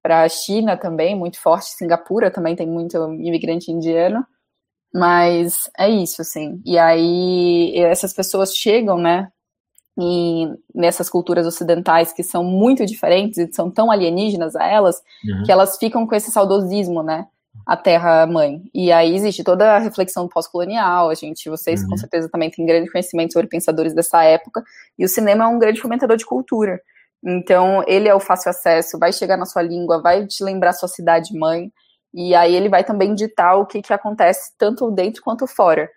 para 0.04 0.24
a 0.24 0.30
China 0.30 0.78
também, 0.78 1.16
muito 1.16 1.42
forte, 1.42 1.66
Singapura 1.72 2.30
também 2.30 2.56
tem 2.56 2.68
muito 2.68 2.96
imigrante 3.16 3.72
indiano, 3.72 4.26
mas 4.94 5.70
é 5.78 5.90
isso, 5.90 6.22
assim. 6.22 6.62
E 6.66 6.78
aí 6.78 7.74
essas 7.78 8.14
pessoas 8.14 8.56
chegam, 8.56 8.98
né? 8.98 9.30
E 10.00 10.48
nessas 10.74 11.10
culturas 11.10 11.48
ocidentais 11.48 12.14
que 12.14 12.22
são 12.22 12.44
muito 12.44 12.86
diferentes 12.86 13.40
e 13.40 13.52
são 13.52 13.72
tão 13.72 13.90
alienígenas 13.90 14.56
a 14.56 14.66
elas, 14.66 15.02
uhum. 15.26 15.44
que 15.44 15.52
elas 15.52 15.78
ficam 15.78 16.06
com 16.06 16.16
esse 16.16 16.32
saudosismo, 16.32 17.02
né? 17.02 17.28
A 17.66 17.76
terra-mãe. 17.76 18.64
E 18.74 18.92
aí 18.92 19.16
existe 19.16 19.44
toda 19.44 19.76
a 19.76 19.80
reflexão 19.80 20.28
pós-colonial, 20.28 21.10
a 21.10 21.14
gente, 21.14 21.50
vocês 21.50 21.82
uhum. 21.82 21.90
com 21.90 21.98
certeza 21.98 22.30
também 22.30 22.50
têm 22.50 22.66
grande 22.66 22.92
conhecimento 22.92 23.34
sobre 23.34 23.48
pensadores 23.48 23.94
dessa 23.94 24.24
época, 24.24 24.64
e 24.98 25.04
o 25.04 25.10
cinema 25.10 25.46
é 25.46 25.48
um 25.48 25.60
grande 25.60 25.82
fomentador 25.82 26.18
de 26.18 26.26
cultura. 26.26 26.82
Então, 27.24 27.84
ele 27.88 28.08
é 28.08 28.16
o 28.16 28.20
fácil 28.20 28.52
acesso, 28.52 29.00
vai 29.00 29.12
chegar 29.12 29.38
na 29.38 29.46
sua 29.46 29.62
língua, 29.62 30.02
vai 30.02 30.26
te 30.26 30.44
lembrar 30.44 30.74
sua 30.74 30.88
cidade 30.88 31.38
mãe, 31.38 31.72
e 32.14 32.34
aí 32.34 32.56
ele 32.56 32.70
vai 32.70 32.84
também 32.84 33.14
ditar 33.14 33.56
o 33.56 33.66
que, 33.66 33.82
que 33.82 33.94
acontece 33.94 34.54
tanto 34.58 34.90
dentro 34.92 35.22
quanto 35.22 35.46
fora. 35.46 35.90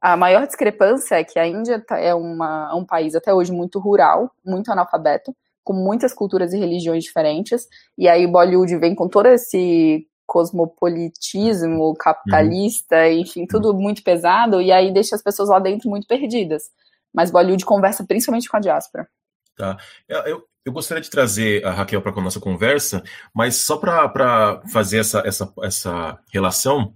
A 0.00 0.16
maior 0.16 0.46
discrepância 0.46 1.16
é 1.16 1.24
que 1.24 1.38
a 1.38 1.46
Índia 1.46 1.82
tá, 1.84 1.98
é 1.98 2.14
uma, 2.14 2.74
um 2.74 2.84
país 2.84 3.14
até 3.14 3.32
hoje 3.34 3.50
muito 3.50 3.78
rural, 3.78 4.30
muito 4.44 4.70
analfabeto, 4.70 5.34
com 5.64 5.72
muitas 5.72 6.14
culturas 6.14 6.52
e 6.52 6.58
religiões 6.58 7.02
diferentes, 7.02 7.66
e 7.98 8.08
aí 8.08 8.24
Bollywood 8.24 8.76
vem 8.76 8.94
com 8.94 9.08
todo 9.08 9.26
esse 9.26 10.06
cosmopolitismo 10.26 11.94
capitalista, 11.94 12.96
uhum. 12.96 13.12
enfim, 13.12 13.46
tudo 13.46 13.72
muito 13.72 14.02
pesado, 14.02 14.60
e 14.60 14.72
aí 14.72 14.92
deixa 14.92 15.14
as 15.14 15.22
pessoas 15.22 15.48
lá 15.48 15.58
dentro 15.58 15.88
muito 15.88 16.06
perdidas. 16.06 16.64
Mas 17.14 17.30
Bollywood 17.30 17.64
conversa 17.64 18.04
principalmente 18.04 18.48
com 18.48 18.56
a 18.56 18.60
diáspora. 18.60 19.08
Tá. 19.56 19.78
Eu, 20.08 20.44
eu 20.64 20.72
gostaria 20.72 21.00
de 21.00 21.08
trazer 21.08 21.64
a 21.64 21.70
Raquel 21.70 22.02
para 22.02 22.12
a 22.12 22.22
nossa 22.22 22.40
conversa, 22.40 23.02
mas 23.32 23.56
só 23.56 23.76
para 23.78 24.60
fazer 24.70 24.98
essa, 24.98 25.22
essa, 25.24 25.52
essa 25.62 26.18
relação, 26.32 26.92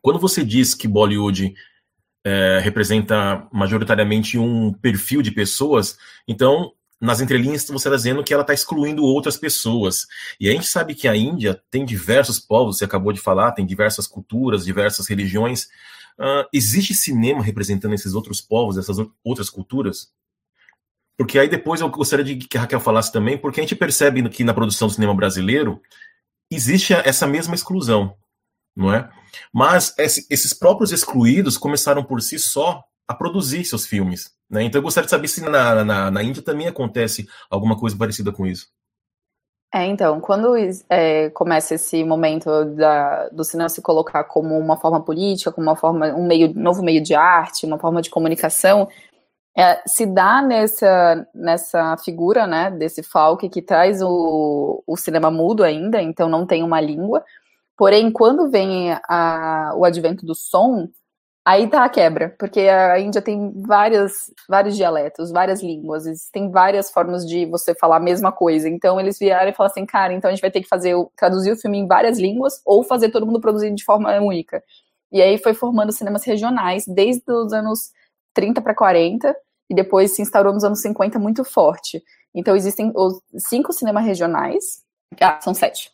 quando 0.00 0.18
você 0.18 0.44
diz 0.44 0.74
que 0.74 0.88
Bollywood 0.88 1.52
é, 2.24 2.60
representa 2.62 3.46
majoritariamente 3.52 4.38
um 4.38 4.72
perfil 4.72 5.20
de 5.20 5.32
pessoas, 5.32 5.98
então 6.26 6.72
nas 7.00 7.20
entrelinhas 7.20 7.64
você 7.64 7.88
está 7.88 7.96
dizendo 7.96 8.24
que 8.24 8.32
ela 8.32 8.42
está 8.42 8.52
excluindo 8.52 9.04
outras 9.04 9.36
pessoas. 9.36 10.06
E 10.40 10.48
a 10.48 10.52
gente 10.52 10.66
sabe 10.66 10.94
que 10.94 11.06
a 11.06 11.16
Índia 11.16 11.60
tem 11.70 11.84
diversos 11.84 12.40
povos, 12.40 12.78
você 12.78 12.84
acabou 12.84 13.12
de 13.12 13.20
falar, 13.20 13.52
tem 13.52 13.64
diversas 13.64 14.06
culturas, 14.06 14.64
diversas 14.64 15.08
religiões. 15.08 15.64
Uh, 16.18 16.44
existe 16.52 16.94
cinema 16.94 17.42
representando 17.42 17.94
esses 17.94 18.14
outros 18.14 18.40
povos, 18.40 18.76
essas 18.76 18.96
outras 19.24 19.48
culturas? 19.48 20.12
Porque 21.16 21.38
aí 21.38 21.48
depois 21.48 21.80
eu 21.80 21.88
gostaria 21.88 22.24
de 22.24 22.36
que 22.36 22.56
a 22.56 22.62
Raquel 22.62 22.80
falasse 22.80 23.12
também, 23.12 23.38
porque 23.38 23.60
a 23.60 23.62
gente 23.62 23.76
percebe 23.76 24.28
que 24.28 24.44
na 24.44 24.54
produção 24.54 24.88
do 24.88 24.94
cinema 24.94 25.14
brasileiro 25.14 25.80
existe 26.50 26.92
essa 26.92 27.26
mesma 27.26 27.54
exclusão, 27.54 28.16
não 28.74 28.92
é? 28.92 29.10
Mas 29.52 29.94
esses 29.98 30.54
próprios 30.54 30.92
excluídos 30.92 31.58
começaram 31.58 32.04
por 32.04 32.22
si 32.22 32.38
só 32.38 32.82
a 33.06 33.14
produzir 33.14 33.64
seus 33.64 33.86
filmes. 33.86 34.37
Né? 34.50 34.64
Então 34.64 34.78
eu 34.78 34.82
gostaria 34.82 35.06
de 35.06 35.10
saber 35.10 35.28
se 35.28 35.42
na, 35.42 35.84
na, 35.84 36.10
na 36.10 36.22
Índia 36.22 36.42
também 36.42 36.66
acontece 36.66 37.28
alguma 37.50 37.78
coisa 37.78 37.96
parecida 37.96 38.32
com 38.32 38.46
isso. 38.46 38.66
É, 39.72 39.84
então, 39.84 40.18
quando 40.18 40.54
é, 40.88 41.28
começa 41.30 41.74
esse 41.74 42.02
momento 42.02 42.64
da, 42.74 43.28
do 43.28 43.44
cinema 43.44 43.68
se 43.68 43.82
colocar 43.82 44.24
como 44.24 44.58
uma 44.58 44.78
forma 44.78 45.04
política, 45.04 45.52
como 45.52 45.66
uma 45.66 45.76
forma, 45.76 46.06
um 46.14 46.26
meio, 46.26 46.54
novo 46.54 46.82
meio 46.82 47.02
de 47.02 47.14
arte, 47.14 47.66
uma 47.66 47.78
forma 47.78 48.00
de 48.00 48.08
comunicação, 48.08 48.88
é, 49.54 49.82
se 49.86 50.06
dá 50.06 50.40
nessa, 50.40 51.26
nessa 51.34 51.96
figura, 51.98 52.46
né, 52.46 52.70
desse 52.70 53.02
Falk 53.02 53.46
que 53.50 53.60
traz 53.60 54.00
o, 54.00 54.82
o 54.86 54.96
cinema 54.96 55.30
mudo 55.30 55.62
ainda, 55.62 56.00
então 56.00 56.30
não 56.30 56.46
tem 56.46 56.62
uma 56.62 56.80
língua, 56.80 57.22
porém, 57.76 58.10
quando 58.10 58.48
vem 58.48 58.92
a, 59.06 59.72
o 59.76 59.84
advento 59.84 60.24
do 60.24 60.34
som, 60.34 60.88
Aí 61.44 61.66
tá 61.66 61.84
a 61.84 61.88
quebra, 61.88 62.34
porque 62.38 62.60
a 62.60 62.98
Índia 63.00 63.22
tem 63.22 63.52
várias, 63.62 64.30
vários 64.48 64.76
dialetos, 64.76 65.30
várias 65.30 65.62
línguas, 65.62 66.04
tem 66.30 66.50
várias 66.50 66.90
formas 66.90 67.26
de 67.26 67.46
você 67.46 67.74
falar 67.74 67.96
a 67.96 68.00
mesma 68.00 68.30
coisa. 68.30 68.68
Então 68.68 69.00
eles 69.00 69.18
vieram 69.18 69.48
e 69.50 69.54
falaram 69.54 69.72
assim, 69.72 69.86
cara, 69.86 70.12
então 70.12 70.28
a 70.28 70.34
gente 70.34 70.42
vai 70.42 70.50
ter 70.50 70.60
que 70.60 70.68
fazer 70.68 70.94
traduzir 71.16 71.52
o 71.52 71.56
filme 71.56 71.78
em 71.78 71.86
várias 71.86 72.18
línguas 72.18 72.60
ou 72.66 72.84
fazer 72.84 73.10
todo 73.10 73.24
mundo 73.24 73.40
produzir 73.40 73.74
de 73.74 73.84
forma 73.84 74.14
única. 74.20 74.62
E 75.10 75.22
aí 75.22 75.38
foi 75.38 75.54
formando 75.54 75.90
cinemas 75.90 76.24
regionais 76.24 76.84
desde 76.86 77.32
os 77.32 77.52
anos 77.52 77.92
30 78.34 78.60
para 78.60 78.74
40 78.74 79.34
e 79.70 79.74
depois 79.74 80.14
se 80.14 80.22
instaurou 80.22 80.52
nos 80.52 80.64
anos 80.64 80.82
50 80.82 81.18
muito 81.18 81.44
forte. 81.44 82.02
Então 82.34 82.54
existem 82.54 82.92
os 82.94 83.20
cinco 83.38 83.72
cinemas 83.72 84.04
regionais, 84.04 84.82
ah, 85.20 85.40
são 85.40 85.54
sete. 85.54 85.90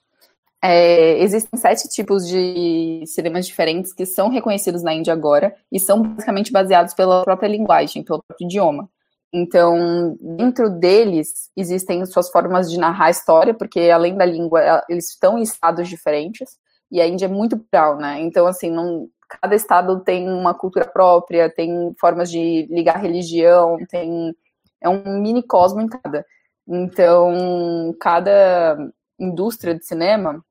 É, 0.66 1.22
existem 1.22 1.61
sete 1.61 1.87
tipos 1.90 2.27
de 2.27 3.05
cinemas 3.07 3.46
diferentes 3.46 3.92
que 3.92 4.07
são 4.07 4.31
reconhecidos 4.31 4.83
na 4.83 4.94
Índia 4.94 5.12
agora 5.12 5.55
e 5.70 5.79
são 5.79 6.00
basicamente 6.00 6.50
baseados 6.50 6.94
pela 6.94 7.22
própria 7.22 7.48
linguagem, 7.48 8.03
pelo 8.03 8.22
próprio 8.27 8.46
idioma. 8.46 8.88
Então, 9.31 10.16
dentro 10.18 10.70
deles, 10.70 11.50
existem 11.55 12.07
suas 12.07 12.31
formas 12.31 12.70
de 12.70 12.79
narrar 12.79 13.07
a 13.07 13.11
história, 13.11 13.53
porque 13.53 13.90
além 13.90 14.16
da 14.16 14.24
língua, 14.24 14.83
eles 14.88 15.11
estão 15.11 15.38
em 15.38 15.42
estados 15.42 15.87
diferentes, 15.87 16.57
e 16.90 16.98
a 16.98 17.07
Índia 17.07 17.27
é 17.27 17.29
muito 17.29 17.59
plural, 17.59 17.98
né? 17.98 18.22
Então, 18.22 18.46
assim, 18.46 18.70
não, 18.70 19.07
cada 19.29 19.55
estado 19.55 20.00
tem 20.00 20.27
uma 20.31 20.55
cultura 20.55 20.87
própria, 20.87 21.50
tem 21.50 21.92
formas 22.00 22.31
de 22.31 22.66
ligar 22.70 23.03
religião, 23.03 23.77
tem 23.90 24.35
é 24.81 24.88
um 24.88 25.20
mini 25.20 25.42
cosmo 25.42 25.83
em 25.83 25.88
cada. 25.88 26.24
Então, 26.66 27.94
cada 28.00 28.79
indústria 29.18 29.74
de 29.74 29.85
cinema 29.85 30.42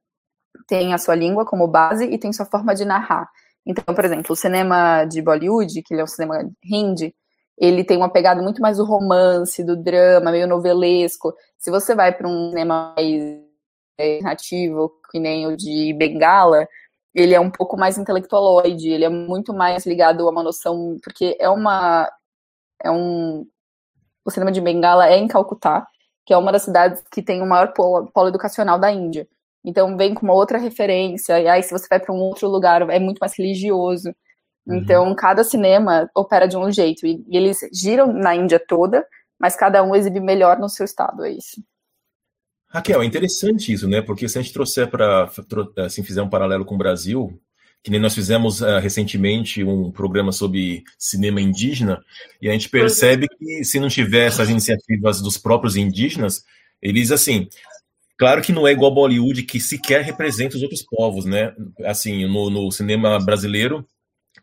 tem 0.67 0.93
a 0.93 0.97
sua 0.97 1.15
língua 1.15 1.45
como 1.45 1.67
base 1.67 2.05
e 2.05 2.17
tem 2.17 2.33
sua 2.33 2.45
forma 2.45 2.75
de 2.75 2.85
narrar. 2.85 3.29
Então, 3.65 3.93
por 3.95 4.03
exemplo, 4.05 4.33
o 4.33 4.35
cinema 4.35 5.05
de 5.05 5.21
Bollywood, 5.21 5.81
que 5.83 5.93
ele 5.93 6.01
é 6.01 6.03
um 6.03 6.07
cinema 6.07 6.49
hindi, 6.63 7.15
ele 7.57 7.83
tem 7.83 7.97
uma 7.97 8.09
pegada 8.11 8.41
muito 8.41 8.61
mais 8.61 8.77
do 8.77 8.85
romance, 8.85 9.63
do 9.63 9.75
drama, 9.77 10.31
meio 10.31 10.47
novelesco. 10.47 11.33
Se 11.57 11.71
você 11.71 11.95
vai 11.95 12.11
para 12.11 12.27
um 12.27 12.49
cinema 12.49 12.93
mais 12.95 13.41
é, 13.97 14.21
nativo, 14.21 14.91
que 15.11 15.19
nem 15.19 15.47
o 15.47 15.55
de 15.55 15.93
Bengala, 15.93 16.67
ele 17.13 17.33
é 17.33 17.39
um 17.39 17.51
pouco 17.51 17.77
mais 17.77 17.97
intelectualoide, 17.97 18.89
ele 18.89 19.05
é 19.05 19.09
muito 19.09 19.53
mais 19.53 19.85
ligado 19.85 20.27
a 20.27 20.31
uma 20.31 20.43
noção, 20.43 20.97
porque 21.03 21.37
é 21.39 21.49
uma 21.49 22.11
é 22.83 22.91
um 22.91 23.47
o 24.25 24.31
cinema 24.31 24.51
de 24.51 24.61
Bengala 24.61 25.07
é 25.09 25.17
em 25.17 25.27
Calcutá, 25.27 25.87
que 26.25 26.33
é 26.33 26.37
uma 26.37 26.51
das 26.51 26.63
cidades 26.63 27.03
que 27.11 27.21
tem 27.21 27.41
o 27.41 27.45
maior 27.45 27.73
polo, 27.73 28.09
polo 28.11 28.29
educacional 28.29 28.79
da 28.79 28.91
Índia. 28.91 29.27
Então 29.63 29.95
vem 29.95 30.13
com 30.13 30.25
uma 30.25 30.33
outra 30.33 30.57
referência, 30.57 31.39
e 31.39 31.47
aí 31.47 31.63
se 31.63 31.71
você 31.71 31.87
vai 31.89 31.99
para 31.99 32.13
um 32.13 32.19
outro 32.19 32.47
lugar 32.49 32.81
é 32.89 32.99
muito 32.99 33.19
mais 33.19 33.37
religioso. 33.37 34.13
Uhum. 34.65 34.77
Então 34.77 35.15
cada 35.15 35.43
cinema 35.43 36.09
opera 36.15 36.47
de 36.47 36.57
um 36.57 36.71
jeito, 36.71 37.05
e, 37.05 37.23
e, 37.27 37.37
eles 37.37 37.59
giram 37.73 38.11
na 38.11 38.35
Índia 38.35 38.59
toda, 38.59 39.05
mas 39.39 39.55
cada 39.55 39.83
um 39.83 39.95
exibe 39.95 40.19
melhor 40.19 40.59
no 40.59 40.69
seu 40.69 40.85
estado, 40.85 41.25
é 41.25 41.31
isso. 41.31 41.61
Raquel, 42.73 43.03
é 43.03 43.05
interessante 43.05 43.71
isso, 43.71 43.87
né? 43.87 44.01
Porque 44.01 44.27
se 44.27 44.37
a 44.37 44.41
gente 44.41 44.51
trouxer 44.51 44.89
para, 44.89 45.29
assim, 45.77 46.01
fizer 46.01 46.23
um 46.23 46.29
paralelo 46.29 46.65
com 46.65 46.73
o 46.73 46.77
Brasil, 46.77 47.39
que 47.83 47.91
nem 47.91 47.99
nós 47.99 48.15
fizemos 48.15 48.61
uh, 48.61 48.79
recentemente 48.81 49.63
um 49.63 49.91
programa 49.91 50.31
sobre 50.31 50.83
cinema 50.97 51.39
indígena, 51.39 52.01
e 52.41 52.49
a 52.49 52.51
gente 52.51 52.69
percebe 52.69 53.27
que 53.27 53.63
se 53.63 53.79
não 53.79 53.89
tiver 53.89 54.25
essas 54.25 54.49
iniciativas 54.49 55.21
dos 55.21 55.37
próprios 55.37 55.75
indígenas, 55.75 56.43
eles, 56.81 57.11
assim, 57.11 57.47
Claro 58.17 58.41
que 58.41 58.51
não 58.51 58.67
é 58.67 58.71
igual 58.71 58.93
Bollywood, 58.93 59.43
que 59.43 59.59
sequer 59.59 60.03
representa 60.03 60.55
os 60.55 60.61
outros 60.61 60.83
povos, 60.83 61.25
né? 61.25 61.53
Assim, 61.85 62.27
no, 62.27 62.49
no 62.49 62.71
cinema 62.71 63.19
brasileiro 63.19 63.85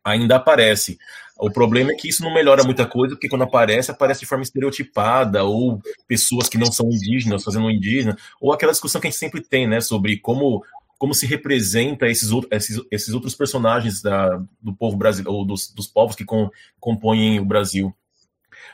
ainda 0.05 0.37
aparece. 0.37 0.99
O 1.39 1.51
problema 1.51 1.93
é 1.93 1.95
que 1.95 2.09
isso 2.09 2.23
não 2.23 2.33
melhora 2.33 2.65
muita 2.65 2.87
coisa, 2.87 3.15
porque 3.15 3.29
quando 3.29 3.43
aparece, 3.43 3.91
aparece 3.91 4.21
de 4.21 4.27
forma 4.27 4.45
estereotipada, 4.45 5.43
ou 5.43 5.81
pessoas 6.07 6.49
que 6.49 6.59
não 6.59 6.71
são 6.71 6.87
indígenas 6.91 7.43
fazendo 7.43 7.67
um 7.67 7.71
indígena, 7.71 8.17
ou 8.41 8.53
aquela 8.53 8.73
discussão 8.73 9.01
que 9.01 9.07
a 9.07 9.11
gente 9.11 9.19
sempre 9.19 9.41
tem, 9.41 9.67
né, 9.67 9.81
sobre 9.81 10.19
como, 10.19 10.63
como 10.99 11.15
se 11.15 11.27
representa 11.27 12.07
esses, 12.09 12.31
esses, 12.51 12.81
esses 12.91 13.15
outros 13.15 13.35
personagens 13.35 14.03
da, 14.03 14.43
do 14.61 14.75
povo 14.75 14.97
brasileiro, 14.97 15.35
ou 15.35 15.45
dos, 15.47 15.73
dos 15.73 15.87
povos 15.87 16.15
que 16.15 16.25
com, 16.25 16.51
compõem 16.79 17.41
o 17.41 17.45
Brasil. 17.45 17.95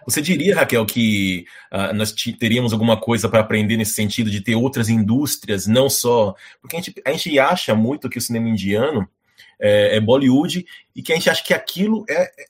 Você 0.04 0.20
diria, 0.22 0.56
Raquel, 0.56 0.84
que 0.86 1.44
uh, 1.72 1.94
nós 1.94 2.12
teríamos 2.38 2.72
alguma 2.72 2.96
coisa 2.98 3.28
para 3.28 3.40
aprender 3.40 3.76
nesse 3.76 3.92
sentido 3.92 4.30
de 4.30 4.40
ter 4.40 4.54
outras 4.54 4.88
indústrias, 4.88 5.66
não 5.66 5.88
só. 5.90 6.34
Porque 6.60 6.76
a 6.76 6.80
gente, 6.80 7.02
a 7.04 7.12
gente 7.12 7.38
acha 7.38 7.74
muito 7.74 8.08
que 8.08 8.18
o 8.18 8.20
cinema 8.20 8.48
indiano 8.48 9.08
é, 9.60 9.96
é 9.96 10.00
Bollywood 10.00 10.64
e 10.94 11.02
que 11.02 11.12
a 11.12 11.16
gente 11.16 11.30
acha 11.30 11.42
que 11.42 11.54
aquilo 11.54 12.04
é. 12.08 12.22
é 12.22 12.46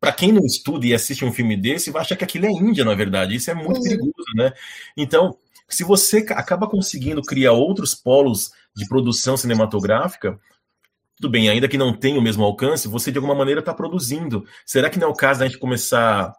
para 0.00 0.12
quem 0.12 0.30
não 0.30 0.46
estuda 0.46 0.86
e 0.86 0.94
assiste 0.94 1.24
um 1.24 1.32
filme 1.32 1.56
desse, 1.56 1.90
vai 1.90 2.02
achar 2.02 2.14
que 2.14 2.22
aquilo 2.22 2.46
é 2.46 2.50
Índia, 2.50 2.84
na 2.84 2.94
verdade. 2.94 3.34
Isso 3.34 3.50
é 3.50 3.54
muito 3.54 3.78
uhum. 3.78 3.82
perigoso, 3.82 4.12
né? 4.36 4.52
Então, 4.96 5.36
se 5.68 5.82
você 5.82 6.24
acaba 6.30 6.68
conseguindo 6.68 7.20
criar 7.20 7.50
outros 7.52 7.96
polos 7.96 8.52
de 8.76 8.86
produção 8.86 9.36
cinematográfica, 9.36 10.38
tudo 11.16 11.30
bem, 11.30 11.48
ainda 11.48 11.68
que 11.68 11.76
não 11.76 11.92
tenha 11.92 12.18
o 12.18 12.22
mesmo 12.22 12.44
alcance, 12.44 12.86
você 12.86 13.10
de 13.10 13.18
alguma 13.18 13.34
maneira 13.34 13.58
está 13.58 13.74
produzindo. 13.74 14.46
Será 14.64 14.88
que 14.88 15.00
não 15.00 15.08
é 15.08 15.10
o 15.10 15.14
caso 15.14 15.40
da 15.40 15.46
gente 15.46 15.58
começar 15.58 16.32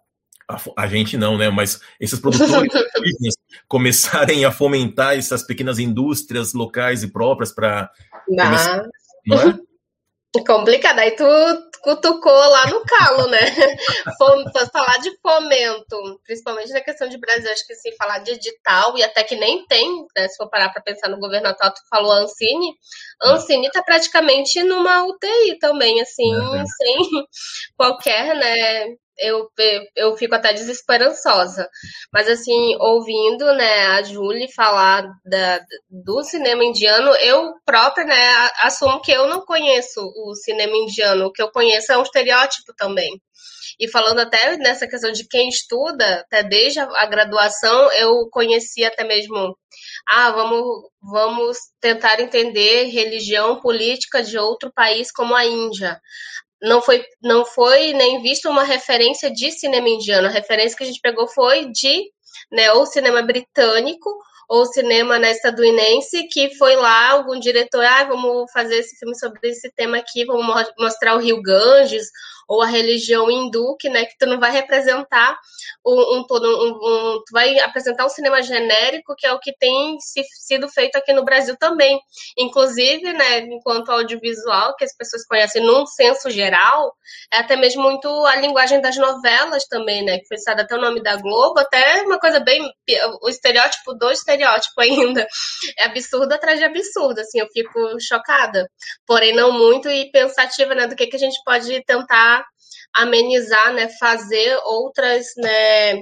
a, 0.49 0.83
a, 0.83 0.88
gente 0.88 1.15
não, 1.15 1.38
né? 1.38 1.49
Mas 1.49 1.79
esses 1.99 2.19
produtores 2.19 2.71
começarem 3.67 4.45
a 4.45 4.51
fomentar 4.51 5.17
essas 5.17 5.43
pequenas 5.43 5.77
indústrias 5.77 6.53
locais 6.53 7.03
e 7.03 7.07
próprias 7.07 7.51
para. 7.51 7.91
Não. 8.27 8.89
não 9.27 9.41
é? 9.41 9.59
Complicado, 10.45 10.99
aí 10.99 11.12
tu 11.12 11.25
cutucou 11.81 12.31
lá 12.31 12.67
no 12.67 12.83
calo, 12.85 13.27
né? 13.27 13.39
falar 14.71 14.97
de 14.97 15.17
fomento, 15.21 16.21
principalmente 16.23 16.71
na 16.71 16.81
questão 16.81 17.09
de 17.09 17.17
Brasil, 17.17 17.51
acho 17.51 17.65
que 17.65 17.73
se 17.73 17.95
falar 17.95 18.19
de 18.19 18.31
edital, 18.31 18.95
e 18.97 19.03
até 19.03 19.23
que 19.23 19.35
nem 19.35 19.65
tem, 19.65 20.05
né? 20.15 20.27
Se 20.27 20.38
for 20.38 20.49
parar 20.49 20.69
para 20.69 20.83
pensar 20.83 21.09
no 21.09 21.19
governo 21.19 21.47
atual, 21.47 21.73
tu 21.73 21.81
falou 21.89 22.12
Ancine, 22.12 22.75
Ancine 23.23 23.67
está 23.67 23.81
praticamente 23.81 24.62
numa 24.62 25.03
UTI 25.05 25.57
também, 25.59 25.99
assim, 26.01 26.31
sem 26.77 26.97
qualquer, 27.75 28.35
né? 28.35 28.95
Eu, 29.19 29.49
eu 29.95 30.15
fico 30.17 30.36
até 30.36 30.53
desesperançosa. 30.53 31.69
Mas, 32.12 32.27
assim, 32.27 32.75
ouvindo 32.79 33.45
né, 33.53 33.88
a 33.88 34.03
Julie 34.03 34.51
falar 34.53 35.03
da, 35.25 35.60
do 35.89 36.23
cinema 36.23 36.63
indiano, 36.63 37.12
eu 37.15 37.53
própria 37.65 38.05
né, 38.05 38.51
assumo 38.62 39.01
que 39.01 39.12
eu 39.12 39.27
não 39.27 39.45
conheço 39.45 40.01
o 40.01 40.36
cinema 40.36 40.75
indiano. 40.75 41.25
O 41.25 41.32
que 41.32 41.41
eu 41.41 41.51
conheço 41.51 41.91
é 41.91 41.97
um 41.97 42.03
estereótipo 42.03 42.73
também. 42.77 43.19
E 43.79 43.88
falando 43.88 44.19
até 44.19 44.58
nessa 44.58 44.88
questão 44.88 45.12
de 45.12 45.25
quem 45.25 45.47
estuda, 45.47 46.19
até 46.21 46.43
desde 46.43 46.79
a 46.79 47.05
graduação, 47.05 47.89
eu 47.93 48.27
conheci 48.29 48.84
até 48.84 49.05
mesmo, 49.05 49.58
ah, 50.05 50.32
vamos, 50.32 50.65
vamos 51.01 51.58
tentar 51.79 52.19
entender 52.19 52.86
religião 52.86 53.62
política 53.62 54.21
de 54.21 54.38
outro 54.38 54.69
país 54.73 55.12
como 55.12 55.34
a 55.34 55.45
Índia 55.45 55.97
não 56.62 56.82
foi, 56.82 57.04
não 57.22 57.45
foi 57.45 57.93
nem 57.93 58.22
visto 58.22 58.50
uma 58.50 58.63
referência 58.63 59.32
de 59.32 59.52
cinema 59.52 59.88
indiano. 59.88 60.28
A 60.28 60.32
referência 60.32 60.78
que 60.78 60.84
a 60.84 60.88
gente 60.88 61.02
pegou 61.02 61.28
foi 61.28 61.72
de 61.72 62.12
né, 62.52 62.72
ou 62.74 62.86
cinema 62.86 63.22
britânico 63.22 64.10
ou 64.48 64.65
cinema 64.65 65.19
né, 65.19 65.32
estadunidense, 65.32 66.28
que 66.28 66.56
foi 66.56 66.76
lá 66.76 67.12
algum 67.12 67.39
diretor, 67.39 67.86
ah, 67.86 68.06
vamos 68.06 68.52
fazer 68.52 68.78
esse 68.78 68.98
filme 68.98 69.15
sobre 69.15 69.39
esse 69.48 69.72
tema 69.76 69.98
aqui, 69.98 70.26
vamos 70.26 70.67
mostrar 70.78 71.15
o 71.15 71.19
Rio 71.19 71.39
Ganges, 71.39 72.08
ou 72.49 72.63
a 72.63 72.65
religião 72.65 73.29
hindu, 73.29 73.77
que, 73.79 73.89
né, 73.89 74.05
que 74.05 74.17
tu 74.17 74.25
não 74.25 74.39
vai 74.39 74.51
representar 74.51 75.38
um, 75.85 76.17
um 76.17 76.23
todo, 76.25 76.47
um, 76.47 76.69
um, 76.71 77.19
tu 77.19 77.31
vai 77.31 77.59
apresentar 77.59 78.07
um 78.07 78.09
cinema 78.09 78.41
genérico, 78.41 79.15
que 79.15 79.27
é 79.27 79.31
o 79.31 79.39
que 79.39 79.55
tem 79.55 79.99
se, 79.99 80.23
sido 80.47 80.67
feito 80.67 80.95
aqui 80.95 81.13
no 81.13 81.23
Brasil 81.23 81.55
também. 81.59 81.99
Inclusive, 82.35 83.13
né, 83.13 83.41
enquanto 83.41 83.91
audiovisual, 83.91 84.75
que 84.75 84.83
as 84.83 84.95
pessoas 84.97 85.23
conhecem 85.27 85.62
num 85.62 85.85
senso 85.85 86.31
geral, 86.31 86.91
é 87.31 87.38
até 87.38 87.55
mesmo 87.55 87.83
muito 87.83 88.09
a 88.25 88.35
linguagem 88.38 88.81
das 88.81 88.97
novelas 88.97 89.65
também, 89.67 90.03
né, 90.03 90.17
que 90.17 90.27
foi 90.27 90.38
citado 90.38 90.62
até 90.62 90.75
o 90.75 90.81
nome 90.81 91.03
da 91.03 91.17
Globo, 91.17 91.59
até 91.59 92.01
uma 92.01 92.19
coisa 92.19 92.39
bem, 92.39 92.67
o 93.21 93.29
estereótipo 93.29 93.93
do 93.93 94.09
estereótipo 94.09 94.81
ainda, 94.81 95.27
é 95.77 95.85
absurdo 95.85 96.33
atrás 96.33 96.57
de 96.57 96.65
absurdo, 96.65 97.19
assim, 97.19 97.39
eu 97.39 97.47
fico 97.53 97.79
chocada, 98.01 98.67
porém 99.05 99.35
não 99.35 99.51
muito 99.51 99.88
e 99.88 100.09
pensativa, 100.09 100.73
né, 100.73 100.88
do 100.88 100.95
que, 100.95 101.05
que 101.05 101.15
a 101.15 101.19
gente 101.19 101.39
pode 101.45 101.83
tentar 101.85 102.38
amenizar, 102.95 103.73
né, 103.73 103.89
fazer 103.99 104.58
outras, 104.65 105.28
né, 105.38 106.02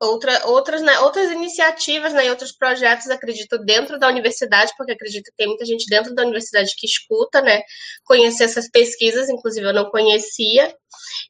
outra, 0.00 0.46
outras, 0.46 0.82
né, 0.82 0.98
outras 1.00 1.30
iniciativas 1.30 2.12
né, 2.12 2.26
e 2.26 2.30
outros 2.30 2.52
projetos, 2.52 3.08
acredito, 3.08 3.58
dentro 3.58 3.98
da 3.98 4.08
universidade, 4.08 4.72
porque 4.76 4.92
acredito 4.92 5.24
que 5.24 5.36
tem 5.36 5.46
muita 5.46 5.64
gente 5.64 5.86
dentro 5.88 6.14
da 6.14 6.22
universidade 6.22 6.74
que 6.76 6.86
escuta, 6.86 7.40
né, 7.40 7.62
conhecer 8.04 8.44
essas 8.44 8.70
pesquisas, 8.70 9.28
inclusive 9.28 9.66
eu 9.66 9.72
não 9.72 9.90
conhecia, 9.90 10.74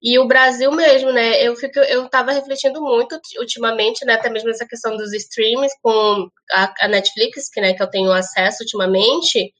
e 0.02 0.18
o 0.18 0.26
Brasil 0.26 0.70
mesmo, 0.72 1.12
né, 1.12 1.42
eu 1.42 1.54
fico, 1.56 1.78
eu 1.80 2.06
estava 2.06 2.32
refletindo 2.32 2.80
muito 2.80 3.18
ultimamente, 3.38 4.04
né, 4.04 4.14
até 4.14 4.28
mesmo 4.28 4.50
essa 4.50 4.66
questão 4.66 4.96
dos 4.96 5.12
streams 5.12 5.72
com 5.80 6.28
a, 6.52 6.74
a, 6.80 6.88
Netflix, 6.88 7.48
que, 7.48 7.60
né, 7.60 7.72
que 7.72 7.82
eu 7.82 7.90
tenho 7.90 8.12
acesso 8.12 8.58
ultimamente, 8.62 9.52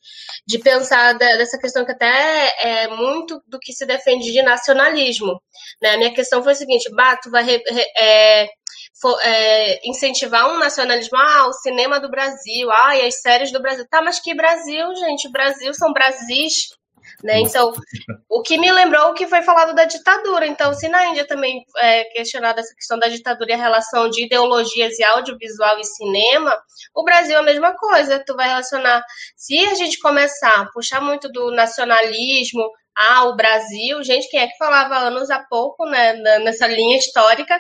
de 0.46 0.58
pensar 0.58 1.12
da, 1.14 1.36
dessa 1.36 1.58
questão 1.58 1.84
que 1.84 1.92
até 1.92 2.54
é 2.60 2.88
muito 2.88 3.40
do 3.46 3.58
que 3.58 3.72
se 3.72 3.86
defende 3.86 4.32
de 4.32 4.42
nacionalismo, 4.42 5.40
né, 5.80 5.90
a 5.90 5.96
minha 5.96 6.14
questão 6.14 6.42
foi 6.42 6.52
a 6.52 6.56
seguinte, 6.56 6.90
Bato 6.90 7.30
vai 7.30 7.44
re, 7.44 7.62
re, 7.66 7.84
é, 7.98 8.48
for, 9.00 9.18
é, 9.22 9.80
incentivar 9.88 10.50
um 10.50 10.58
nacionalismo, 10.58 11.18
ah, 11.18 11.48
o 11.48 11.52
cinema 11.52 12.00
do 12.00 12.10
Brasil, 12.10 12.70
ah, 12.70 12.96
e 12.96 13.06
as 13.06 13.20
séries 13.20 13.52
do 13.52 13.60
Brasil. 13.60 13.86
Tá, 13.88 14.02
mas 14.02 14.20
que 14.20 14.34
Brasil, 14.34 14.94
gente? 14.96 15.30
Brasil 15.30 15.72
são 15.74 15.92
Brasis. 15.92 16.68
Né? 17.22 17.40
Então, 17.40 17.72
o 18.28 18.42
que 18.42 18.58
me 18.58 18.70
lembrou 18.70 19.10
o 19.10 19.14
que 19.14 19.26
foi 19.26 19.40
falado 19.40 19.74
da 19.74 19.84
ditadura. 19.84 20.46
Então, 20.46 20.74
se 20.74 20.88
na 20.88 21.06
Índia 21.06 21.26
também 21.26 21.64
é 21.78 22.04
questionada 22.04 22.60
essa 22.60 22.74
questão 22.74 22.98
da 22.98 23.08
ditadura 23.08 23.52
e 23.52 23.54
a 23.54 23.56
relação 23.56 24.10
de 24.10 24.24
ideologias 24.24 24.98
e 24.98 25.04
audiovisual 25.04 25.78
e 25.78 25.84
cinema, 25.84 26.54
o 26.94 27.04
Brasil 27.04 27.36
é 27.36 27.38
a 27.38 27.42
mesma 27.42 27.74
coisa. 27.76 28.22
Tu 28.24 28.34
vai 28.34 28.48
relacionar. 28.48 29.02
Se 29.36 29.58
a 29.66 29.74
gente 29.74 29.98
começar 30.00 30.62
a 30.62 30.66
puxar 30.66 31.00
muito 31.00 31.30
do 31.30 31.52
nacionalismo, 31.52 32.68
ah, 32.96 33.26
o 33.26 33.36
Brasil, 33.36 34.02
gente, 34.02 34.28
quem 34.28 34.40
é 34.40 34.48
que 34.48 34.56
falava 34.56 34.96
anos 34.96 35.30
há 35.30 35.38
pouco, 35.38 35.84
né, 35.86 36.14
nessa 36.40 36.66
linha 36.66 36.98
histórica, 36.98 37.58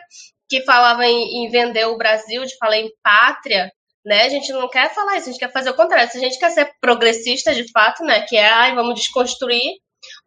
que 0.48 0.62
falava 0.62 1.04
em, 1.06 1.44
em, 1.44 1.50
vender 1.50 1.86
o 1.86 1.96
Brasil, 1.96 2.44
de 2.44 2.56
falar 2.56 2.78
em 2.78 2.90
pátria, 3.02 3.70
né? 4.04 4.22
A 4.22 4.28
gente 4.28 4.52
não 4.52 4.68
quer 4.68 4.94
falar 4.94 5.16
isso, 5.16 5.28
a 5.28 5.32
gente 5.32 5.40
quer 5.40 5.52
fazer 5.52 5.70
o 5.70 5.74
contrário. 5.74 6.10
Se 6.10 6.18
a 6.18 6.20
gente 6.20 6.38
quer 6.38 6.50
ser 6.50 6.70
progressista 6.80 7.54
de 7.54 7.70
fato, 7.72 8.04
né? 8.04 8.22
Que 8.22 8.36
é, 8.36 8.46
ai, 8.46 8.74
vamos 8.74 8.94
desconstruir, 8.94 9.74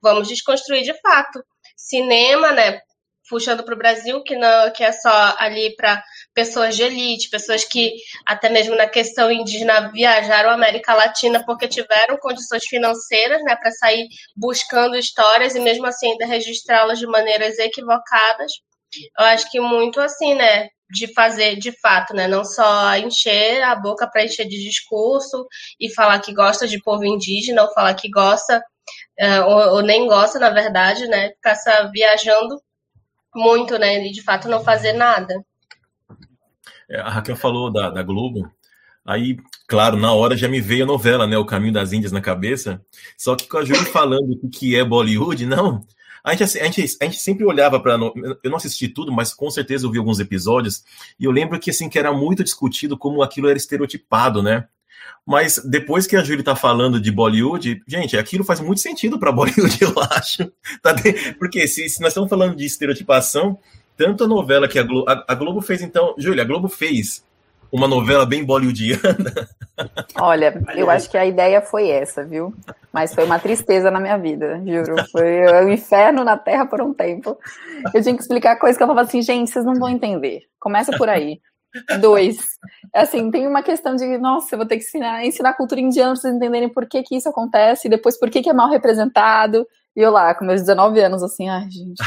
vamos 0.02 0.28
desconstruir 0.28 0.84
de 0.84 0.94
fato. 1.02 1.42
Cinema, 1.78 2.52
né? 2.52 2.82
Puxando 3.30 3.64
para 3.64 3.76
o 3.76 3.78
Brasil, 3.78 4.24
que 4.24 4.36
não 4.36 4.72
que 4.72 4.84
é 4.84 4.92
só 4.92 5.36
ali 5.38 5.76
para 5.76 6.04
pessoas 6.34 6.76
de 6.76 6.84
elite, 6.84 7.30
pessoas 7.30 7.64
que 7.64 7.94
até 8.26 8.50
mesmo 8.50 8.76
na 8.76 8.88
questão 8.88 9.32
indígena 9.32 9.92
viajaram 9.92 10.50
à 10.50 10.54
América 10.54 10.96
Latina 10.96 11.44
porque 11.46 11.68
tiveram 11.68 12.18
condições 12.18 12.66
financeiras, 12.66 13.44
né, 13.44 13.56
para 13.56 13.72
sair 13.72 14.08
buscando 14.36 14.98
histórias 14.98 15.56
e 15.56 15.60
mesmo 15.60 15.86
assim 15.86 16.12
ainda 16.12 16.26
registrá-las 16.26 16.98
de 16.98 17.06
maneiras 17.06 17.60
equivocadas 17.60 18.52
eu 19.18 19.26
acho 19.26 19.50
que 19.52 19.60
muito 19.60 20.00
assim, 20.00 20.34
né? 20.36 20.70
De 20.90 21.14
fazer 21.14 21.56
de 21.56 21.72
fato, 21.80 22.14
né? 22.14 22.28
Não 22.28 22.44
só 22.44 22.96
encher 22.98 23.62
a 23.64 23.76
boca 23.76 24.08
para 24.08 24.24
encher 24.24 24.48
de 24.48 24.64
discurso 24.64 25.48
e 25.80 25.94
falar 25.94 26.20
que 26.20 26.34
gosta 26.34 26.68
de 26.68 26.82
povo 26.82 27.06
indígena 27.06 27.64
ou 27.64 27.74
falar 27.74 27.94
que 27.94 28.10
gosta, 28.10 28.64
uh, 29.20 29.46
ou, 29.46 29.76
ou, 29.76 29.82
nem 29.82 30.08
gosta, 30.08 30.40
na 30.40 30.50
verdade, 30.50 31.06
né? 31.08 31.30
Ficar 31.30 31.56
viajando 31.92 32.60
muito, 33.36 33.78
né? 33.78 34.06
E 34.06 34.12
de 34.12 34.24
fato 34.24 34.48
não 34.48 34.64
fazer 34.64 34.94
nada. 34.94 35.34
É, 36.90 37.00
a 37.00 37.10
Raquel 37.10 37.36
falou 37.36 37.72
da, 37.72 37.90
da 37.92 38.02
Globo. 38.02 38.52
Aí, 39.06 39.38
claro, 39.68 39.98
na 39.98 40.14
hora 40.14 40.36
já 40.36 40.48
me 40.48 40.60
veio 40.60 40.84
a 40.84 40.88
novela, 40.88 41.26
né? 41.28 41.38
O 41.38 41.46
Caminho 41.46 41.74
das 41.74 41.94
Índias 41.94 42.12
na 42.12 42.22
cabeça. 42.22 42.84
Só 43.18 43.36
que 43.36 43.48
com 43.48 43.58
a 43.58 43.66
Júlia 43.66 43.86
falando 43.86 44.40
o 44.44 44.50
que 44.50 44.76
é 44.76 44.84
Bollywood, 44.84 45.46
não. 45.46 45.86
A 46.24 46.34
gente, 46.36 46.60
a 46.60 46.66
gente, 46.66 46.98
a 47.02 47.06
gente 47.06 47.18
sempre 47.18 47.46
olhava 47.46 47.80
para. 47.80 47.94
Eu 48.44 48.50
não 48.50 48.58
assisti 48.58 48.88
tudo, 48.88 49.12
mas 49.12 49.34
com 49.34 49.50
certeza 49.50 49.86
eu 49.86 49.92
vi 49.92 49.98
alguns 49.98 50.20
episódios. 50.20 50.84
E 51.20 51.26
eu 51.26 51.32
lembro 51.32 51.60
que, 51.60 51.70
assim, 51.70 51.90
que 51.90 51.98
era 51.98 52.12
muito 52.12 52.44
discutido 52.44 52.98
como 52.98 53.24
aquilo 53.24 53.48
era 53.48 53.58
estereotipado, 53.58 54.42
né? 54.44 54.68
Mas 55.26 55.62
depois 55.64 56.08
que 56.08 56.16
a 56.16 56.24
Júlia 56.24 56.42
está 56.42 56.56
falando 56.56 57.00
de 57.00 57.12
Bollywood, 57.12 57.84
gente, 57.88 58.18
aquilo 58.18 58.44
faz 58.44 58.60
muito 58.60 58.82
sentido 58.82 59.20
para 59.20 59.32
Bollywood, 59.34 59.78
eu 59.82 59.94
acho. 60.12 60.52
Tá 60.82 60.96
Porque 61.38 61.68
se, 61.68 61.88
se, 61.88 62.02
nós 62.02 62.10
estamos 62.10 62.30
falando 62.30 62.56
de 62.56 62.66
estereotipação, 62.66 63.58
tanto 63.96 64.24
a 64.24 64.28
novela 64.28 64.68
que 64.68 64.80
a 64.80 64.84
Globo, 64.84 65.10
a, 65.10 65.26
a 65.28 65.36
Globo 65.36 65.62
fez, 65.62 65.82
então, 65.82 66.16
Júlia, 66.18 66.44
a 66.44 66.48
Globo 66.48 66.68
fez 66.68 67.24
uma 67.72 67.88
novela 67.88 68.26
bem 68.26 68.44
bollywoodiana. 68.44 69.48
Olha, 70.20 70.62
eu 70.76 70.90
acho 70.90 71.10
que 71.10 71.18
a 71.18 71.26
ideia 71.26 71.62
foi 71.62 71.90
essa, 71.90 72.24
viu? 72.24 72.54
Mas 72.92 73.14
foi 73.14 73.24
uma 73.24 73.40
tristeza 73.40 73.90
na 73.90 74.00
minha 74.00 74.18
vida, 74.18 74.62
juro. 74.66 74.96
Foi 75.12 75.46
o 75.46 75.66
um 75.66 75.70
inferno 75.70 76.24
na 76.24 76.38
Terra 76.38 76.66
por 76.66 76.82
um 76.82 76.94
tempo. 76.94 77.38
Eu 77.94 78.02
tinha 78.02 78.16
que 78.16 78.22
explicar 78.22 78.58
coisas 78.58 78.78
que 78.78 78.84
eu 78.84 78.88
falava 78.88 79.08
assim, 79.08 79.22
gente, 79.22 79.52
vocês 79.52 79.64
não 79.64 79.76
vão 79.76 79.90
entender. 79.90 80.42
Começa 80.60 80.92
por 80.98 81.08
aí. 81.08 81.40
Dois, 82.00 82.38
assim, 82.94 83.30
tem 83.30 83.48
uma 83.48 83.62
questão 83.62 83.96
de, 83.96 84.18
nossa, 84.18 84.56
eu 84.56 84.58
vou 84.58 84.68
ter 84.68 84.78
que 84.78 84.84
ensinar, 84.84 85.24
ensinar 85.24 85.54
cultura 85.54 85.80
indiana 85.80 86.14
para 86.14 86.22
vocês 86.22 86.36
entenderem 86.36 86.68
por 86.70 86.88
que, 86.88 87.04
que 87.04 87.16
isso 87.16 87.30
acontece, 87.30 87.88
e 87.88 87.92
depois 87.92 88.18
por 88.18 88.30
que, 88.30 88.42
que 88.42 88.50
é 88.50 88.54
mal 88.54 88.72
representado. 88.72 89.68
E 90.00 90.02
eu 90.02 90.12
lá, 90.12 90.34
com 90.34 90.46
meus 90.46 90.62
19 90.62 90.98
anos, 91.02 91.22
assim, 91.22 91.50
ai, 91.50 91.70
gente. 91.70 92.02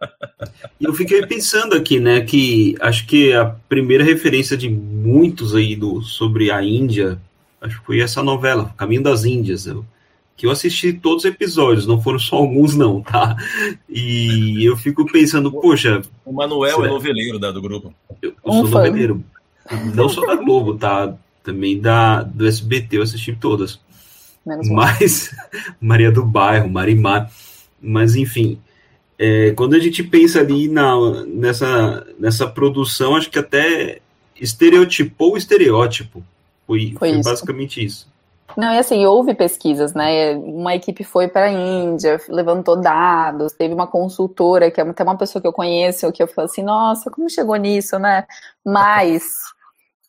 eu 0.80 0.94
fiquei 0.94 1.26
pensando 1.26 1.76
aqui, 1.76 2.00
né, 2.00 2.22
que 2.22 2.74
acho 2.80 3.06
que 3.06 3.34
a 3.34 3.54
primeira 3.68 4.02
referência 4.02 4.56
de 4.56 4.70
muitos 4.70 5.54
aí 5.54 5.76
do, 5.76 6.00
sobre 6.00 6.50
a 6.50 6.64
Índia, 6.64 7.20
acho 7.60 7.80
que 7.80 7.84
foi 7.84 8.00
essa 8.00 8.22
novela, 8.22 8.72
Caminho 8.78 9.02
das 9.02 9.26
Índias. 9.26 9.66
Eu, 9.66 9.84
que 10.38 10.46
eu 10.46 10.50
assisti 10.50 10.90
todos 10.90 11.26
os 11.26 11.30
episódios, 11.30 11.86
não 11.86 12.00
foram 12.00 12.18
só 12.18 12.36
alguns, 12.36 12.74
não, 12.74 13.02
tá? 13.02 13.36
E 13.86 14.64
eu 14.64 14.74
fico 14.78 15.04
pensando, 15.04 15.52
poxa. 15.52 16.00
O 16.24 16.32
Manuel 16.32 16.82
é 16.82 16.88
noveleiro 16.88 17.38
da, 17.38 17.52
do 17.52 17.60
grupo. 17.60 17.92
Eu, 18.22 18.32
eu 18.42 18.52
sou 18.52 18.68
noveleiro. 18.68 19.22
Não 19.94 20.08
só 20.08 20.24
da 20.24 20.34
Globo, 20.34 20.78
tá? 20.78 21.14
Também 21.42 21.78
da, 21.78 22.22
do 22.22 22.46
SBT, 22.46 22.96
eu 22.96 23.02
assisti 23.02 23.36
todas. 23.36 23.78
Menos 24.48 24.68
Mas, 24.72 25.34
Maria 25.80 26.10
do 26.10 26.24
Bairro, 26.24 26.68
Marimar. 26.68 27.30
Mas, 27.80 28.16
enfim, 28.16 28.58
é, 29.18 29.52
quando 29.52 29.74
a 29.74 29.78
gente 29.78 30.02
pensa 30.02 30.40
ali 30.40 30.68
na, 30.68 30.94
nessa, 31.26 32.06
nessa 32.18 32.46
produção, 32.46 33.14
acho 33.14 33.30
que 33.30 33.38
até 33.38 33.98
estereotipou 34.40 35.34
o 35.34 35.36
estereótipo. 35.36 36.22
Foi, 36.66 36.94
foi, 36.98 37.12
foi 37.14 37.22
basicamente 37.22 37.84
isso. 37.84 38.08
Não, 38.56 38.72
e 38.72 38.78
assim, 38.78 39.04
houve 39.06 39.34
pesquisas, 39.34 39.94
né? 39.94 40.34
Uma 40.36 40.74
equipe 40.74 41.04
foi 41.04 41.28
para 41.28 41.46
a 41.46 41.52
Índia, 41.52 42.20
levantou 42.28 42.76
dados, 42.76 43.52
teve 43.52 43.74
uma 43.74 43.86
consultora, 43.86 44.70
que 44.70 44.80
é 44.80 44.84
até 44.84 45.04
uma 45.04 45.16
pessoa 45.16 45.40
que 45.40 45.46
eu 45.46 45.52
conheço, 45.52 46.10
que 46.10 46.22
eu 46.22 46.26
falei 46.26 46.50
assim, 46.50 46.62
nossa, 46.62 47.10
como 47.10 47.30
chegou 47.30 47.54
nisso, 47.56 47.98
né? 47.98 48.24
Mas, 48.64 49.22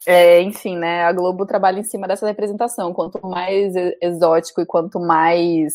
é, 0.06 0.42
enfim, 0.42 0.78
né? 0.78 1.04
A 1.04 1.12
Globo 1.12 1.46
trabalha 1.46 1.80
em 1.80 1.84
cima 1.84 2.08
dessa 2.08 2.26
representação. 2.26 2.94
Quanto 2.94 3.26
mais 3.26 3.74
exótico 4.02 4.62
e 4.62 4.66
quanto 4.66 5.00
mais 5.00 5.74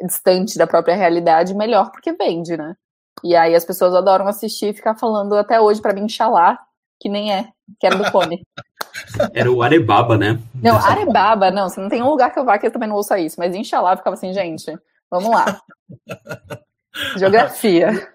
distante 0.00 0.56
da 0.56 0.66
própria 0.66 0.94
realidade, 0.94 1.54
melhor, 1.54 1.90
porque 1.90 2.12
vende, 2.12 2.56
né? 2.56 2.76
E 3.24 3.34
aí 3.34 3.54
as 3.54 3.64
pessoas 3.64 3.94
adoram 3.94 4.28
assistir 4.28 4.68
e 4.68 4.74
ficar 4.74 4.94
falando 4.94 5.34
até 5.34 5.60
hoje 5.60 5.80
para 5.80 5.92
mim, 5.92 6.04
Inxalá, 6.04 6.58
que 7.00 7.08
nem 7.08 7.32
é, 7.32 7.48
que 7.80 7.86
era 7.86 7.96
do 7.96 8.04
fone. 8.10 8.42
Era 9.32 9.50
o 9.50 9.62
Arebaba, 9.62 10.18
né? 10.18 10.40
Não, 10.60 10.76
Arebaba, 10.76 11.52
não, 11.52 11.68
você 11.68 11.80
não 11.80 11.88
tem 11.88 12.02
um 12.02 12.08
lugar 12.08 12.32
que 12.32 12.38
eu 12.38 12.44
vá 12.44 12.58
que 12.58 12.66
eu 12.66 12.70
também 12.70 12.88
não 12.88 12.96
ouça 12.96 13.18
isso, 13.18 13.36
mas 13.38 13.54
Inxalá 13.54 13.96
ficava 13.96 14.14
assim, 14.14 14.32
gente, 14.32 14.76
vamos 15.08 15.30
lá. 15.30 15.60
Geografia. 17.16 18.08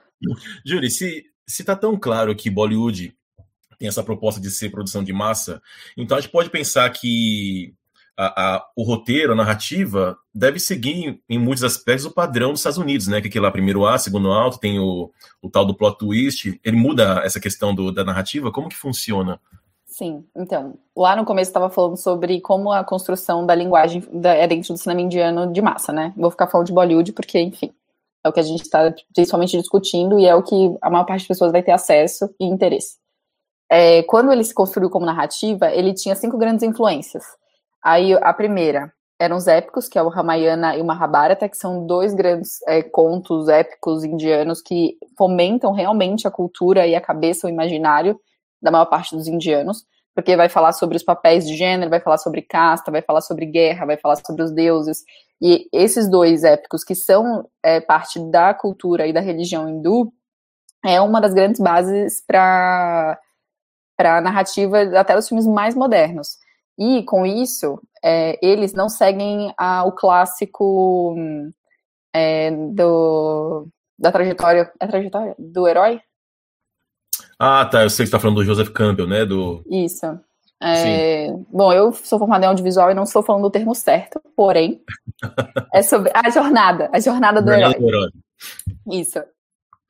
Júri, 0.65 0.89
se, 0.89 1.24
se 1.48 1.63
tá 1.63 1.74
tão 1.74 1.98
claro 1.98 2.36
que 2.36 2.50
Bollywood 2.50 3.15
tem 3.78 3.88
essa 3.88 4.04
proposta 4.04 4.40
de 4.40 4.50
ser 4.50 4.70
produção 4.70 5.04
de 5.04 5.14
massa, 5.14 5.62
então 5.98 6.18
a 6.18 6.22
gente 6.22 6.32
pode 6.32 6.50
pensar 6.50 6.90
que 6.90 7.74
a, 8.18 8.56
a, 8.56 8.68
o 8.76 8.84
roteiro, 8.84 9.34
a 9.34 9.36
narrativa, 9.36 10.18
deve 10.34 10.60
seguir 10.60 11.20
em 11.28 11.40
muitos 11.40 11.64
aspectos 11.64 12.06
o 12.06 12.12
padrão 12.12 12.52
dos 12.52 12.60
Estados 12.60 12.78
Unidos, 12.78 13.08
né? 13.08 13.22
Que 13.22 13.28
aqui 13.28 13.40
lá 13.40 13.52
primeiro 13.52 13.86
A, 13.86 13.98
segundo 13.98 14.32
alto, 14.32 14.60
tem 14.60 14.80
o, 14.80 15.12
o 15.42 15.50
tal 15.50 15.66
do 15.66 15.76
plot 15.76 15.98
twist. 15.98 16.60
Ele 16.64 16.78
muda 16.78 17.22
essa 17.24 17.40
questão 17.40 17.74
do, 17.74 17.92
da 17.92 18.04
narrativa? 18.04 18.52
Como 18.52 18.70
que 18.70 18.76
funciona? 18.76 19.40
Sim, 19.86 20.26
então, 20.36 20.76
lá 20.96 21.16
no 21.16 21.26
começo 21.26 21.50
estava 21.50 21.70
falando 21.70 21.98
sobre 21.98 22.42
como 22.42 22.72
a 22.72 22.84
construção 22.84 23.46
da 23.46 23.54
linguagem 23.54 24.04
da, 24.12 24.34
é 24.34 24.48
dentro 24.48 24.74
do 24.74 24.80
cinema 24.80 25.02
indiano 25.02 25.52
de 25.52 25.62
massa, 25.62 25.92
né? 25.92 26.14
Vou 26.18 26.32
ficar 26.32 26.48
falando 26.48 26.68
de 26.68 26.74
Bollywood 26.74 27.14
porque, 27.14 27.40
enfim, 27.40 27.72
é 28.24 28.30
o 28.30 28.34
que 28.34 28.40
a 28.40 28.44
gente 28.44 28.62
está 28.62 28.94
principalmente 29.14 29.56
discutindo 29.56 30.18
e 30.18 30.26
é 30.26 30.34
o 30.34 30.42
que 30.42 30.56
a 30.82 30.90
maior 30.90 31.06
parte 31.06 31.22
das 31.22 31.28
pessoas 31.28 31.52
vai 31.52 31.62
ter 31.62 31.72
acesso 31.72 32.34
e 32.40 32.46
interesse. 32.46 32.98
É, 33.76 34.04
quando 34.04 34.32
ele 34.32 34.44
se 34.44 34.54
construiu 34.54 34.88
como 34.88 35.04
narrativa, 35.04 35.72
ele 35.72 35.96
tinha 35.96 36.16
cinco 36.16 36.38
grandes 36.38 36.62
influências. 36.62 37.24
Aí 37.84 38.14
a 38.14 38.32
primeira 38.32 38.94
eram 39.20 39.36
os 39.36 39.48
épicos, 39.48 39.90
que 39.90 39.98
é 39.98 40.04
o 40.04 40.10
Ramayana 40.10 40.78
e 40.78 40.82
o 40.82 40.86
Mahabharata, 40.86 41.50
que 41.50 41.58
são 41.58 41.88
dois 41.88 42.14
grandes 42.14 42.62
é, 42.68 42.84
contos 42.84 43.50
épicos 43.50 44.04
indianos 44.04 44.62
que 44.62 44.96
fomentam 45.18 45.74
realmente 45.74 46.28
a 46.28 46.32
cultura 46.32 46.86
e 46.86 46.94
a 46.94 47.02
cabeça, 47.02 47.48
o 47.48 47.50
imaginário 47.50 48.20
da 48.62 48.70
maior 48.70 48.86
parte 48.86 49.16
dos 49.16 49.28
indianos, 49.28 49.84
porque 50.14 50.38
vai 50.38 50.50
falar 50.50 50.74
sobre 50.74 50.96
os 50.96 51.04
papéis 51.04 51.48
de 51.48 51.58
gênero, 51.58 51.90
vai 51.90 52.00
falar 52.00 52.20
sobre 52.20 52.44
casta, 52.44 52.92
vai 52.92 53.02
falar 53.02 53.22
sobre 53.22 53.48
guerra, 53.48 53.88
vai 53.88 53.98
falar 53.98 54.18
sobre 54.18 54.44
os 54.44 54.52
deuses. 54.52 55.04
E 55.42 55.68
esses 55.74 56.08
dois 56.08 56.44
épicos, 56.44 56.84
que 56.84 56.94
são 56.94 57.50
é, 57.64 57.82
parte 57.82 58.20
da 58.30 58.54
cultura 58.54 59.08
e 59.08 59.14
da 59.14 59.20
religião 59.20 59.68
hindu, 59.68 60.14
é 60.86 61.02
uma 61.02 61.20
das 61.20 61.34
grandes 61.34 61.60
bases 61.60 62.24
para 62.28 63.18
a 63.98 64.22
narrativa 64.22 64.82
até 64.98 65.18
os 65.18 65.28
filmes 65.28 65.48
mais 65.48 65.76
modernos. 65.76 66.38
E 66.78 67.04
com 67.04 67.26
isso, 67.26 67.80
é, 68.04 68.38
eles 68.46 68.74
não 68.74 68.90
seguem 68.90 69.54
a, 69.58 69.86
o 69.86 69.92
clássico 69.92 71.16
é, 72.14 72.52
do, 72.52 73.68
da 73.98 74.12
trajetória. 74.12 74.72
É 74.80 74.88
trajetória? 74.88 75.36
Do 75.38 75.68
herói? 75.68 76.02
Ah, 77.38 77.66
tá. 77.66 77.84
Eu 77.84 77.90
sei 77.90 78.06
que 78.06 78.10
você 78.10 78.16
está 78.16 78.20
falando 78.20 78.38
do 78.38 78.46
Joseph 78.46 78.70
Campbell, 78.70 79.08
né? 79.08 79.26
Do... 79.26 79.64
Isso. 79.70 80.20
É, 80.62 81.28
bom, 81.52 81.74
eu 81.74 81.92
sou 81.92 82.18
formada 82.18 82.46
em 82.46 82.48
audiovisual 82.48 82.90
e 82.90 82.94
não 82.94 83.04
estou 83.04 83.22
falando 83.22 83.44
do 83.44 83.52
termo 83.52 83.76
certo, 83.76 84.22
porém, 84.34 84.82
é 85.74 85.82
sobre 85.82 86.10
a 86.14 86.30
jornada, 86.30 86.90
a 86.94 87.02
jornada 87.02 87.42
do 87.42 87.52
herói. 87.52 87.74
do 87.74 87.86
herói. 87.86 88.10
Isso. 88.90 89.20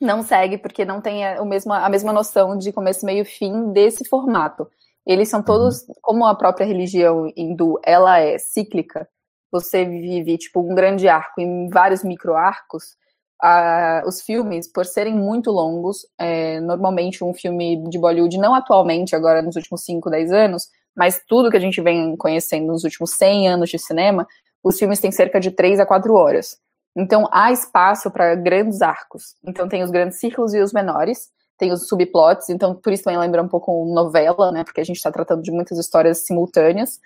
Não 0.04 0.22
segue 0.22 0.58
porque 0.58 0.84
não 0.84 1.00
tem 1.00 1.26
a 1.26 1.44
mesma, 1.46 1.86
a 1.86 1.90
mesma 1.90 2.12
noção 2.12 2.58
de 2.58 2.74
começo, 2.74 3.06
meio 3.06 3.24
fim 3.24 3.72
desse 3.72 4.04
formato. 4.04 4.68
Eles 5.06 5.30
são 5.30 5.42
todos, 5.42 5.88
uhum. 5.88 5.96
como 6.02 6.26
a 6.26 6.36
própria 6.36 6.66
religião 6.66 7.32
hindu, 7.38 7.80
ela 7.86 8.20
é 8.20 8.38
cíclica, 8.38 9.08
você 9.50 9.86
vive, 9.86 10.38
tipo, 10.38 10.60
um 10.60 10.76
grande 10.76 11.08
arco 11.08 11.40
em 11.40 11.70
vários 11.70 12.04
micro-arcos, 12.04 12.96
uh, 13.42 14.06
os 14.06 14.22
filmes, 14.22 14.70
por 14.70 14.86
serem 14.86 15.16
muito 15.16 15.52
longos, 15.52 16.06
é, 16.18 16.60
normalmente 16.60 17.24
um 17.24 17.34
filme 17.34 17.82
de 17.90 17.98
Bollywood, 17.98 18.38
não 18.38 18.54
atualmente, 18.54 19.16
agora 19.16 19.42
nos 19.42 19.56
últimos 19.56 19.86
5, 19.86 20.10
10 20.10 20.32
anos, 20.34 20.68
mas 20.96 21.22
tudo 21.28 21.50
que 21.50 21.58
a 21.58 21.62
gente 21.62 21.80
vem 21.82 22.18
conhecendo 22.18 22.68
nos 22.68 22.84
últimos 22.84 23.12
100 23.12 23.50
anos 23.50 23.70
de 23.70 23.80
cinema, 23.80 24.28
os 24.64 24.78
filmes 24.78 25.00
têm 25.00 25.12
cerca 25.12 25.40
de 25.40 25.52
3 25.52 25.80
a 25.80 25.86
4 25.86 26.14
horas. 26.14 26.58
Então 26.96 27.28
há 27.32 27.52
espaço 27.52 28.12
para 28.12 28.36
grandes 28.36 28.82
arcos. 28.82 29.36
Então 29.44 29.68
tem 29.68 29.84
os 29.84 29.90
grandes 29.90 30.20
círculos 30.20 30.54
e 30.54 30.60
os 30.60 30.72
menores, 30.72 31.30
tem 31.58 31.72
os 31.72 31.88
subplots, 31.88 32.50
então 32.50 32.76
por 32.76 32.94
isso 32.94 33.04
também 33.04 33.20
lembra 33.20 33.42
um 33.42 33.48
pouco 33.48 33.86
novela, 33.94 34.52
né? 34.52 34.64
Porque 34.64 34.82
a 34.82 34.84
gente 34.84 34.98
está 34.98 35.12
tratando 35.12 35.42
de 35.42 35.52
muitas 35.52 35.78
histórias 35.78 36.20
simultâneas. 36.20 37.00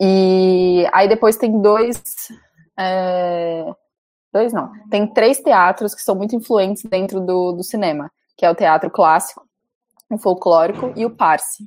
E 0.00 0.86
aí 0.92 1.08
depois 1.08 1.36
tem 1.36 1.60
dois. 1.60 2.02
É, 2.78 3.64
dois 4.32 4.52
não. 4.52 4.72
Tem 4.90 5.06
três 5.06 5.38
teatros 5.40 5.94
que 5.94 6.02
são 6.02 6.14
muito 6.14 6.34
influentes 6.34 6.82
dentro 6.84 7.20
do, 7.20 7.52
do 7.52 7.62
cinema, 7.62 8.10
que 8.36 8.44
é 8.44 8.50
o 8.50 8.54
teatro 8.54 8.90
clássico, 8.90 9.46
o 10.10 10.18
folclórico 10.18 10.92
e 10.96 11.06
o 11.06 11.10
parsi. 11.10 11.64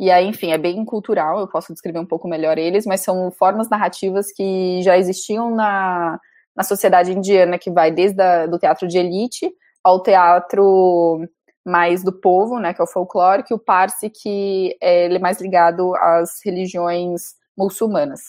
E 0.00 0.10
aí, 0.10 0.26
enfim, 0.26 0.52
é 0.52 0.58
bem 0.58 0.84
cultural, 0.84 1.40
eu 1.40 1.48
posso 1.48 1.72
descrever 1.72 1.98
um 1.98 2.06
pouco 2.06 2.28
melhor 2.28 2.56
eles, 2.56 2.86
mas 2.86 3.00
são 3.00 3.32
formas 3.32 3.68
narrativas 3.68 4.30
que 4.30 4.80
já 4.82 4.96
existiam 4.96 5.50
na, 5.50 6.20
na 6.58 6.64
sociedade 6.64 7.12
indiana, 7.12 7.56
que 7.56 7.70
vai 7.70 7.92
desde 7.92 8.20
a, 8.20 8.46
do 8.46 8.58
teatro 8.58 8.88
de 8.88 8.98
elite 8.98 9.48
ao 9.84 10.02
teatro 10.02 11.24
mais 11.64 12.02
do 12.02 12.12
povo, 12.12 12.58
né, 12.58 12.74
que 12.74 12.80
é 12.80 12.84
o 12.84 12.88
folclore, 12.88 13.44
o 13.52 13.58
Parsi, 13.58 14.10
que 14.10 14.76
é, 14.80 15.04
ele 15.04 15.16
é 15.16 15.20
mais 15.20 15.40
ligado 15.40 15.94
às 15.94 16.40
religiões 16.44 17.36
muçulmanas. 17.56 18.20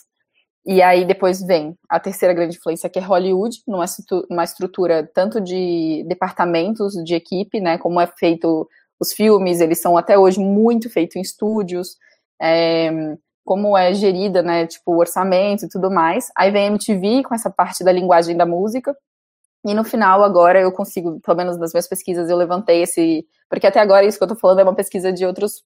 E 0.64 0.80
aí 0.80 1.06
depois 1.06 1.42
vem 1.42 1.76
a 1.90 2.00
terceira 2.00 2.34
grande 2.36 2.58
influência, 2.58 2.90
que 2.90 3.00
é 3.00 3.02
Hollywood, 3.02 3.58
numa, 3.68 3.86
numa 4.30 4.44
estrutura 4.44 5.10
tanto 5.12 5.42
de 5.42 6.06
departamentos 6.08 6.94
de 7.04 7.16
equipe, 7.16 7.60
né, 7.60 7.80
como 7.80 8.00
é 8.00 8.06
feito 8.06 8.70
os 9.00 9.12
filmes, 9.12 9.60
eles 9.60 9.82
são 9.82 9.98
até 9.98 10.20
hoje 10.20 10.40
muito 10.40 10.88
feitos 10.88 11.16
em 11.16 11.22
estúdios, 11.22 11.96
é, 12.40 12.92
como 13.50 13.76
é 13.76 13.96
gerida, 13.96 14.44
né, 14.44 14.68
tipo, 14.68 14.94
o 14.94 15.00
orçamento 15.00 15.66
e 15.66 15.68
tudo 15.68 15.90
mais. 15.90 16.30
Aí 16.38 16.52
vem 16.52 16.66
a 16.66 16.68
MTV 16.68 17.24
com 17.24 17.34
essa 17.34 17.50
parte 17.50 17.84
da 17.84 17.92
linguagem 17.92 18.38
da 18.38 18.46
música, 18.46 18.96
e 19.66 19.74
no 19.74 19.84
final, 19.84 20.24
agora, 20.24 20.62
eu 20.62 20.72
consigo, 20.72 21.20
pelo 21.20 21.36
menos 21.36 21.58
nas 21.58 21.74
minhas 21.74 21.88
pesquisas, 21.88 22.30
eu 22.30 22.38
levantei 22.38 22.84
esse. 22.84 23.26
Porque 23.50 23.66
até 23.66 23.80
agora 23.80 24.06
isso 24.06 24.20
que 24.20 24.24
eu 24.24 24.28
tô 24.28 24.36
falando 24.36 24.60
é 24.60 24.64
uma 24.64 24.76
pesquisa 24.76 25.12
de 25.12 25.26
outros, 25.26 25.64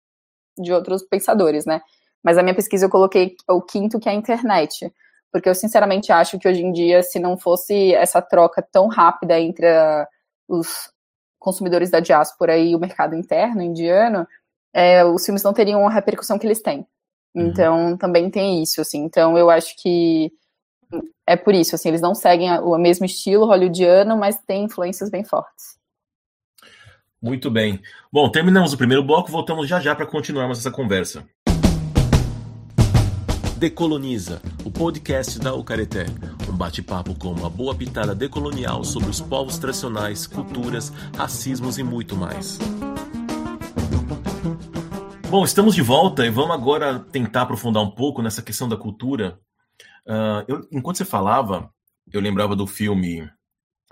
de 0.57 0.71
outros 0.71 1.03
pensadores, 1.03 1.65
né? 1.65 1.81
Mas 2.23 2.37
a 2.37 2.41
minha 2.41 2.55
pesquisa 2.55 2.85
eu 2.85 2.89
coloquei 2.89 3.35
o 3.49 3.61
quinto, 3.61 3.99
que 3.99 4.07
é 4.07 4.13
a 4.13 4.15
internet. 4.15 4.89
Porque 5.29 5.49
eu 5.49 5.55
sinceramente 5.55 6.09
acho 6.09 6.39
que 6.39 6.47
hoje 6.47 6.63
em 6.63 6.71
dia, 6.71 7.03
se 7.03 7.19
não 7.19 7.37
fosse 7.37 7.93
essa 7.93 8.21
troca 8.21 8.65
tão 8.71 8.87
rápida 8.87 9.37
entre 9.37 9.67
a, 9.67 10.07
os 10.47 10.89
consumidores 11.37 11.91
da 11.91 11.99
diáspora 11.99 12.57
e 12.57 12.75
o 12.75 12.79
mercado 12.79 13.13
interno 13.15 13.61
indiano, 13.61 14.25
é, 14.73 15.03
os 15.03 15.25
filmes 15.25 15.43
não 15.43 15.53
teriam 15.53 15.85
a 15.85 15.91
repercussão 15.91 16.39
que 16.39 16.47
eles 16.47 16.61
têm. 16.61 16.87
Uhum. 17.35 17.47
Então, 17.47 17.97
também 17.97 18.29
tem 18.29 18.61
isso, 18.61 18.81
assim. 18.81 19.03
Então, 19.03 19.37
eu 19.37 19.49
acho 19.49 19.75
que 19.81 20.31
é 21.27 21.35
por 21.35 21.53
isso, 21.53 21.75
assim, 21.75 21.89
eles 21.89 22.01
não 22.01 22.13
seguem 22.13 22.51
o 22.59 22.77
mesmo 22.77 23.05
estilo 23.05 23.45
hollywoodiano, 23.45 24.17
mas 24.17 24.37
têm 24.45 24.65
influências 24.65 25.09
bem 25.09 25.23
fortes. 25.23 25.77
Muito 27.21 27.49
bem. 27.49 27.81
Bom, 28.11 28.29
terminamos 28.29 28.73
o 28.73 28.77
primeiro 28.77 29.03
bloco, 29.03 29.31
voltamos 29.31 29.67
já 29.67 29.79
já 29.79 29.95
para 29.95 30.05
continuarmos 30.05 30.59
essa 30.59 30.69
conversa. 30.69 31.23
Decoloniza, 33.57 34.41
o 34.65 34.69
podcast 34.69 35.39
da 35.39 35.55
Ucareté. 35.55 36.05
Um 36.49 36.57
bate-papo 36.57 37.17
com 37.17 37.29
uma 37.29 37.49
boa 37.49 37.73
pitada 37.73 38.13
decolonial 38.13 38.83
sobre 38.83 39.09
os 39.09 39.21
povos 39.21 39.57
tradicionais, 39.57 40.27
culturas, 40.27 40.91
racismos 41.15 41.77
e 41.77 41.83
muito 41.83 42.13
mais. 42.17 42.59
Bom, 45.33 45.43
estamos 45.43 45.73
de 45.73 45.81
volta 45.81 46.27
e 46.27 46.29
vamos 46.29 46.51
agora 46.51 46.99
tentar 46.99 47.41
aprofundar 47.41 47.81
um 47.81 47.89
pouco 47.89 48.21
nessa 48.21 48.43
questão 48.43 48.69
da 48.69 48.77
cultura 48.77 49.39
Uh, 50.05 50.43
eu, 50.49 50.67
enquanto 50.69 50.97
você 50.97 51.05
falava, 51.05 51.73
eu 52.11 52.19
lembrava 52.19 52.57
do 52.57 52.67
filme. 52.67 53.25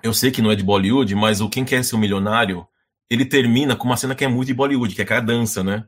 Eu 0.04 0.14
sei 0.14 0.30
que 0.30 0.42
não 0.42 0.52
é 0.52 0.58
de 0.58 0.64
Bollywood, 0.64 1.16
mas 1.16 1.40
o 1.40 1.50
Quem 1.50 1.64
Quer 1.64 1.86
Ser 1.86 1.96
um 1.96 2.00
Milionário, 2.00 2.68
ele 3.10 3.26
termina 3.26 3.78
com 3.78 3.86
uma 3.86 3.96
cena 3.96 4.14
que 4.14 4.26
é 4.26 4.28
muito 4.28 4.48
de 4.48 4.54
Bollywood, 4.54 4.94
que 4.94 5.00
é 5.00 5.06
aquela 5.06 5.22
dança, 5.22 5.64
né? 5.64 5.88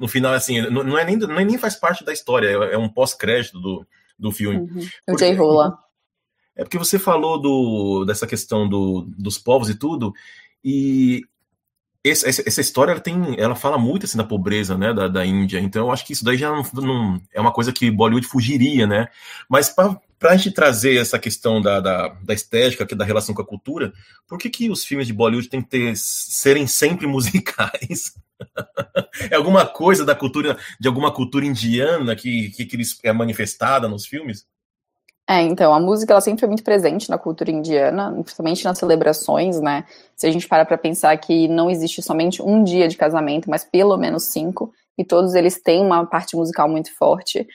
No 0.00 0.08
final, 0.08 0.32
assim, 0.32 0.62
não, 0.62 0.82
não 0.82 0.96
é, 0.96 1.04
nem, 1.04 1.18
não 1.18 1.38
é 1.38 1.44
nem 1.44 1.58
faz 1.58 1.76
parte 1.76 2.02
da 2.02 2.14
história, 2.14 2.48
é, 2.48 2.72
é 2.72 2.78
um 2.78 2.88
pós-crédito 2.88 3.60
do, 3.60 3.86
do 4.18 4.32
filme. 4.32 4.56
Uhum. 4.56 4.88
O 5.10 5.18
Jay 5.18 5.34
Rola. 5.34 5.78
É 6.56 6.64
porque 6.64 6.78
você 6.78 6.98
falou 6.98 7.38
do, 7.38 8.06
dessa 8.06 8.26
questão 8.26 8.66
do, 8.66 9.06
dos 9.18 9.36
povos 9.36 9.68
e 9.68 9.74
tudo, 9.74 10.14
e 10.64 11.26
essa, 12.04 12.28
essa, 12.28 12.60
história 12.60 12.92
ela 12.92 13.00
tem, 13.00 13.38
ela 13.38 13.54
fala 13.54 13.76
muito 13.76 14.06
assim 14.06 14.16
da 14.16 14.24
pobreza, 14.24 14.76
né, 14.76 14.92
da, 14.92 15.06
da 15.06 15.24
Índia. 15.24 15.58
Então 15.58 15.86
eu 15.86 15.92
acho 15.92 16.04
que 16.04 16.14
isso 16.14 16.24
daí 16.24 16.36
já 16.36 16.50
não, 16.50 16.62
não 16.74 17.20
é 17.32 17.40
uma 17.40 17.52
coisa 17.52 17.72
que 17.72 17.90
Bollywood 17.90 18.26
fugiria, 18.26 18.86
né? 18.86 19.08
Mas 19.48 19.68
para 19.68 20.00
a 20.22 20.36
gente 20.36 20.50
trazer 20.50 20.96
essa 20.96 21.18
questão 21.18 21.60
da, 21.60 21.78
da, 21.80 22.08
da 22.08 22.32
estética, 22.32 22.86
da 22.96 23.04
relação 23.04 23.34
com 23.34 23.42
a 23.42 23.46
cultura, 23.46 23.92
por 24.26 24.38
que, 24.38 24.48
que 24.48 24.70
os 24.70 24.84
filmes 24.84 25.06
de 25.06 25.12
Bollywood 25.12 25.48
têm 25.48 25.62
que 25.62 25.68
ter, 25.68 25.92
serem 25.96 26.66
sempre 26.66 27.06
musicais? 27.08 28.14
é 29.30 29.36
alguma 29.36 29.66
coisa 29.66 30.02
da 30.02 30.14
cultura, 30.14 30.56
de 30.80 30.88
alguma 30.88 31.12
cultura 31.12 31.44
indiana 31.44 32.16
que, 32.16 32.50
que, 32.50 32.64
que 32.64 32.78
é 33.02 33.12
manifestada 33.12 33.86
nos 33.88 34.06
filmes? 34.06 34.46
É, 35.30 35.42
então, 35.42 35.72
a 35.72 35.78
música 35.78 36.12
ela 36.12 36.20
sempre 36.20 36.40
foi 36.40 36.48
muito 36.48 36.64
presente 36.64 37.08
na 37.08 37.16
cultura 37.16 37.52
indiana, 37.52 38.10
principalmente 38.14 38.64
nas 38.64 38.76
celebrações, 38.76 39.60
né? 39.60 39.84
Se 40.16 40.26
a 40.26 40.30
gente 40.32 40.48
parar 40.48 40.64
para 40.64 40.76
pensar 40.76 41.16
que 41.18 41.46
não 41.46 41.70
existe 41.70 42.02
somente 42.02 42.42
um 42.42 42.64
dia 42.64 42.88
de 42.88 42.96
casamento, 42.96 43.48
mas 43.48 43.62
pelo 43.62 43.96
menos 43.96 44.24
cinco, 44.24 44.72
e 44.98 45.04
todos 45.04 45.36
eles 45.36 45.62
têm 45.62 45.86
uma 45.86 46.04
parte 46.04 46.34
musical 46.34 46.68
muito 46.68 46.92
forte. 46.96 47.46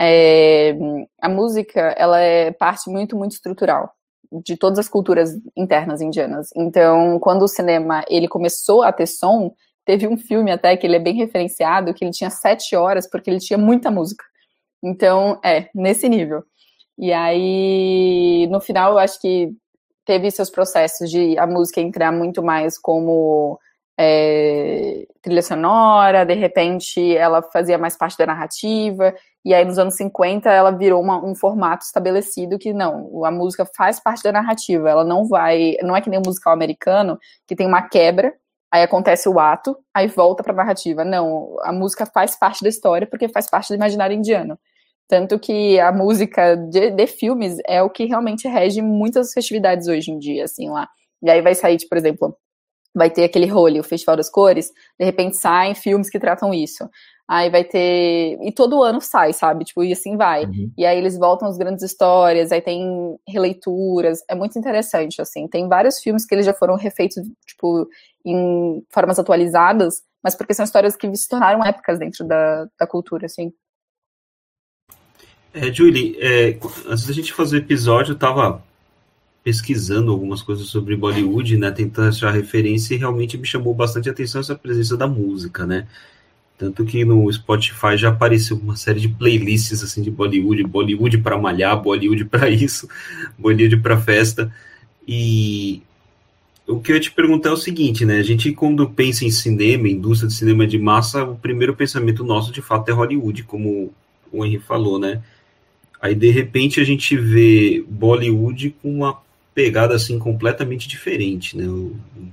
É, 0.00 0.74
a 1.20 1.28
música, 1.28 1.94
ela 1.98 2.18
é 2.18 2.50
parte 2.50 2.88
muito, 2.88 3.14
muito 3.14 3.32
estrutural 3.32 3.92
de 4.32 4.56
todas 4.56 4.78
as 4.78 4.88
culturas 4.88 5.38
internas 5.54 6.00
indianas. 6.00 6.48
Então, 6.56 7.18
quando 7.20 7.42
o 7.42 7.48
cinema 7.48 8.06
ele 8.08 8.26
começou 8.26 8.82
a 8.82 8.90
ter 8.90 9.06
som, 9.06 9.52
teve 9.84 10.08
um 10.08 10.16
filme 10.16 10.50
até 10.50 10.74
que 10.78 10.86
ele 10.86 10.96
é 10.96 10.98
bem 10.98 11.16
referenciado, 11.16 11.92
que 11.92 12.06
ele 12.06 12.12
tinha 12.12 12.30
sete 12.30 12.74
horas, 12.74 13.06
porque 13.06 13.28
ele 13.28 13.38
tinha 13.38 13.58
muita 13.58 13.90
música. 13.90 14.24
Então, 14.82 15.38
é, 15.44 15.68
nesse 15.74 16.08
nível. 16.08 16.42
E 16.98 17.12
aí, 17.12 18.46
no 18.50 18.60
final, 18.60 18.92
eu 18.92 18.98
acho 18.98 19.20
que 19.20 19.50
teve 20.04 20.30
seus 20.30 20.50
processos 20.50 21.10
de 21.10 21.38
a 21.38 21.46
música 21.46 21.80
entrar 21.80 22.10
muito 22.12 22.42
mais 22.42 22.78
como 22.78 23.58
é, 23.98 25.06
trilha 25.20 25.42
sonora, 25.42 26.24
de 26.24 26.34
repente 26.34 27.16
ela 27.16 27.42
fazia 27.42 27.76
mais 27.76 27.96
parte 27.96 28.16
da 28.16 28.26
narrativa, 28.26 29.14
e 29.44 29.52
aí 29.52 29.64
nos 29.64 29.78
anos 29.78 29.96
50 29.96 30.50
ela 30.50 30.70
virou 30.70 31.02
uma, 31.02 31.22
um 31.24 31.34
formato 31.34 31.84
estabelecido 31.84 32.58
que 32.58 32.72
não, 32.72 33.24
a 33.24 33.30
música 33.30 33.66
faz 33.76 34.00
parte 34.00 34.22
da 34.22 34.32
narrativa, 34.32 34.88
ela 34.88 35.04
não 35.04 35.26
vai, 35.26 35.76
não 35.82 35.96
é 35.96 36.00
que 36.00 36.08
nem 36.08 36.18
o 36.18 36.22
musical 36.24 36.52
americano, 36.52 37.18
que 37.46 37.54
tem 37.56 37.66
uma 37.66 37.82
quebra, 37.82 38.32
aí 38.70 38.82
acontece 38.82 39.28
o 39.28 39.38
ato, 39.40 39.76
aí 39.92 40.06
volta 40.06 40.42
para 40.42 40.52
a 40.52 40.56
narrativa. 40.56 41.04
Não, 41.04 41.56
a 41.62 41.72
música 41.72 42.06
faz 42.06 42.36
parte 42.36 42.62
da 42.62 42.68
história 42.68 43.06
porque 43.06 43.28
faz 43.28 43.48
parte 43.48 43.68
do 43.68 43.74
imaginário 43.74 44.14
indiano. 44.14 44.58
Tanto 45.08 45.38
que 45.38 45.80
a 45.80 45.90
música 45.90 46.54
de, 46.54 46.90
de, 46.90 47.06
filmes 47.06 47.56
é 47.66 47.82
o 47.82 47.88
que 47.88 48.04
realmente 48.04 48.46
rege 48.46 48.82
muitas 48.82 49.32
festividades 49.32 49.88
hoje 49.88 50.10
em 50.10 50.18
dia, 50.18 50.44
assim, 50.44 50.68
lá. 50.68 50.86
E 51.22 51.30
aí 51.30 51.40
vai 51.40 51.54
sair, 51.54 51.78
tipo, 51.78 51.88
por 51.88 51.98
exemplo, 51.98 52.36
vai 52.94 53.10
ter 53.10 53.24
aquele 53.24 53.46
role, 53.46 53.80
o 53.80 53.84
Festival 53.84 54.16
das 54.16 54.30
Cores, 54.30 54.70
de 54.98 55.06
repente 55.06 55.36
saem 55.36 55.74
filmes 55.74 56.10
que 56.10 56.18
tratam 56.18 56.52
isso. 56.52 56.88
Aí 57.30 57.50
vai 57.50 57.62
ter. 57.62 58.38
E 58.42 58.50
todo 58.50 58.82
ano 58.82 59.02
sai, 59.02 59.34
sabe? 59.34 59.64
Tipo, 59.64 59.84
e 59.84 59.92
assim 59.92 60.16
vai. 60.16 60.46
Uhum. 60.46 60.72
E 60.78 60.86
aí 60.86 60.96
eles 60.96 61.18
voltam 61.18 61.46
às 61.46 61.58
grandes 61.58 61.82
histórias, 61.82 62.50
aí 62.50 62.62
tem 62.62 63.18
releituras. 63.28 64.20
É 64.30 64.34
muito 64.34 64.58
interessante, 64.58 65.20
assim. 65.20 65.46
Tem 65.46 65.68
vários 65.68 65.98
filmes 66.00 66.24
que 66.24 66.34
eles 66.34 66.46
já 66.46 66.54
foram 66.54 66.74
refeitos, 66.76 67.22
tipo, 67.46 67.86
em 68.24 68.82
formas 68.90 69.18
atualizadas, 69.18 70.02
mas 70.24 70.34
porque 70.34 70.54
são 70.54 70.64
histórias 70.64 70.96
que 70.96 71.14
se 71.14 71.28
tornaram 71.28 71.62
épocas 71.62 71.98
dentro 71.98 72.26
da, 72.26 72.66
da 72.80 72.86
cultura, 72.86 73.26
assim. 73.26 73.52
É, 75.52 75.72
Julie, 75.72 76.16
é, 76.20 76.58
antes 76.86 77.06
da 77.06 77.12
gente 77.12 77.32
fazer 77.32 77.56
o 77.56 77.60
episódio, 77.60 78.12
eu 78.12 78.18
tava 78.18 78.62
pesquisando 79.42 80.10
algumas 80.10 80.42
coisas 80.42 80.66
sobre 80.66 80.94
Bollywood, 80.94 81.56
né, 81.56 81.70
tentando 81.70 82.08
achar 82.10 82.30
referência 82.30 82.94
e 82.94 82.98
realmente 82.98 83.38
me 83.38 83.46
chamou 83.46 83.72
bastante 83.72 84.10
atenção 84.10 84.40
essa 84.40 84.54
presença 84.54 84.96
da 84.96 85.06
música, 85.06 85.64
né? 85.66 85.86
Tanto 86.58 86.84
que 86.84 87.04
no 87.04 87.32
Spotify 87.32 87.96
já 87.96 88.08
apareceu 88.08 88.56
uma 88.56 88.76
série 88.76 89.00
de 89.00 89.08
playlists 89.08 89.82
assim 89.82 90.02
de 90.02 90.10
Bollywood, 90.10 90.64
Bollywood 90.64 91.18
para 91.18 91.38
malhar, 91.38 91.80
Bollywood 91.80 92.24
para 92.24 92.50
isso, 92.50 92.88
Bollywood 93.38 93.78
para 93.78 93.96
festa. 93.96 94.52
E 95.06 95.80
o 96.66 96.80
que 96.80 96.92
eu 96.92 96.96
ia 96.96 97.00
te 97.00 97.12
perguntar 97.12 97.50
é 97.50 97.52
o 97.52 97.56
seguinte, 97.56 98.04
né? 98.04 98.18
A 98.18 98.22
gente 98.22 98.52
quando 98.52 98.90
pensa 98.90 99.24
em 99.24 99.30
cinema, 99.30 99.88
indústria 99.88 100.28
de 100.28 100.34
cinema 100.34 100.66
de 100.66 100.78
massa, 100.78 101.24
o 101.24 101.36
primeiro 101.36 101.74
pensamento 101.74 102.24
nosso 102.24 102.52
de 102.52 102.60
fato 102.60 102.88
é 102.90 102.92
Hollywood, 102.92 103.44
como 103.44 103.92
o 104.32 104.44
Henry 104.44 104.58
falou, 104.58 104.98
né? 104.98 105.22
Aí 106.00 106.14
de 106.14 106.30
repente 106.30 106.80
a 106.80 106.84
gente 106.84 107.16
vê 107.16 107.84
Bollywood 107.88 108.74
com 108.82 108.94
uma 108.94 109.18
pegada 109.54 109.94
assim 109.94 110.18
completamente 110.18 110.86
diferente, 110.86 111.56
né? 111.56 111.64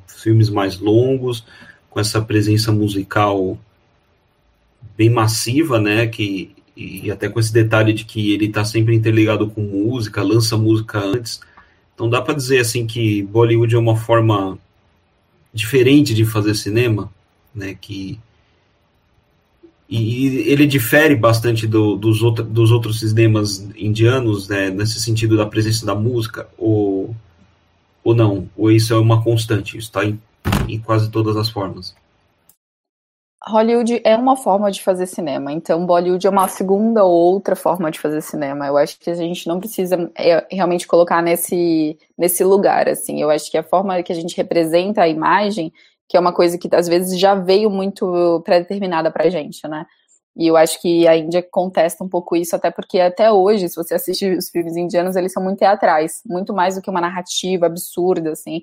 Filmes 0.08 0.50
mais 0.50 0.80
longos, 0.80 1.46
com 1.90 2.00
essa 2.00 2.22
presença 2.22 2.72
musical 2.72 3.58
bem 4.98 5.10
massiva, 5.10 5.80
né? 5.80 6.08
Que 6.08 6.56
e 6.78 7.10
até 7.10 7.30
com 7.30 7.40
esse 7.40 7.54
detalhe 7.54 7.94
de 7.94 8.04
que 8.04 8.34
ele 8.34 8.48
está 8.48 8.66
sempre 8.66 8.94
interligado 8.94 9.50
com 9.50 9.62
música, 9.62 10.22
lança 10.22 10.58
música 10.58 11.00
antes. 11.00 11.40
Então 11.94 12.10
dá 12.10 12.22
para 12.22 12.34
dizer 12.34 12.60
assim 12.60 12.86
que 12.86 13.24
Bollywood 13.24 13.74
é 13.74 13.80
uma 13.80 13.96
forma 13.96 14.60
diferente 15.54 16.14
de 16.14 16.26
fazer 16.26 16.54
cinema, 16.54 17.10
né? 17.54 17.76
Que 17.80 18.20
e 19.88 20.50
ele 20.52 20.66
difere 20.66 21.16
bastante 21.16 21.68
do, 21.68 21.96
dos, 21.96 22.20
dos 22.46 22.72
outros 22.72 23.00
sistemas 23.00 23.68
indianos, 23.76 24.48
né, 24.48 24.70
nesse 24.70 25.00
sentido 25.00 25.38
da 25.38 25.46
presença 25.46 25.86
da 25.86 25.94
música, 25.94 26.48
ou, 26.58 27.16
ou 28.04 28.16
não? 28.16 28.50
Ou 28.58 28.72
isso 28.72 28.94
é 28.94 28.98
uma 28.98 29.24
constante? 29.24 29.78
Isso 29.78 29.88
está 29.88 30.04
em, 30.04 30.20
em 30.68 30.80
quase 30.80 31.10
todas 31.12 31.38
as 31.38 31.50
formas? 31.50 31.96
Hollywood 33.48 34.02
é 34.04 34.16
uma 34.16 34.36
forma 34.36 34.72
de 34.72 34.82
fazer 34.82 35.06
cinema, 35.06 35.52
então 35.52 35.86
Bollywood 35.86 36.26
é 36.26 36.30
uma 36.32 36.48
segunda 36.48 37.04
ou 37.04 37.12
outra 37.12 37.56
forma 37.56 37.92
de 37.92 38.00
fazer 38.00 38.22
cinema. 38.22 38.66
Eu 38.66 38.76
acho 38.76 39.00
que 39.00 39.08
a 39.08 39.14
gente 39.14 39.48
não 39.48 39.60
precisa 39.60 40.12
é, 40.18 40.48
realmente 40.50 40.88
colocar 40.88 41.22
nesse, 41.22 41.96
nesse 42.18 42.44
lugar, 42.44 42.90
assim. 42.90 43.22
Eu 43.22 43.30
acho 43.30 43.52
que 43.52 43.58
a 43.58 43.62
forma 43.62 44.02
que 44.02 44.12
a 44.12 44.16
gente 44.16 44.36
representa 44.36 45.04
a 45.04 45.08
imagem 45.08 45.72
que 46.08 46.18
é 46.18 46.20
uma 46.20 46.34
coisa 46.34 46.58
que 46.58 46.70
às 46.74 46.88
vezes 46.88 47.20
já 47.20 47.36
veio 47.36 47.70
muito 47.70 48.42
pré-determinada 48.46 49.12
pra 49.12 49.30
gente, 49.30 49.68
né? 49.68 49.86
E 50.36 50.48
eu 50.48 50.58
acho 50.58 50.82
que 50.82 51.08
a 51.08 51.16
Índia 51.16 51.42
contesta 51.42 52.04
um 52.04 52.10
pouco 52.10 52.36
isso, 52.36 52.56
até 52.56 52.70
porque 52.70 53.00
até 53.00 53.32
hoje, 53.32 53.70
se 53.70 53.76
você 53.76 53.96
assiste 53.96 54.30
os 54.38 54.50
filmes 54.50 54.76
indianos, 54.76 55.16
eles 55.16 55.32
são 55.32 55.42
muito 55.42 55.60
teatrais, 55.60 56.22
muito 56.26 56.54
mais 56.54 56.76
do 56.76 56.82
que 56.82 56.90
uma 56.90 57.00
narrativa 57.00 57.66
absurda, 57.68 58.32
assim. 58.34 58.62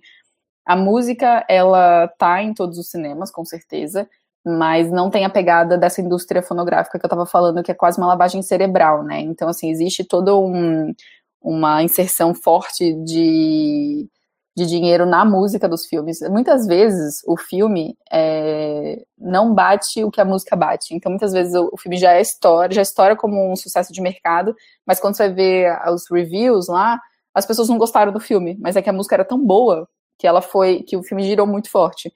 A 0.67 0.77
música, 0.77 1.45
ela 1.49 2.09
tá 2.19 2.43
em 2.43 2.53
todos 2.55 2.79
os 2.79 2.91
cinemas, 2.91 3.31
com 3.31 3.45
certeza, 3.45 4.09
mas 4.45 4.91
não 4.91 5.11
tem 5.11 5.25
a 5.25 5.31
pegada 5.31 5.79
dessa 5.79 6.01
indústria 6.03 6.43
fonográfica 6.43 6.99
que 6.99 7.05
eu 7.07 7.11
tava 7.11 7.27
falando, 7.27 7.63
que 7.63 7.71
é 7.71 7.75
quase 7.75 7.99
uma 7.99 8.07
lavagem 8.09 8.43
cerebral, 8.43 9.03
né? 9.03 9.21
Então, 9.21 9.49
assim, 9.49 9.71
existe 9.71 10.05
toda 10.05 10.37
um, 10.37 10.93
uma 11.41 11.83
inserção 11.83 12.35
forte 12.35 12.93
de 13.05 14.09
de 14.55 14.67
dinheiro 14.67 15.07
na 15.07 15.25
música 15.25 15.69
dos 15.69 15.87
filmes. 15.87 16.21
Muitas 16.31 16.67
vezes 16.67 17.23
o 17.27 17.37
filme 17.39 17.97
é, 18.11 19.03
não 19.19 19.55
bate 19.55 20.05
o 20.05 20.11
que 20.11 20.21
a 20.21 20.25
música 20.25 20.55
bate. 20.55 20.95
Então, 20.95 21.11
muitas 21.11 21.33
vezes 21.33 21.55
o, 21.55 21.71
o 21.73 21.79
filme 21.79 21.97
já 21.97 22.13
é 22.13 22.21
história, 22.21 22.75
já 22.75 22.83
estoura 22.83 23.17
como 23.17 23.51
um 23.51 23.57
sucesso 23.57 23.93
de 23.93 24.01
mercado, 24.03 24.55
mas 24.87 25.01
quando 25.01 25.17
você 25.17 25.31
vê 25.31 25.67
os 25.89 26.11
reviews 26.11 26.69
lá, 26.69 27.01
as 27.35 27.47
pessoas 27.47 27.69
não 27.69 27.79
gostaram 27.79 28.13
do 28.13 28.21
filme, 28.21 28.57
mas 28.61 28.77
é 28.77 28.83
que 28.83 28.91
a 28.91 28.93
música 28.93 29.17
era 29.17 29.25
tão 29.25 29.43
boa 29.43 29.89
que 30.19 30.27
ela 30.27 30.43
foi, 30.43 30.83
que 30.83 30.97
o 30.97 31.03
filme 31.03 31.23
girou 31.25 31.47
muito 31.47 31.71
forte. 31.71 32.13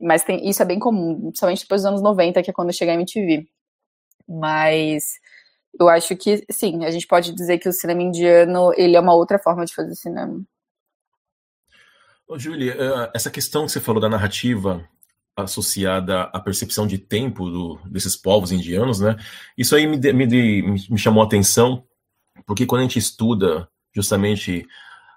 Mas 0.00 0.22
tem, 0.24 0.48
isso 0.48 0.62
é 0.62 0.64
bem 0.64 0.78
comum, 0.78 1.20
principalmente 1.20 1.62
depois 1.62 1.82
dos 1.82 1.88
anos 1.88 2.02
90, 2.02 2.42
que 2.42 2.50
é 2.50 2.52
quando 2.52 2.72
chega 2.72 2.92
a 2.92 2.94
MTV. 2.94 3.46
Mas 4.28 5.14
eu 5.78 5.88
acho 5.88 6.16
que, 6.16 6.44
sim, 6.50 6.84
a 6.84 6.90
gente 6.90 7.06
pode 7.06 7.32
dizer 7.34 7.58
que 7.58 7.68
o 7.68 7.72
cinema 7.72 8.02
indiano, 8.02 8.72
ele 8.76 8.96
é 8.96 9.00
uma 9.00 9.14
outra 9.14 9.38
forma 9.38 9.64
de 9.64 9.74
fazer 9.74 9.94
cinema. 9.94 10.42
Ô, 12.32 12.38
Julie, 12.38 12.70
eh, 12.70 13.10
essa 13.12 13.30
questão 13.30 13.66
que 13.66 13.72
você 13.72 13.78
falou 13.78 14.00
da 14.00 14.08
narrativa 14.08 14.82
associada 15.36 16.22
à 16.22 16.40
percepção 16.40 16.86
de 16.86 16.96
tempo 16.96 17.50
do, 17.50 17.78
desses 17.84 18.16
povos 18.16 18.50
indianos, 18.50 19.00
né? 19.00 19.16
Isso 19.54 19.76
aí 19.76 19.86
me, 19.86 19.98
me, 19.98 20.62
me 20.88 20.98
chamou 20.98 21.22
a 21.22 21.26
atenção, 21.26 21.84
porque 22.46 22.64
quando 22.64 22.80
a 22.80 22.84
gente 22.84 22.98
estuda 22.98 23.68
justamente 23.94 24.66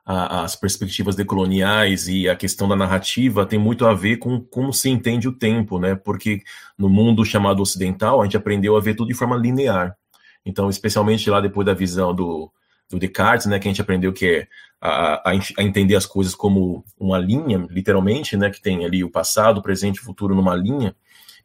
a, 0.05 0.43
as 0.43 0.57
perspectivas 0.57 1.15
decoloniais 1.15 2.09
e 2.09 2.27
a 2.27 2.35
questão 2.35 2.67
da 2.67 2.75
narrativa 2.75 3.45
tem 3.45 3.57
muito 3.57 3.85
a 3.85 3.93
ver 3.93 4.17
com 4.17 4.41
como 4.41 4.73
se 4.73 4.89
entende 4.89 5.25
o 5.25 5.37
tempo, 5.37 5.79
né? 5.79 5.95
Porque 5.95 6.41
no 6.77 6.89
mundo 6.89 7.23
chamado 7.23 7.61
ocidental, 7.61 8.19
a 8.19 8.25
gente 8.25 8.35
aprendeu 8.35 8.75
a 8.75 8.81
ver 8.81 8.93
tudo 8.93 9.07
de 9.07 9.13
forma 9.13 9.37
linear. 9.37 9.95
Então, 10.45 10.69
especialmente 10.69 11.29
lá 11.29 11.39
depois 11.39 11.65
da 11.65 11.73
visão 11.73 12.13
do, 12.13 12.51
do 12.89 12.99
Descartes, 12.99 13.47
né, 13.47 13.59
que 13.59 13.67
a 13.67 13.71
gente 13.71 13.81
aprendeu 13.81 14.13
que 14.13 14.25
é 14.25 14.47
a, 14.79 15.31
a, 15.31 15.63
entender 15.63 15.95
as 15.95 16.05
coisas 16.05 16.35
como 16.35 16.83
uma 16.99 17.17
linha, 17.17 17.65
literalmente, 17.69 18.37
né, 18.37 18.49
que 18.49 18.61
tem 18.61 18.85
ali 18.85 19.03
o 19.03 19.09
passado, 19.09 19.57
o 19.57 19.61
presente 19.61 19.97
e 19.97 20.01
o 20.01 20.05
futuro 20.05 20.35
numa 20.35 20.55
linha, 20.55 20.95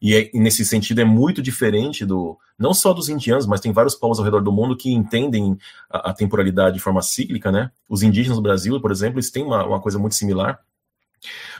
e, 0.00 0.14
é, 0.14 0.30
e, 0.32 0.40
nesse 0.40 0.64
sentido 0.64 1.00
é 1.00 1.04
muito 1.04 1.42
diferente 1.42 2.06
do 2.06 2.38
não 2.58 2.72
só 2.72 2.92
dos 2.92 3.08
indianos, 3.08 3.46
mas 3.46 3.60
tem 3.60 3.72
vários 3.72 3.94
povos 3.94 4.18
ao 4.18 4.24
redor 4.24 4.40
do 4.40 4.52
mundo 4.52 4.76
que 4.76 4.92
entendem 4.92 5.58
a, 5.90 6.10
a 6.10 6.14
temporalidade 6.14 6.76
de 6.76 6.82
forma 6.82 7.02
cíclica, 7.02 7.52
né? 7.52 7.70
Os 7.88 8.02
indígenas 8.02 8.38
do 8.38 8.42
Brasil, 8.42 8.80
por 8.80 8.90
exemplo, 8.90 9.16
eles 9.18 9.30
têm 9.30 9.44
uma, 9.44 9.64
uma 9.64 9.80
coisa 9.80 9.98
muito 9.98 10.14
similar. 10.14 10.58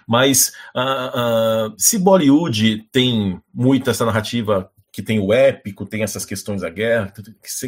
Mas 0.07 0.53
uh, 0.75 1.69
uh, 1.71 1.75
se 1.77 1.99
Bollywood 1.99 2.89
tem 2.91 3.41
muito 3.53 3.91
essa 3.91 4.07
narrativa 4.07 4.71
que 4.93 5.03
tem 5.03 5.21
o 5.21 5.33
épico, 5.33 5.87
tem 5.87 6.03
essas 6.03 6.25
questões 6.25 6.63
da 6.63 6.71
guerra, 6.71 7.13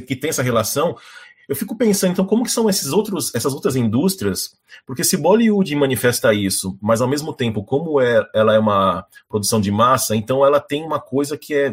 que 0.06 0.16
tem 0.16 0.30
essa 0.30 0.42
relação, 0.42 0.96
eu 1.52 1.56
fico 1.56 1.76
pensando, 1.76 2.12
então, 2.12 2.24
como 2.24 2.44
que 2.44 2.50
são 2.50 2.66
esses 2.70 2.92
outros, 2.92 3.30
essas 3.34 3.52
outras 3.52 3.76
indústrias? 3.76 4.56
Porque 4.86 5.04
se 5.04 5.18
Bollywood 5.18 5.76
manifesta 5.76 6.32
isso, 6.32 6.78
mas 6.80 7.02
ao 7.02 7.06
mesmo 7.08 7.34
tempo, 7.34 7.62
como 7.62 8.00
é, 8.00 8.26
ela 8.34 8.54
é 8.54 8.58
uma 8.58 9.04
produção 9.28 9.60
de 9.60 9.70
massa, 9.70 10.16
então 10.16 10.46
ela 10.46 10.58
tem 10.58 10.82
uma 10.82 10.98
coisa 10.98 11.36
que 11.36 11.52
é 11.52 11.70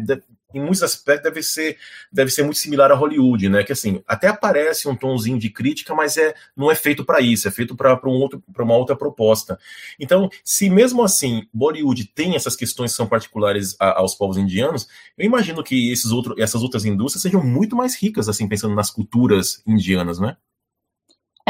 em 0.54 0.60
muitos 0.60 0.82
aspectos 0.82 1.24
deve 1.24 1.44
ser, 1.44 1.78
deve 2.12 2.32
ser 2.32 2.44
muito 2.44 2.58
similar 2.58 2.92
a 2.92 2.96
Hollywood, 2.96 3.50
né? 3.50 3.64
Que 3.64 3.72
assim, 3.72 4.02
até 4.08 4.28
aparece 4.28 4.88
um 4.88 4.96
tomzinho 4.96 5.38
de 5.38 5.50
crítica, 5.50 5.94
mas 5.94 6.18
é, 6.18 6.34
não 6.56 6.72
é 6.72 6.76
feito 6.76 7.06
para 7.06 7.22
isso, 7.22 7.48
é 7.48 7.52
feito 7.52 7.76
para 7.76 8.00
um 8.06 8.12
outro, 8.12 8.44
uma 8.58 8.76
outra 8.76 8.96
proposta. 8.96 9.60
Então, 10.00 10.30
se 10.44 10.70
mesmo 10.70 11.04
assim 11.04 11.48
Bollywood 11.54 12.06
tem 12.06 12.36
essas 12.36 12.56
questões 12.56 12.92
que 12.92 12.98
são 12.98 13.08
particulares 13.08 13.76
a, 13.80 14.00
aos 14.00 14.16
povos 14.16 14.38
indianos, 14.38 14.88
eu 15.18 15.26
imagino 15.26 15.64
que 15.64 15.92
esses 15.92 16.12
outro, 16.12 16.36
essas 16.40 16.64
outras 16.64 16.86
indústrias 16.86 17.22
sejam 17.22 17.44
muito 17.44 17.76
mais 17.76 17.96
ricas, 17.96 18.28
assim, 18.28 18.48
pensando 18.48 18.74
nas 18.74 18.90
culturas 18.90 19.62
indianas, 19.68 20.20
né? 20.20 20.36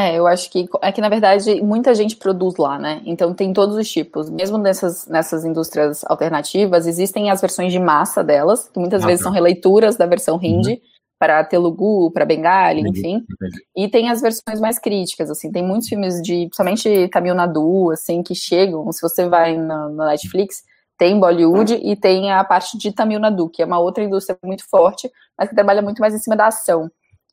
É, 0.00 0.16
eu 0.16 0.26
acho 0.26 0.50
que 0.50 0.66
é 0.80 0.90
que 0.90 1.00
na 1.00 1.10
verdade 1.10 1.60
muita 1.60 1.94
gente 1.94 2.16
produz 2.16 2.56
lá, 2.56 2.78
né? 2.78 3.02
Então 3.04 3.34
tem 3.34 3.52
todos 3.52 3.76
os 3.76 3.90
tipos. 3.90 4.30
Mesmo 4.30 4.56
nessas, 4.56 5.06
nessas 5.06 5.44
indústrias 5.44 6.02
alternativas, 6.06 6.86
existem 6.86 7.30
as 7.30 7.42
versões 7.42 7.70
de 7.70 7.78
massa 7.78 8.24
delas, 8.24 8.66
que 8.66 8.78
muitas 8.78 9.02
ah, 9.04 9.06
vezes 9.06 9.20
tá. 9.20 9.24
são 9.24 9.32
releituras 9.32 9.96
da 9.96 10.06
versão 10.06 10.40
hindi 10.42 10.70
uhum. 10.70 10.80
para 11.18 11.44
Telugu, 11.44 12.10
para 12.12 12.24
Bengali, 12.24 12.80
enfim. 12.80 13.22
E 13.76 13.88
tem 13.88 14.08
as 14.08 14.22
versões 14.22 14.58
mais 14.58 14.78
críticas, 14.78 15.30
assim, 15.30 15.52
tem 15.52 15.62
muitos 15.62 15.88
filmes 15.88 16.22
de, 16.22 16.46
principalmente 16.46 17.08
Tamil 17.08 17.34
Nadu, 17.34 17.90
assim, 17.90 18.22
que 18.22 18.34
chegam, 18.34 18.90
se 18.92 19.02
você 19.02 19.28
vai 19.28 19.58
na, 19.58 19.90
na 19.90 20.06
Netflix, 20.06 20.62
tem 20.96 21.20
Bollywood 21.20 21.74
e 21.74 21.94
tem 21.94 22.32
a 22.32 22.42
parte 22.42 22.78
de 22.78 22.90
Tamil 22.90 23.20
Nadu, 23.20 23.50
que 23.50 23.62
é 23.62 23.66
uma 23.66 23.78
outra 23.78 24.02
indústria 24.02 24.38
muito 24.42 24.64
forte, 24.66 25.10
mas 25.36 25.50
que 25.50 25.54
trabalha 25.54 25.82
muito 25.82 25.98
mais 25.98 26.14
em 26.14 26.18
cima 26.18 26.36
da 26.36 26.46
ação. 26.46 26.90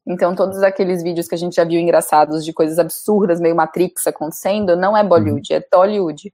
Então, 0.07 0.33
todos 0.33 0.63
aqueles 0.63 1.03
vídeos 1.03 1.27
que 1.27 1.35
a 1.35 1.37
gente 1.37 1.55
já 1.55 1.65
viu 1.65 1.79
engraçados 1.79 2.45
de 2.45 2.53
coisas 2.53 2.79
absurdas, 2.79 3.41
meio 3.41 3.55
Matrix 3.55 4.07
acontecendo, 4.07 4.75
não 4.75 4.95
é 4.95 5.03
Bollywood, 5.03 5.53
é 5.53 5.59
Tollywood. 5.59 6.33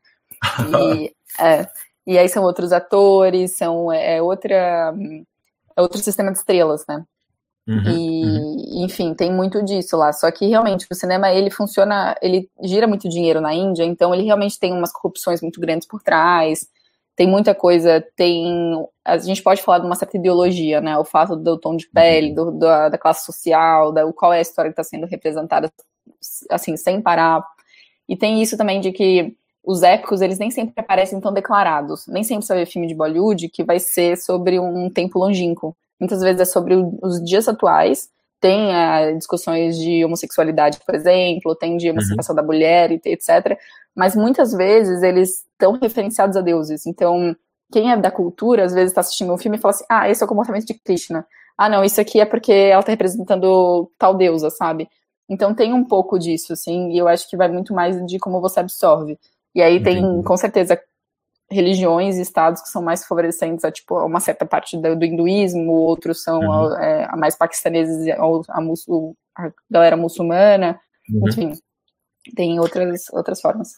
E, 0.80 1.16
é, 1.42 1.68
e 2.06 2.18
aí 2.18 2.30
são 2.30 2.44
outros 2.44 2.72
atores, 2.72 3.58
são, 3.58 3.92
é, 3.92 4.18
é 4.18 4.22
outra, 4.22 4.94
é 5.76 5.82
outro 5.82 5.98
sistema 5.98 6.32
de 6.32 6.38
estrelas, 6.38 6.86
né? 6.88 7.04
Uhum, 7.66 7.82
e, 7.90 8.26
uhum. 8.26 8.86
enfim, 8.86 9.14
tem 9.16 9.32
muito 9.34 9.64
disso 9.64 9.98
lá. 9.98 10.14
Só 10.14 10.30
que 10.30 10.46
realmente 10.46 10.86
o 10.92 10.96
cinema 10.96 11.32
ele 11.32 11.50
funciona, 11.50 12.16
ele 12.22 12.50
gira 12.62 12.86
muito 12.86 13.10
dinheiro 13.10 13.42
na 13.42 13.54
Índia, 13.54 13.84
então 13.84 14.14
ele 14.14 14.24
realmente 14.24 14.60
tem 14.60 14.72
umas 14.72 14.92
corrupções 14.92 15.42
muito 15.42 15.60
grandes 15.60 15.88
por 15.88 16.02
trás 16.04 16.68
tem 17.16 17.28
muita 17.28 17.54
coisa, 17.54 18.04
tem. 18.16 18.86
A 19.06 19.18
gente 19.18 19.44
pode 19.44 19.62
falar 19.62 19.80
de 19.80 19.86
uma 19.86 19.96
certa 19.96 20.18
ideologia, 20.18 20.82
né? 20.82 20.98
O 20.98 21.06
fato 21.06 21.36
do 21.36 21.58
tom 21.60 21.76
de 21.76 21.88
pele, 21.88 22.30
uhum. 22.30 22.36
do, 22.36 22.52
da, 22.52 22.90
da, 22.90 22.98
classe 22.98 23.26
social, 23.26 23.92
da, 23.92 24.12
qual 24.14 24.34
é 24.34 24.40
a 24.40 24.42
história 24.42 24.72
que 24.72 24.80
está 24.80 24.84
sendo 24.84 25.06
representada, 25.06 25.72
assim, 26.50 26.76
sem 26.76 27.02
parar. 27.02 27.46
E 28.10 28.16
tem 28.16 28.42
isso 28.42 28.58
também 28.58 28.82
de 28.82 28.92
que 28.92 29.36
os 29.64 29.84
épicos, 29.84 30.22
eles 30.22 30.40
nem 30.40 30.52
sempre 30.52 30.74
aparecem 30.78 31.22
tão 31.22 31.32
declarados. 31.32 32.08
Nem 32.08 32.24
sempre 32.24 32.46
você 32.46 32.56
vê 32.56 32.66
filme 32.66 32.88
de 32.88 32.96
Bollywood 32.96 33.48
que 33.50 33.64
vai 33.64 33.80
ser 33.80 34.18
sobre 34.18 34.60
um 34.60 34.90
tempo 34.90 35.20
longínquo. 35.20 35.76
Muitas 36.00 36.22
vezes 36.22 36.42
é 36.42 36.46
sobre 36.46 36.76
os 37.02 37.24
dias 37.24 37.48
atuais. 37.48 38.10
Tem 38.44 38.70
uh, 38.72 39.18
discussões 39.18 39.78
de 39.78 40.04
homossexualidade, 40.04 40.80
por 40.86 40.94
exemplo, 40.94 41.56
tem 41.56 41.78
de 41.78 41.88
emancipação 41.88 42.36
uhum. 42.36 42.42
da 42.42 42.46
mulher, 42.46 42.92
etc 42.92 43.58
mas 43.96 44.16
muitas 44.16 44.54
vezes 44.54 45.04
eles 45.04 45.46
estão 45.52 45.74
referenciados 45.74 46.36
a 46.36 46.42
deuses. 46.42 46.86
Então, 46.86 47.36
quem 47.72 47.92
é 47.92 47.98
da 47.98 48.12
cultura, 48.12 48.66
às 48.66 48.74
vezes 48.74 48.92
está 48.92 49.02
assistindo 49.02 49.34
um 49.34 49.38
filme 49.38 49.58
e 49.58 49.60
fala 49.60 49.74
assim: 49.74 49.86
ah, 49.90 50.10
esse 50.10 50.22
é 50.22 50.26
o 50.26 50.30
comportamento 50.30 50.66
de 50.66 50.74
Krishna. 50.74 51.26
Ah, 51.58 51.70
não, 51.70 51.84
isso 51.84 52.02
aqui 52.02 52.20
é 52.20 52.26
porque 52.26 52.52
ela 52.52 52.80
está 52.80 52.92
representando 52.92 53.92
tal 53.98 54.16
deusa, 54.16 54.50
sabe? 54.50 54.90
Então 55.30 55.54
tem 55.54 55.74
um 55.74 55.84
pouco 55.84 56.18
disso, 56.18 56.54
assim, 56.54 56.92
e 56.92 56.98
eu 56.98 57.08
acho 57.08 57.30
que 57.30 57.38
vai 57.38 57.48
muito 57.48 57.74
mais 57.74 58.04
de 58.06 58.20
como 58.20 58.42
você 58.42 58.60
absorve. 58.60 59.18
E 59.56 59.62
aí 59.62 59.82
tem, 59.82 60.22
com 60.24 60.36
certeza, 60.36 60.80
religiões 61.54 62.18
e 62.18 62.22
estados 62.22 62.62
que 62.62 62.70
são 62.70 62.82
mais 62.82 63.06
favorecentes 63.06 63.64
a, 63.64 63.72
tipo, 63.72 63.96
uma 64.06 64.20
certa 64.20 64.46
parte 64.46 64.78
do, 64.78 64.96
do 64.96 65.06
hinduísmo, 65.06 65.72
outros 65.72 66.24
são 66.24 66.40
uhum. 66.40 66.76
a, 66.76 66.84
é, 66.84 67.06
a, 67.10 67.16
mais 67.16 67.38
paquistaneses, 67.38 68.08
a, 68.10 68.22
a, 68.22 69.46
a 69.46 69.52
galera 69.70 69.96
muçulmana, 69.96 70.80
uhum. 71.10 71.30
enfim 71.30 71.54
tem 72.36 72.60
outras, 72.60 73.10
outras 73.12 73.42
formas. 73.42 73.70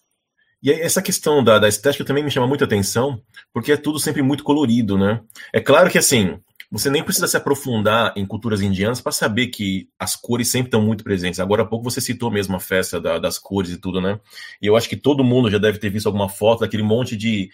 E 0.62 0.72
essa 0.72 1.02
questão 1.02 1.44
da, 1.44 1.60
da 1.60 1.68
estética 1.68 2.06
também 2.06 2.24
me 2.24 2.32
chama 2.32 2.48
muita 2.48 2.66
atenção, 2.66 3.22
porque 3.54 3.72
é 3.72 3.78
tudo 3.78 4.00
sempre 4.00 4.22
muito 4.22 4.44
colorido, 4.44 4.98
né? 4.98 5.22
É 5.54 5.60
claro 5.60 5.90
que 5.90 5.98
assim, 5.98 6.40
você 6.72 6.90
nem 6.90 7.04
precisa 7.04 7.28
se 7.28 7.38
aprofundar 7.38 8.14
em 8.16 8.26
culturas 8.26 8.62
indianas 8.62 9.00
para 9.00 9.12
saber 9.12 9.48
que 9.48 9.88
as 10.00 10.16
cores 10.16 10.50
sempre 10.50 10.68
estão 10.68 10.82
muito 10.82 11.04
presentes. 11.04 11.40
Agora 11.40 11.64
há 11.64 11.66
pouco 11.66 11.84
você 11.90 12.02
citou 12.02 12.32
mesmo 12.32 12.56
a 12.56 12.60
festa 12.60 13.00
da, 13.00 13.20
das 13.20 13.38
cores 13.38 13.72
e 13.72 13.78
tudo, 13.78 14.02
né? 14.02 14.20
E 14.62 14.68
eu 14.68 14.76
acho 14.76 14.90
que 14.90 14.98
todo 14.98 15.24
mundo 15.24 15.50
já 15.50 15.58
deve 15.58 15.78
ter 15.78 15.90
visto 15.90 16.08
alguma 16.08 16.28
foto 16.28 16.62
daquele 16.62 16.84
monte 16.84 17.16
de 17.16 17.50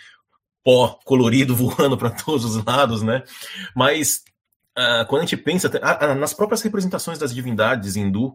pó 0.64 0.99
colorido 1.03 1.53
voando 1.55 1.97
para 1.97 2.12
todos 2.12 2.45
os 2.45 2.64
lados, 2.64 3.01
né? 3.01 3.24
Mas 3.76 4.24
uh, 4.78 5.05
quando 5.07 5.24
a 5.24 5.26
gente 5.26 5.38
pensa 5.38 5.68
uh, 5.68 6.12
uh, 6.12 6.16
nas 6.16 6.34
próprias 6.34 6.62
representações 6.62 7.20
das 7.20 7.34
divindades 7.34 7.95
hindu, 7.95 8.34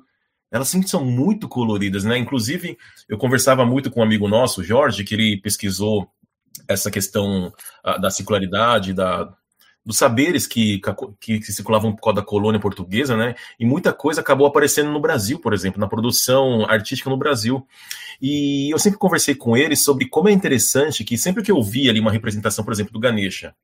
elas 0.50 0.68
sempre 0.68 0.88
são 0.88 1.04
muito 1.04 1.48
coloridas, 1.48 2.04
né? 2.04 2.16
Inclusive, 2.18 2.78
eu 3.08 3.18
conversava 3.18 3.64
muito 3.64 3.90
com 3.90 4.00
um 4.00 4.04
amigo 4.04 4.28
nosso, 4.28 4.62
Jorge, 4.62 5.04
que 5.04 5.14
ele 5.14 5.40
pesquisou 5.40 6.08
essa 6.68 6.90
questão 6.90 7.52
uh, 7.84 8.00
da 8.00 8.10
circularidade, 8.10 8.92
da, 8.92 9.28
dos 9.86 9.96
saberes 9.96 10.46
que, 10.46 10.80
que, 11.20 11.38
que, 11.38 11.52
circulavam 11.52 11.94
por 11.94 12.02
causa 12.02 12.16
da 12.16 12.26
colônia 12.26 12.60
portuguesa, 12.60 13.16
né? 13.16 13.36
E 13.58 13.64
muita 13.64 13.92
coisa 13.92 14.20
acabou 14.20 14.46
aparecendo 14.46 14.90
no 14.90 15.00
Brasil, 15.00 15.38
por 15.38 15.54
exemplo, 15.54 15.80
na 15.80 15.86
produção 15.86 16.68
artística 16.68 17.08
no 17.08 17.16
Brasil. 17.16 17.64
E 18.20 18.68
eu 18.70 18.78
sempre 18.78 18.98
conversei 18.98 19.34
com 19.34 19.56
ele 19.56 19.76
sobre 19.76 20.08
como 20.08 20.28
é 20.28 20.32
interessante 20.32 21.04
que 21.04 21.16
sempre 21.16 21.42
que 21.42 21.52
eu 21.52 21.62
via 21.62 21.90
ali 21.90 22.00
uma 22.00 22.10
representação, 22.10 22.64
por 22.64 22.72
exemplo, 22.72 22.92
do 22.92 23.00
Ganesha, 23.00 23.54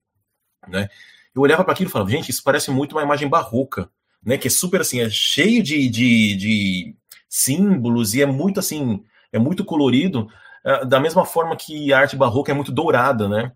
né? 0.68 0.88
Eu 1.34 1.42
olhava 1.42 1.64
para 1.64 1.72
aquilo 1.72 1.88
e 1.90 1.92
falava, 1.92 2.10
gente, 2.10 2.30
isso 2.30 2.44
parece 2.44 2.70
muito 2.70 2.92
uma 2.92 3.02
imagem 3.02 3.28
barroca 3.28 3.90
né? 4.24 4.38
Que 4.38 4.48
é 4.48 4.50
super 4.50 4.80
assim, 4.80 5.00
é 5.00 5.10
cheio 5.10 5.62
de, 5.62 5.88
de, 5.88 6.36
de 6.36 6.96
símbolos 7.28 8.14
e 8.14 8.22
é 8.22 8.26
muito 8.26 8.60
assim, 8.60 9.04
é 9.32 9.38
muito 9.38 9.64
colorido, 9.64 10.28
uh, 10.64 10.86
da 10.86 11.00
mesma 11.00 11.24
forma 11.24 11.56
que 11.56 11.92
a 11.92 11.98
arte 11.98 12.16
barroca 12.16 12.52
é 12.52 12.54
muito 12.54 12.70
dourada, 12.70 13.28
né? 13.28 13.52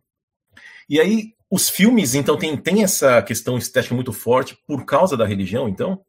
E 0.89 1.01
aí, 1.01 1.35
os 1.51 1.69
filmes, 1.69 2.15
então, 2.15 2.37
tem, 2.37 2.57
tem 2.57 2.83
essa 2.83 3.23
questão 3.23 3.57
estética 3.57 3.95
muito 3.95 4.13
forte 4.13 4.59
por 4.67 4.85
causa 4.85 5.17
da 5.17 5.25
religião, 5.25 5.69
então? 5.69 6.01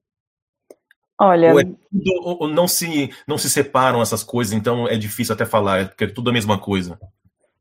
Olha. 1.19 1.53
Ou, 1.53 1.59
é 1.59 1.63
tudo, 1.63 2.11
ou 2.23 2.47
não, 2.47 2.67
se, 2.67 3.11
não 3.27 3.37
se 3.37 3.49
separam 3.49 4.01
essas 4.01 4.23
coisas, 4.23 4.53
então 4.53 4.87
é 4.87 4.95
difícil 4.97 5.33
até 5.33 5.45
falar, 5.45 5.79
é 5.79 5.85
porque 5.85 6.03
é 6.05 6.07
tudo 6.07 6.29
a 6.29 6.33
mesma 6.33 6.59
coisa. 6.59 6.99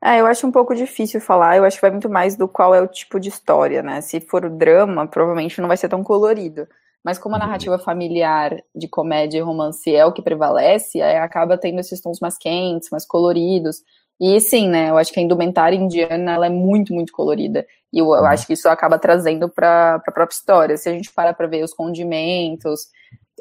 É, 0.02 0.20
eu 0.20 0.26
acho 0.26 0.46
um 0.46 0.52
pouco 0.52 0.74
difícil 0.74 1.20
falar, 1.20 1.56
eu 1.56 1.64
acho 1.64 1.76
que 1.76 1.80
vai 1.80 1.90
muito 1.90 2.08
mais 2.08 2.36
do 2.36 2.46
qual 2.46 2.74
é 2.74 2.80
o 2.80 2.86
tipo 2.86 3.18
de 3.18 3.28
história, 3.28 3.82
né? 3.82 4.00
Se 4.00 4.20
for 4.20 4.44
o 4.44 4.50
drama, 4.50 5.06
provavelmente 5.06 5.60
não 5.60 5.68
vai 5.68 5.76
ser 5.76 5.88
tão 5.88 6.04
colorido. 6.04 6.68
Mas 7.02 7.18
como 7.18 7.36
a 7.36 7.38
uhum. 7.38 7.44
narrativa 7.44 7.78
familiar 7.78 8.56
de 8.74 8.88
comédia 8.88 9.38
e 9.38 9.40
romance 9.40 9.94
é 9.94 10.04
o 10.04 10.12
que 10.12 10.20
prevalece, 10.20 11.00
acaba 11.00 11.56
tendo 11.56 11.80
esses 11.80 12.00
tons 12.00 12.20
mais 12.20 12.36
quentes, 12.36 12.90
mais 12.90 13.06
coloridos. 13.06 13.82
E 14.20 14.40
sim, 14.40 14.68
né? 14.68 14.90
Eu 14.90 14.96
acho 14.96 15.12
que 15.12 15.20
a 15.20 15.22
indumentária 15.22 15.76
indiana 15.76 16.32
ela 16.32 16.46
é 16.46 16.50
muito, 16.50 16.94
muito 16.94 17.12
colorida. 17.12 17.66
E 17.92 17.98
eu, 17.98 18.06
eu 18.06 18.12
uhum. 18.12 18.26
acho 18.26 18.46
que 18.46 18.54
isso 18.54 18.68
acaba 18.68 18.98
trazendo 18.98 19.48
para 19.48 19.96
a 19.96 20.12
própria 20.12 20.34
história. 20.34 20.76
Se 20.76 20.88
a 20.88 20.92
gente 20.92 21.12
parar 21.12 21.34
para 21.34 21.46
ver 21.46 21.62
os 21.62 21.74
condimentos, 21.74 22.88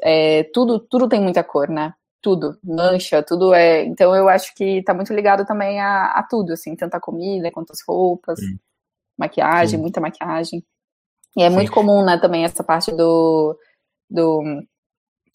é, 0.02 0.44
tudo, 0.52 0.78
tudo 0.78 1.08
tem 1.08 1.20
muita 1.20 1.42
cor, 1.42 1.68
né? 1.68 1.94
Tudo, 2.20 2.58
mancha, 2.62 3.22
tudo 3.22 3.54
é. 3.54 3.84
Então 3.84 4.14
eu 4.14 4.28
acho 4.28 4.54
que 4.54 4.82
tá 4.82 4.92
muito 4.92 5.14
ligado 5.14 5.46
também 5.46 5.80
a, 5.80 6.06
a 6.06 6.22
tudo, 6.22 6.52
assim, 6.52 6.74
tanto 6.74 6.94
a 6.94 7.00
comida 7.00 7.50
quanto 7.50 7.72
as 7.72 7.80
roupas, 7.86 8.38
sim. 8.38 8.58
maquiagem, 9.16 9.76
sim. 9.78 9.82
muita 9.82 10.00
maquiagem. 10.00 10.64
E 11.36 11.42
é 11.42 11.50
Sim. 11.50 11.54
muito 11.54 11.70
comum, 11.70 12.02
né, 12.02 12.18
também 12.18 12.44
essa 12.44 12.64
parte 12.64 12.90
do, 12.90 13.56
do. 14.08 14.42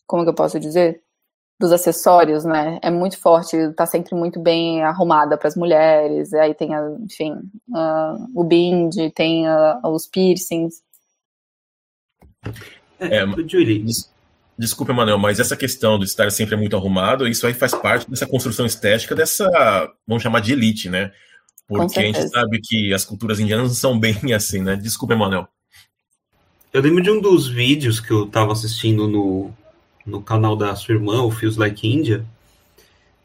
Como 0.08 0.24
que 0.24 0.30
eu 0.30 0.34
posso 0.34 0.60
dizer? 0.60 1.02
Dos 1.62 1.72
acessórios, 1.72 2.44
né? 2.44 2.80
É 2.82 2.90
muito 2.90 3.20
forte, 3.20 3.56
tá 3.74 3.86
sempre 3.86 4.16
muito 4.16 4.40
bem 4.40 4.82
arrumada 4.82 5.38
para 5.38 5.48
as 5.48 5.56
mulheres. 5.56 6.34
Aí 6.34 6.56
tem, 6.56 6.74
a, 6.74 6.82
enfim, 7.00 7.34
uh, 7.70 8.28
o 8.34 8.44
bind, 8.44 8.96
tem 9.14 9.48
uh, 9.48 9.88
os 9.88 10.08
piercings. 10.08 10.82
É, 13.00 13.18
é 13.18 13.26
Julie. 13.48 13.84
Des, 13.84 14.12
desculpa, 14.58 14.92
Manuel, 14.92 15.20
mas 15.20 15.40
essa 15.40 15.56
questão 15.56 16.00
de 16.00 16.06
estar 16.06 16.32
sempre 16.32 16.56
muito 16.56 16.76
arrumado, 16.76 17.28
isso 17.28 17.46
aí 17.46 17.54
faz 17.54 17.76
parte 17.76 18.10
dessa 18.10 18.26
construção 18.26 18.66
estética 18.66 19.14
dessa, 19.14 19.48
vamos 20.08 20.24
chamar 20.24 20.40
de 20.40 20.54
elite, 20.54 20.90
né? 20.90 21.12
Porque 21.68 22.00
a 22.00 22.04
gente 22.04 22.28
sabe 22.28 22.60
que 22.60 22.92
as 22.92 23.06
culturas 23.06 23.40
indianas 23.40 23.68
não 23.68 23.76
são 23.76 24.00
bem 24.00 24.18
assim, 24.34 24.64
né? 24.64 24.76
Desculpa, 24.76 25.16
Manuel. 25.16 25.48
Eu 26.74 26.82
lembro 26.82 27.04
de 27.04 27.12
um 27.12 27.22
dos 27.22 27.48
vídeos 27.48 28.00
que 28.00 28.12
eu 28.12 28.26
tava 28.26 28.52
assistindo 28.52 29.08
no, 29.08 29.54
no 30.06 30.22
canal 30.22 30.56
da 30.56 30.76
sua 30.76 30.96
irmã, 30.96 31.22
o 31.22 31.32
Feels 31.32 31.58
Like 31.58 31.88
India, 31.88 32.26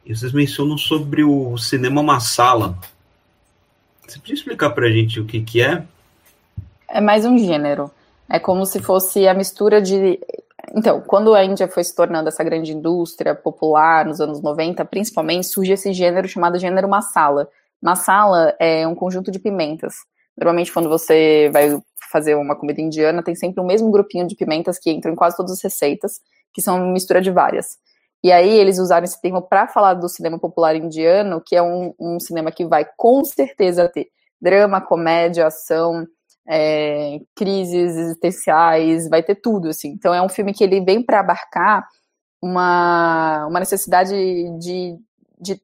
e 0.04 0.14
vocês 0.14 0.32
mencionam 0.32 0.78
sobre 0.78 1.24
o 1.24 1.56
cinema 1.58 2.02
Masala. 2.02 2.78
Você 4.06 4.18
podia 4.18 4.34
explicar 4.34 4.70
pra 4.70 4.88
gente 4.88 5.18
o 5.18 5.24
que 5.24 5.40
que 5.40 5.60
é? 5.60 5.84
É 6.88 7.00
mais 7.00 7.24
um 7.24 7.36
gênero. 7.36 7.90
É 8.28 8.38
como 8.38 8.64
se 8.64 8.80
fosse 8.80 9.26
a 9.26 9.34
mistura 9.34 9.80
de. 9.80 10.20
Então, 10.74 11.00
quando 11.00 11.34
a 11.34 11.44
Índia 11.44 11.68
foi 11.68 11.82
se 11.82 11.94
tornando 11.94 12.28
essa 12.28 12.44
grande 12.44 12.72
indústria 12.72 13.34
popular 13.34 14.04
nos 14.04 14.20
anos 14.20 14.40
90, 14.40 14.84
principalmente, 14.84 15.46
surge 15.46 15.72
esse 15.72 15.92
gênero 15.92 16.28
chamado 16.28 16.58
gênero 16.58 16.88
masala. 16.88 17.48
Masala 17.80 18.54
é 18.58 18.86
um 18.86 18.94
conjunto 18.94 19.30
de 19.30 19.38
pimentas. 19.38 19.94
Normalmente, 20.36 20.72
quando 20.72 20.88
você 20.88 21.50
vai 21.52 21.78
fazer 22.10 22.34
uma 22.34 22.56
comida 22.56 22.80
indiana, 22.80 23.22
tem 23.22 23.34
sempre 23.34 23.60
o 23.60 23.66
mesmo 23.66 23.90
grupinho 23.90 24.26
de 24.26 24.36
pimentas 24.36 24.78
que 24.78 24.90
entram 24.90 25.12
em 25.12 25.16
quase 25.16 25.36
todas 25.36 25.52
as 25.52 25.62
receitas, 25.62 26.20
que 26.52 26.62
são 26.62 26.76
uma 26.76 26.92
mistura 26.92 27.20
de 27.20 27.30
várias. 27.30 27.78
E 28.22 28.32
aí 28.32 28.50
eles 28.58 28.78
usaram 28.78 29.04
esse 29.04 29.20
termo 29.20 29.42
para 29.42 29.68
falar 29.68 29.94
do 29.94 30.08
cinema 30.08 30.38
popular 30.38 30.74
indiano, 30.74 31.42
que 31.44 31.54
é 31.54 31.62
um, 31.62 31.94
um, 31.98 32.18
cinema 32.18 32.50
que 32.50 32.64
vai 32.64 32.86
com 32.96 33.24
certeza 33.24 33.88
ter 33.88 34.08
drama, 34.40 34.80
comédia, 34.80 35.46
ação, 35.46 36.06
é, 36.48 37.18
crises 37.34 37.96
existenciais, 37.96 39.08
vai 39.08 39.22
ter 39.22 39.36
tudo, 39.36 39.68
assim. 39.68 39.88
Então 39.90 40.14
é 40.14 40.22
um 40.22 40.28
filme 40.28 40.52
que 40.52 40.64
ele 40.64 40.80
vem 40.80 41.02
para 41.02 41.20
abarcar 41.20 41.86
uma, 42.42 43.46
uma 43.46 43.60
necessidade 43.60 44.12
de, 44.58 44.98
de 45.40 45.60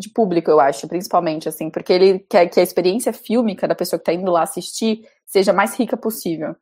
de 0.00 0.10
público, 0.10 0.50
eu 0.50 0.58
acho, 0.58 0.88
principalmente, 0.88 1.48
assim, 1.48 1.70
porque 1.70 1.92
ele 1.92 2.18
quer 2.20 2.46
que 2.48 2.58
a 2.58 2.62
experiência 2.62 3.12
fílmica 3.12 3.68
da 3.68 3.74
pessoa 3.74 3.98
que 3.98 4.10
está 4.10 4.12
indo 4.12 4.30
lá 4.30 4.42
assistir 4.42 5.06
seja 5.26 5.52
mais 5.52 5.78
rica 5.78 5.96
possível. 5.96 6.56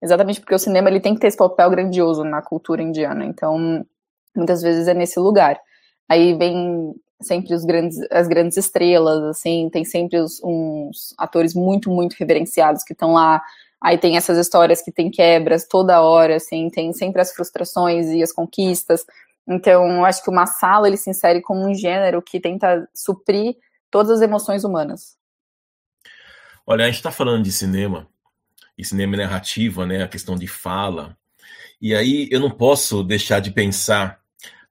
Exatamente 0.00 0.40
porque 0.40 0.54
o 0.54 0.58
cinema 0.58 0.88
ele 0.88 1.00
tem 1.00 1.14
que 1.14 1.20
ter 1.20 1.28
esse 1.28 1.36
papel 1.36 1.70
grandioso 1.70 2.24
na 2.24 2.42
cultura 2.42 2.82
indiana. 2.82 3.24
Então, 3.24 3.84
muitas 4.34 4.62
vezes 4.62 4.86
é 4.88 4.94
nesse 4.94 5.18
lugar. 5.18 5.58
Aí 6.08 6.34
vem 6.34 6.94
sempre 7.22 7.54
os 7.54 7.64
grandes, 7.64 7.98
as 8.10 8.28
grandes 8.28 8.56
estrelas, 8.56 9.22
assim, 9.24 9.68
tem 9.72 9.84
sempre 9.84 10.18
os, 10.18 10.40
uns 10.44 11.14
atores 11.18 11.54
muito, 11.54 11.90
muito 11.90 12.14
reverenciados 12.18 12.84
que 12.84 12.92
estão 12.92 13.14
lá. 13.14 13.42
Aí 13.82 13.98
tem 13.98 14.16
essas 14.16 14.38
histórias 14.38 14.82
que 14.82 14.92
tem 14.92 15.10
quebras 15.10 15.66
toda 15.66 16.02
hora, 16.02 16.36
assim, 16.36 16.68
tem 16.70 16.92
sempre 16.92 17.20
as 17.20 17.32
frustrações 17.32 18.08
e 18.08 18.22
as 18.22 18.32
conquistas. 18.32 19.04
Então, 19.46 19.98
eu 19.98 20.04
acho 20.04 20.22
que 20.22 20.30
o 20.30 20.34
Massala 20.34 20.88
ele 20.88 20.96
se 20.96 21.10
insere 21.10 21.42
como 21.42 21.68
um 21.68 21.74
gênero 21.74 22.22
que 22.22 22.40
tenta 22.40 22.88
suprir 22.94 23.56
todas 23.90 24.10
as 24.10 24.20
emoções 24.20 24.64
humanas. 24.64 25.16
Olha, 26.66 26.84
a 26.84 26.86
gente 26.86 26.96
está 26.96 27.10
falando 27.10 27.44
de 27.44 27.52
cinema, 27.52 28.08
e 28.76 28.84
cinema 28.84 29.16
narrativa, 29.16 29.86
né, 29.86 30.02
a 30.02 30.08
questão 30.08 30.34
de 30.34 30.46
fala. 30.46 31.16
E 31.80 31.94
aí 31.94 32.28
eu 32.30 32.40
não 32.40 32.50
posso 32.50 33.02
deixar 33.04 33.40
de 33.40 33.50
pensar 33.50 34.20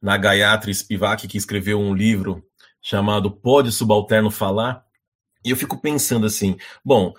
na 0.01 0.17
Gayatri 0.17 0.73
Spivak, 0.73 1.27
que 1.27 1.37
escreveu 1.37 1.79
um 1.79 1.93
livro 1.93 2.43
chamado 2.81 3.31
Pode 3.31 3.71
Subalterno 3.71 4.29
Falar? 4.29 4.83
E 5.45 5.51
eu 5.51 5.55
fico 5.55 5.79
pensando 5.79 6.25
assim, 6.25 6.57
bom, 6.83 7.13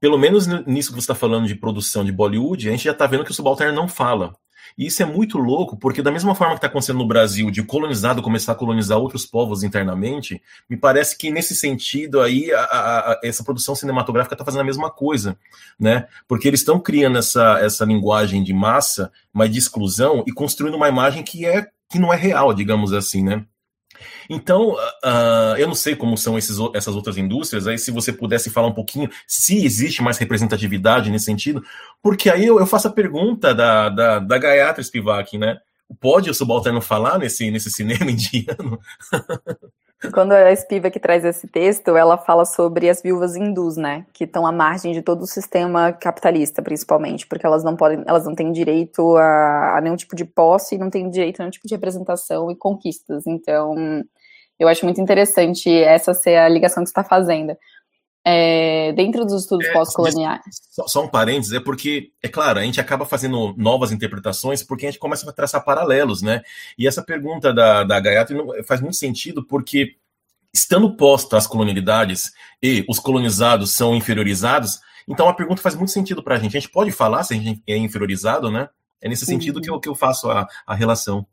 pelo 0.00 0.18
menos 0.18 0.46
nisso 0.46 0.90
que 0.90 0.94
você 0.94 1.00
está 1.00 1.14
falando 1.14 1.46
de 1.46 1.54
produção 1.54 2.04
de 2.04 2.12
Bollywood, 2.12 2.68
a 2.68 2.70
gente 2.70 2.84
já 2.84 2.92
está 2.92 3.06
vendo 3.06 3.24
que 3.24 3.30
o 3.30 3.34
subalterno 3.34 3.74
não 3.74 3.88
fala. 3.88 4.34
E 4.76 4.86
isso 4.86 5.02
é 5.02 5.06
muito 5.06 5.38
louco, 5.38 5.76
porque 5.76 6.02
da 6.02 6.10
mesma 6.10 6.34
forma 6.34 6.54
que 6.54 6.58
está 6.58 6.66
acontecendo 6.66 6.98
no 6.98 7.06
Brasil, 7.06 7.50
de 7.50 7.62
colonizado 7.62 8.22
começar 8.22 8.52
a 8.52 8.56
colonizar 8.56 8.98
outros 8.98 9.24
povos 9.24 9.62
internamente, 9.62 10.42
me 10.68 10.76
parece 10.76 11.16
que 11.16 11.30
nesse 11.30 11.54
sentido 11.54 12.20
aí 12.20 12.52
a, 12.52 12.60
a, 12.60 13.12
a, 13.12 13.20
essa 13.22 13.44
produção 13.44 13.74
cinematográfica 13.74 14.34
está 14.34 14.44
fazendo 14.44 14.62
a 14.62 14.64
mesma 14.64 14.90
coisa, 14.90 15.36
né? 15.78 16.06
Porque 16.26 16.48
eles 16.48 16.60
estão 16.60 16.78
criando 16.80 17.18
essa, 17.18 17.58
essa 17.60 17.84
linguagem 17.84 18.42
de 18.42 18.52
massa, 18.52 19.12
mas 19.32 19.50
de 19.50 19.58
exclusão, 19.58 20.24
e 20.26 20.32
construindo 20.32 20.74
uma 20.74 20.88
imagem 20.88 21.22
que 21.22 21.46
é 21.46 21.68
que 21.88 21.98
não 21.98 22.12
é 22.12 22.16
real, 22.16 22.52
digamos 22.52 22.92
assim, 22.92 23.22
né? 23.22 23.44
Então, 24.28 24.72
uh, 24.72 25.56
eu 25.58 25.66
não 25.66 25.74
sei 25.74 25.94
como 25.94 26.16
são 26.16 26.36
esses, 26.38 26.56
essas 26.74 26.94
outras 26.94 27.16
indústrias, 27.16 27.66
aí 27.66 27.78
se 27.78 27.90
você 27.90 28.12
pudesse 28.12 28.50
falar 28.50 28.68
um 28.68 28.74
pouquinho 28.74 29.10
se 29.26 29.64
existe 29.64 30.02
mais 30.02 30.18
representatividade 30.18 31.10
nesse 31.10 31.26
sentido, 31.26 31.62
porque 32.02 32.30
aí 32.30 32.46
eu, 32.46 32.58
eu 32.58 32.66
faço 32.66 32.88
a 32.88 32.92
pergunta 32.92 33.54
da, 33.54 33.88
da, 33.88 34.18
da 34.18 34.38
Gayatri 34.38 34.84
Spivak, 34.84 35.38
né? 35.38 35.58
Pode 36.00 36.30
o 36.30 36.34
subalterno 36.34 36.80
falar 36.80 37.18
nesse, 37.18 37.50
nesse 37.50 37.70
cinema 37.70 38.08
indiano? 38.10 38.78
Quando 40.12 40.32
a 40.32 40.54
Spiva 40.54 40.90
que 40.90 41.00
traz 41.00 41.24
esse 41.24 41.46
texto, 41.46 41.96
ela 41.96 42.18
fala 42.18 42.44
sobre 42.44 42.88
as 42.88 43.02
viúvas 43.02 43.36
hindus, 43.36 43.76
né, 43.76 44.04
que 44.12 44.24
estão 44.24 44.46
à 44.46 44.52
margem 44.52 44.92
de 44.92 45.02
todo 45.02 45.22
o 45.22 45.26
sistema 45.26 45.92
capitalista, 45.92 46.62
principalmente, 46.62 47.26
porque 47.26 47.46
elas 47.46 47.64
não 47.64 47.76
podem, 47.76 48.02
elas 48.06 48.24
não 48.24 48.34
têm 48.34 48.52
direito 48.52 49.16
a, 49.16 49.78
a 49.78 49.80
nenhum 49.80 49.96
tipo 49.96 50.14
de 50.14 50.24
posse, 50.24 50.78
não 50.78 50.90
têm 50.90 51.08
direito 51.08 51.40
a 51.40 51.42
nenhum 51.42 51.50
tipo 51.50 51.66
de 51.66 51.74
representação 51.74 52.50
e 52.50 52.56
conquistas. 52.56 53.26
Então, 53.26 53.74
eu 54.58 54.68
acho 54.68 54.84
muito 54.84 55.00
interessante 55.00 55.70
essa 55.70 56.14
ser 56.14 56.36
a 56.36 56.48
ligação 56.48 56.82
que 56.82 56.88
está 56.88 57.02
fazendo. 57.02 57.56
É, 58.26 58.92
dentro 58.92 59.24
dos 59.24 59.42
estudos 59.42 59.66
é, 59.66 59.72
pós-coloniais. 59.72 60.40
Só, 60.70 60.86
só, 60.88 61.04
um 61.04 61.08
parênteses, 61.08 61.52
é 61.52 61.60
porque, 61.60 62.10
é 62.22 62.28
claro, 62.28 62.58
a 62.58 62.62
gente 62.62 62.80
acaba 62.80 63.04
fazendo 63.04 63.54
novas 63.58 63.92
interpretações 63.92 64.62
porque 64.62 64.86
a 64.86 64.90
gente 64.90 64.98
começa 64.98 65.28
a 65.28 65.32
traçar 65.32 65.62
paralelos, 65.62 66.22
né? 66.22 66.40
E 66.78 66.88
essa 66.88 67.02
pergunta 67.02 67.52
da, 67.52 67.84
da 67.84 68.00
Gayatri 68.00 68.36
faz 68.66 68.80
muito 68.80 68.96
sentido 68.96 69.44
porque, 69.46 69.96
estando 70.54 70.96
posta 70.96 71.36
as 71.36 71.46
colonialidades 71.46 72.32
e 72.62 72.82
os 72.88 72.98
colonizados 72.98 73.72
são 73.72 73.94
inferiorizados, 73.94 74.80
então 75.06 75.28
a 75.28 75.34
pergunta 75.34 75.60
faz 75.60 75.74
muito 75.74 75.92
sentido 75.92 76.22
para 76.22 76.36
a 76.36 76.38
gente. 76.38 76.56
A 76.56 76.60
gente 76.60 76.72
pode 76.72 76.90
falar 76.92 77.24
se 77.24 77.34
a 77.34 77.36
gente 77.36 77.62
é 77.66 77.76
inferiorizado, 77.76 78.50
né? 78.50 78.68
É 79.02 79.08
nesse 79.08 79.26
sentido 79.26 79.60
que 79.60 79.68
eu, 79.68 79.78
que 79.78 79.88
eu 79.88 79.94
faço 79.94 80.30
a, 80.30 80.48
a 80.66 80.74
relação. 80.74 81.26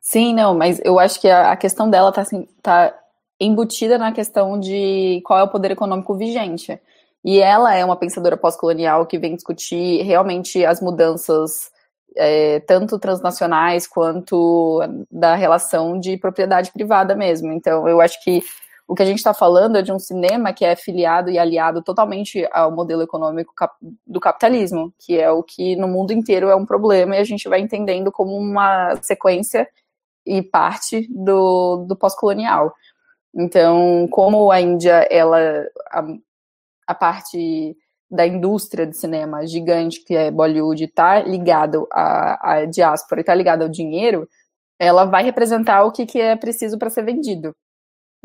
Sim, 0.00 0.34
não, 0.34 0.54
mas 0.54 0.80
eu 0.82 0.98
acho 0.98 1.20
que 1.20 1.28
a, 1.28 1.52
a 1.52 1.56
questão 1.56 1.90
dela 1.90 2.08
está 2.08 2.22
assim, 2.22 2.48
tá 2.62 2.94
embutida 3.40 3.96
na 3.96 4.12
questão 4.12 4.60
de 4.60 5.22
qual 5.24 5.38
é 5.38 5.42
o 5.42 5.48
poder 5.48 5.70
econômico 5.70 6.14
vigente. 6.14 6.78
E 7.24 7.38
ela 7.38 7.74
é 7.74 7.84
uma 7.84 7.96
pensadora 7.96 8.36
pós-colonial 8.36 9.06
que 9.06 9.18
vem 9.18 9.34
discutir 9.34 10.02
realmente 10.02 10.64
as 10.64 10.80
mudanças, 10.80 11.70
é, 12.16 12.60
tanto 12.60 12.98
transnacionais 12.98 13.86
quanto 13.86 14.80
da 15.10 15.34
relação 15.34 15.98
de 15.98 16.16
propriedade 16.16 16.72
privada 16.72 17.14
mesmo. 17.14 17.52
Então, 17.52 17.88
eu 17.88 18.00
acho 18.00 18.22
que 18.22 18.42
o 18.90 18.94
que 18.94 19.02
a 19.02 19.06
gente 19.06 19.18
está 19.18 19.32
falando 19.32 19.76
é 19.76 19.82
de 19.82 19.92
um 19.92 20.00
cinema 20.00 20.52
que 20.52 20.64
é 20.64 20.74
filiado 20.74 21.30
e 21.30 21.38
aliado 21.38 21.80
totalmente 21.80 22.44
ao 22.50 22.72
modelo 22.72 23.02
econômico 23.02 23.54
do 24.04 24.18
capitalismo, 24.18 24.92
que 24.98 25.16
é 25.16 25.30
o 25.30 25.44
que 25.44 25.76
no 25.76 25.86
mundo 25.86 26.12
inteiro 26.12 26.48
é 26.48 26.56
um 26.56 26.66
problema 26.66 27.14
e 27.14 27.20
a 27.20 27.24
gente 27.24 27.48
vai 27.48 27.60
entendendo 27.60 28.10
como 28.10 28.36
uma 28.36 28.96
sequência 29.00 29.68
e 30.26 30.42
parte 30.42 31.06
do, 31.08 31.84
do 31.86 31.94
pós-colonial. 31.94 32.74
Então, 33.34 34.08
como 34.10 34.50
a 34.50 34.60
Índia, 34.60 35.06
ela, 35.10 35.38
a, 35.90 36.04
a 36.86 36.94
parte 36.94 37.76
da 38.10 38.26
indústria 38.26 38.86
de 38.86 38.96
cinema 38.96 39.46
gigante 39.46 40.04
que 40.04 40.16
é 40.16 40.30
Bollywood 40.30 40.84
está 40.84 41.20
ligado 41.20 41.86
à, 41.92 42.54
à 42.54 42.64
diáspora 42.64 43.20
está 43.20 43.34
ligado 43.34 43.62
ao 43.62 43.68
dinheiro, 43.68 44.28
ela 44.78 45.04
vai 45.04 45.22
representar 45.22 45.84
o 45.84 45.92
que, 45.92 46.06
que 46.06 46.20
é 46.20 46.34
preciso 46.34 46.76
para 46.78 46.90
ser 46.90 47.04
vendido. 47.04 47.54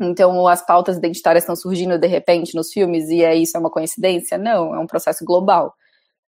Então, 0.00 0.46
as 0.48 0.64
pautas 0.64 0.96
identitárias 0.96 1.44
estão 1.44 1.56
surgindo 1.56 1.98
de 1.98 2.06
repente 2.06 2.54
nos 2.54 2.72
filmes 2.72 3.08
e 3.08 3.22
é 3.22 3.34
isso 3.34 3.56
é 3.56 3.60
uma 3.60 3.70
coincidência? 3.70 4.36
Não, 4.36 4.74
é 4.74 4.78
um 4.78 4.86
processo 4.86 5.24
global. 5.24 5.74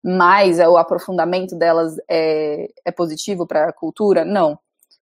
Mas 0.05 0.59
o 0.59 0.77
aprofundamento 0.77 1.57
delas 1.57 1.95
é, 2.11 2.69
é 2.85 2.93
positivo 2.93 3.47
para 3.47 3.69
a 3.71 3.73
cultura? 3.73 4.25
Não. 4.25 4.59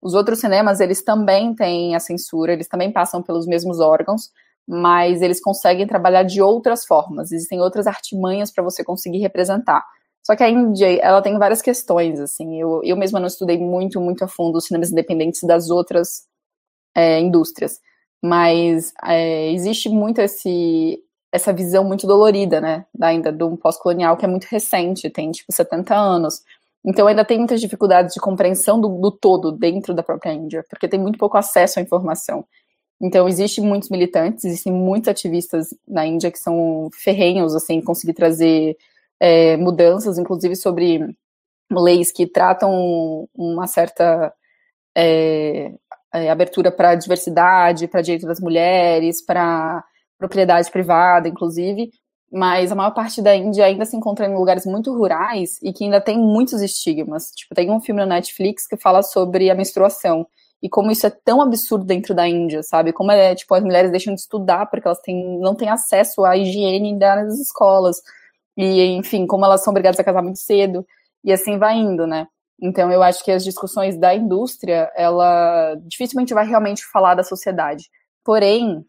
Os 0.05 0.13
outros 0.13 0.37
cinemas, 0.37 0.79
eles 0.79 1.03
também 1.03 1.55
têm 1.55 1.95
a 1.95 1.99
censura, 1.99 2.53
eles 2.53 2.67
também 2.67 2.91
passam 2.91 3.23
pelos 3.23 3.47
mesmos 3.47 3.79
órgãos, 3.79 4.29
mas 4.67 5.19
eles 5.23 5.41
conseguem 5.41 5.87
trabalhar 5.87 6.21
de 6.21 6.43
outras 6.43 6.85
formas. 6.85 7.31
Existem 7.31 7.59
outras 7.59 7.87
artimanhas 7.87 8.51
para 8.51 8.63
você 8.63 8.83
conseguir 8.83 9.17
representar. 9.17 9.83
Só 10.23 10.35
que 10.35 10.43
a 10.43 10.49
Índia, 10.49 10.95
ela 11.01 11.23
tem 11.23 11.39
várias 11.39 11.59
questões, 11.59 12.19
assim. 12.19 12.61
Eu, 12.61 12.81
eu 12.83 12.95
mesma 12.95 13.19
não 13.19 13.25
estudei 13.25 13.57
muito, 13.57 13.99
muito 13.99 14.23
a 14.23 14.27
fundo 14.27 14.59
os 14.59 14.65
cinemas 14.65 14.91
independentes 14.91 15.41
das 15.41 15.71
outras 15.71 16.27
é, 16.95 17.19
indústrias. 17.19 17.79
Mas 18.23 18.93
é, 19.03 19.51
existe 19.53 19.89
muito 19.89 20.21
esse, 20.21 20.99
essa 21.33 21.51
visão 21.51 21.83
muito 21.83 22.05
dolorida, 22.05 22.61
né, 22.61 22.85
ainda 23.01 23.31
do 23.31 23.57
pós-colonial, 23.57 24.17
que 24.17 24.25
é 24.25 24.27
muito 24.27 24.45
recente, 24.45 25.09
tem, 25.09 25.31
tipo, 25.31 25.51
70 25.51 25.95
anos. 25.95 26.43
Então 26.85 27.07
ainda 27.07 27.25
tem 27.25 27.39
muitas 27.39 27.59
dificuldades 27.59 28.13
de 28.13 28.21
compreensão 28.21 28.79
do, 28.79 28.87
do, 28.99 29.11
todo 29.11 29.51
dentro 29.51 29.93
da 29.93 30.03
própria 30.03 30.33
Índia, 30.33 30.63
porque 30.69 30.87
tem 30.87 30.99
muito 30.99 31.17
pouco 31.17 31.37
acesso 31.37 31.79
à 31.79 31.81
informação. 31.81 32.45
Então 33.01 33.27
existem 33.27 33.63
muitos 33.63 33.89
militantes, 33.89 34.45
existem 34.45 34.71
muitos 34.71 35.09
ativistas 35.09 35.73
na 35.87 36.05
Índia 36.05 36.31
que 36.31 36.37
são 36.37 36.89
ferrenhos, 36.93 37.55
assim, 37.55 37.81
conseguir 37.81 38.13
trazer 38.13 38.77
é, 39.19 39.57
mudanças, 39.57 40.19
inclusive 40.19 40.55
sobre 40.55 41.15
leis 41.71 42.11
que 42.11 42.27
tratam 42.27 43.27
uma 43.33 43.65
certa 43.65 44.31
é, 44.95 45.73
é, 46.13 46.29
abertura 46.29 46.71
para 46.71 46.91
a 46.91 46.95
diversidade, 46.95 47.87
para 47.87 48.01
direito 48.01 48.27
das 48.27 48.39
mulheres, 48.39 49.25
para 49.25 49.83
propriedade 50.17 50.71
privada, 50.71 51.27
inclusive, 51.27 51.89
mas 52.35 52.69
a 52.69 52.75
maior 52.75 52.91
parte 52.91 53.21
da 53.21 53.33
Índia 53.33 53.63
ainda 53.63 53.85
se 53.85 53.95
encontra 53.95 54.25
em 54.25 54.35
lugares 54.35 54.65
muito 54.65 54.93
rurais 54.93 55.57
e 55.63 55.71
que 55.71 55.85
ainda 55.85 56.01
tem 56.01 56.17
muitos 56.17 56.61
estigmas. 56.61 57.31
Tipo, 57.31 57.55
tem 57.55 57.71
um 57.71 57.79
filme 57.79 58.01
na 58.01 58.15
Netflix 58.15 58.67
que 58.67 58.75
fala 58.75 59.01
sobre 59.01 59.49
a 59.49 59.55
menstruação 59.55 60.27
e 60.61 60.67
como 60.67 60.91
isso 60.91 61.07
é 61.07 61.09
tão 61.09 61.41
absurdo 61.41 61.85
dentro 61.85 62.13
da 62.13 62.27
Índia, 62.27 62.61
sabe? 62.61 62.91
Como 62.91 63.09
é, 63.09 63.33
tipo, 63.35 63.55
as 63.55 63.63
mulheres 63.63 63.89
deixam 63.89 64.13
de 64.13 64.19
estudar 64.19 64.65
porque 64.65 64.85
elas 64.85 64.99
têm, 64.99 65.39
não 65.39 65.55
têm 65.55 65.69
acesso 65.69 66.25
à 66.25 66.35
higiene 66.35 66.99
das 66.99 67.39
escolas. 67.39 68.01
E, 68.57 68.81
enfim, 68.97 69.25
como 69.25 69.45
elas 69.45 69.63
são 69.63 69.71
obrigadas 69.71 69.97
a 69.97 70.03
casar 70.03 70.21
muito 70.21 70.39
cedo. 70.39 70.85
E 71.23 71.31
assim 71.31 71.57
vai 71.57 71.77
indo, 71.77 72.05
né? 72.05 72.27
Então, 72.61 72.91
eu 72.91 73.01
acho 73.01 73.23
que 73.23 73.31
as 73.31 73.45
discussões 73.45 73.97
da 73.97 74.13
indústria, 74.13 74.91
ela 74.93 75.75
dificilmente 75.85 76.33
vai 76.33 76.45
realmente 76.45 76.83
falar 76.91 77.15
da 77.15 77.23
sociedade. 77.23 77.85
Porém, 78.25 78.85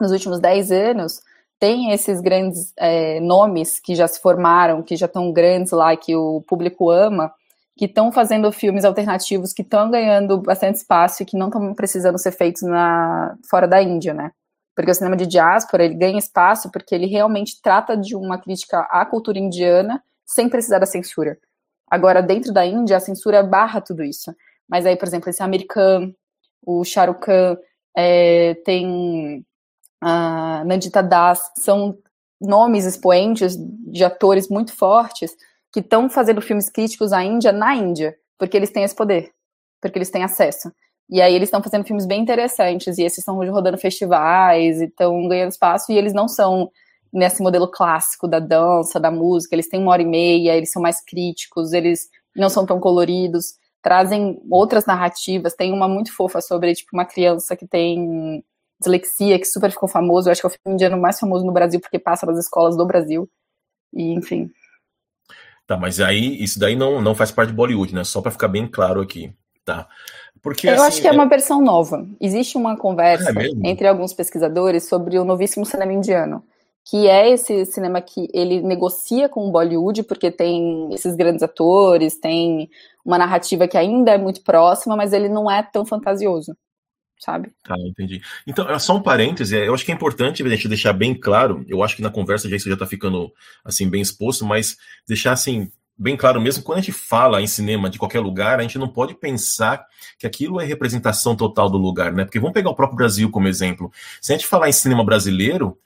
nos 0.00 0.12
últimos 0.12 0.38
10 0.38 0.70
anos, 0.70 1.20
tem 1.58 1.92
esses 1.92 2.20
grandes 2.20 2.72
é, 2.76 3.20
nomes 3.20 3.80
que 3.80 3.94
já 3.94 4.06
se 4.06 4.20
formaram, 4.20 4.82
que 4.82 4.96
já 4.96 5.06
estão 5.06 5.32
grandes 5.32 5.72
lá, 5.72 5.96
que 5.96 6.14
o 6.14 6.42
público 6.42 6.90
ama, 6.90 7.32
que 7.76 7.84
estão 7.84 8.10
fazendo 8.12 8.50
filmes 8.52 8.84
alternativos, 8.84 9.52
que 9.52 9.62
estão 9.62 9.90
ganhando 9.90 10.40
bastante 10.40 10.76
espaço 10.76 11.22
e 11.22 11.26
que 11.26 11.36
não 11.36 11.46
estão 11.46 11.74
precisando 11.74 12.18
ser 12.18 12.32
feitos 12.32 12.62
na, 12.62 13.36
fora 13.48 13.66
da 13.66 13.82
Índia, 13.82 14.14
né? 14.14 14.32
Porque 14.74 14.90
o 14.90 14.94
cinema 14.94 15.16
de 15.16 15.26
diáspora, 15.26 15.84
ele 15.84 15.94
ganha 15.94 16.18
espaço 16.18 16.70
porque 16.70 16.94
ele 16.94 17.06
realmente 17.06 17.60
trata 17.60 17.96
de 17.96 18.14
uma 18.14 18.38
crítica 18.38 18.80
à 18.90 19.04
cultura 19.04 19.38
indiana 19.38 20.02
sem 20.24 20.48
precisar 20.48 20.78
da 20.78 20.86
censura. 20.86 21.38
Agora, 21.90 22.22
dentro 22.22 22.52
da 22.52 22.64
Índia, 22.64 22.96
a 22.96 23.00
censura 23.00 23.42
barra 23.42 23.80
tudo 23.80 24.04
isso. 24.04 24.34
Mas 24.68 24.84
aí, 24.86 24.96
por 24.96 25.08
exemplo, 25.08 25.30
esse 25.30 25.42
americano, 25.42 26.14
o 26.64 26.84
Shah 26.84 27.06
Rukh 27.06 27.20
Khan, 27.20 27.56
é, 27.96 28.54
tem 28.64 29.44
a 30.00 30.62
Nandita 30.64 31.02
Das, 31.02 31.40
são 31.56 31.98
nomes 32.40 32.84
expoentes 32.84 33.56
de 33.58 34.04
atores 34.04 34.48
muito 34.48 34.76
fortes 34.76 35.34
que 35.72 35.80
estão 35.80 36.08
fazendo 36.08 36.40
filmes 36.40 36.70
críticos 36.70 37.12
à 37.12 37.22
Índia 37.22 37.52
na 37.52 37.74
Índia, 37.74 38.16
porque 38.38 38.56
eles 38.56 38.70
têm 38.70 38.84
esse 38.84 38.94
poder, 38.94 39.30
porque 39.80 39.98
eles 39.98 40.10
têm 40.10 40.22
acesso. 40.22 40.72
E 41.10 41.20
aí 41.20 41.34
eles 41.34 41.48
estão 41.48 41.62
fazendo 41.62 41.84
filmes 41.84 42.06
bem 42.06 42.20
interessantes, 42.22 42.98
e 42.98 43.02
esses 43.02 43.18
estão 43.18 43.36
rodando 43.50 43.78
festivais, 43.78 44.80
e 44.80 44.84
estão 44.84 45.26
ganhando 45.26 45.50
espaço, 45.50 45.90
e 45.90 45.96
eles 45.96 46.12
não 46.12 46.28
são 46.28 46.70
nesse 47.12 47.42
modelo 47.42 47.68
clássico 47.70 48.28
da 48.28 48.38
dança, 48.38 49.00
da 49.00 49.10
música, 49.10 49.54
eles 49.54 49.68
têm 49.68 49.80
uma 49.80 49.92
hora 49.92 50.02
e 50.02 50.06
meia, 50.06 50.54
eles 50.54 50.70
são 50.70 50.82
mais 50.82 51.02
críticos, 51.02 51.72
eles 51.72 52.08
não 52.36 52.50
são 52.50 52.66
tão 52.66 52.78
coloridos, 52.78 53.54
trazem 53.82 54.40
outras 54.50 54.84
narrativas, 54.84 55.54
tem 55.54 55.72
uma 55.72 55.88
muito 55.88 56.14
fofa 56.14 56.40
sobre, 56.40 56.74
tipo, 56.74 56.90
uma 56.92 57.06
criança 57.06 57.56
que 57.56 57.66
tem 57.66 58.44
dislexia, 58.80 59.38
que 59.38 59.46
super 59.46 59.70
ficou 59.70 59.88
famoso, 59.88 60.28
eu 60.28 60.32
acho 60.32 60.40
que 60.40 60.46
é 60.46 60.50
o 60.50 60.52
filme 60.52 60.74
indiano 60.74 61.00
mais 61.00 61.18
famoso 61.18 61.44
no 61.44 61.52
Brasil, 61.52 61.80
porque 61.80 61.98
passa 61.98 62.26
nas 62.26 62.38
escolas 62.38 62.76
do 62.76 62.86
Brasil, 62.86 63.28
e 63.92 64.12
enfim. 64.12 64.50
Tá, 65.66 65.76
mas 65.76 66.00
aí, 66.00 66.42
isso 66.42 66.58
daí 66.58 66.76
não, 66.76 67.00
não 67.02 67.14
faz 67.14 67.30
parte 67.30 67.50
de 67.50 67.56
Bollywood, 67.56 67.94
né, 67.94 68.04
só 68.04 68.20
para 68.20 68.30
ficar 68.30 68.48
bem 68.48 68.66
claro 68.66 69.00
aqui, 69.00 69.32
tá? 69.64 69.86
Porque, 70.40 70.68
eu 70.68 70.74
assim, 70.74 70.82
acho 70.82 71.00
que 71.00 71.08
é, 71.08 71.10
é 71.10 71.12
uma 71.12 71.28
versão 71.28 71.60
nova. 71.60 72.06
Existe 72.20 72.56
uma 72.56 72.76
conversa 72.76 73.30
é 73.30 73.48
entre 73.68 73.88
alguns 73.88 74.12
pesquisadores 74.12 74.88
sobre 74.88 75.18
o 75.18 75.24
novíssimo 75.24 75.66
cinema 75.66 75.92
indiano 75.92 76.44
que 76.90 77.06
é 77.06 77.28
esse 77.28 77.66
cinema 77.66 78.00
que 78.00 78.28
ele 78.32 78.62
negocia 78.62 79.28
com 79.28 79.46
o 79.46 79.50
Bollywood, 79.50 80.04
porque 80.04 80.30
tem 80.30 80.88
esses 80.94 81.14
grandes 81.14 81.42
atores, 81.42 82.18
tem 82.18 82.70
uma 83.04 83.18
narrativa 83.18 83.68
que 83.68 83.76
ainda 83.76 84.12
é 84.12 84.18
muito 84.18 84.42
próxima, 84.42 84.96
mas 84.96 85.12
ele 85.12 85.28
não 85.28 85.50
é 85.50 85.62
tão 85.62 85.84
fantasioso, 85.84 86.56
sabe? 87.18 87.50
Tá, 87.64 87.74
entendi. 87.78 88.20
Então, 88.46 88.68
é 88.68 88.78
só 88.78 88.96
um 88.96 89.02
parêntese, 89.02 89.56
eu 89.56 89.74
acho 89.74 89.84
que 89.84 89.92
é 89.92 89.94
importante 89.94 90.42
a 90.42 90.48
gente 90.48 90.68
deixar 90.68 90.92
bem 90.92 91.14
claro, 91.14 91.64
eu 91.68 91.82
acho 91.82 91.96
que 91.96 92.02
na 92.02 92.10
conversa 92.10 92.48
já 92.48 92.56
isso 92.56 92.68
já 92.68 92.76
tá 92.76 92.86
ficando, 92.86 93.32
assim, 93.64 93.88
bem 93.88 94.00
exposto, 94.00 94.44
mas 94.44 94.76
deixar, 95.06 95.32
assim, 95.32 95.70
bem 95.98 96.16
claro 96.16 96.40
mesmo, 96.40 96.62
quando 96.62 96.78
a 96.78 96.80
gente 96.80 96.92
fala 96.92 97.42
em 97.42 97.46
cinema 97.46 97.90
de 97.90 97.98
qualquer 97.98 98.20
lugar, 98.20 98.60
a 98.60 98.62
gente 98.62 98.78
não 98.78 98.88
pode 98.88 99.14
pensar 99.14 99.84
que 100.18 100.26
aquilo 100.26 100.60
é 100.60 100.64
representação 100.64 101.34
total 101.34 101.68
do 101.68 101.76
lugar, 101.76 102.12
né? 102.12 102.24
Porque 102.24 102.38
vamos 102.38 102.54
pegar 102.54 102.70
o 102.70 102.74
próprio 102.74 102.96
Brasil 102.96 103.28
como 103.30 103.48
exemplo. 103.48 103.90
Se 104.20 104.32
a 104.32 104.36
gente 104.36 104.46
falar 104.46 104.68
em 104.68 104.72
cinema 104.72 105.04
brasileiro, 105.04 105.76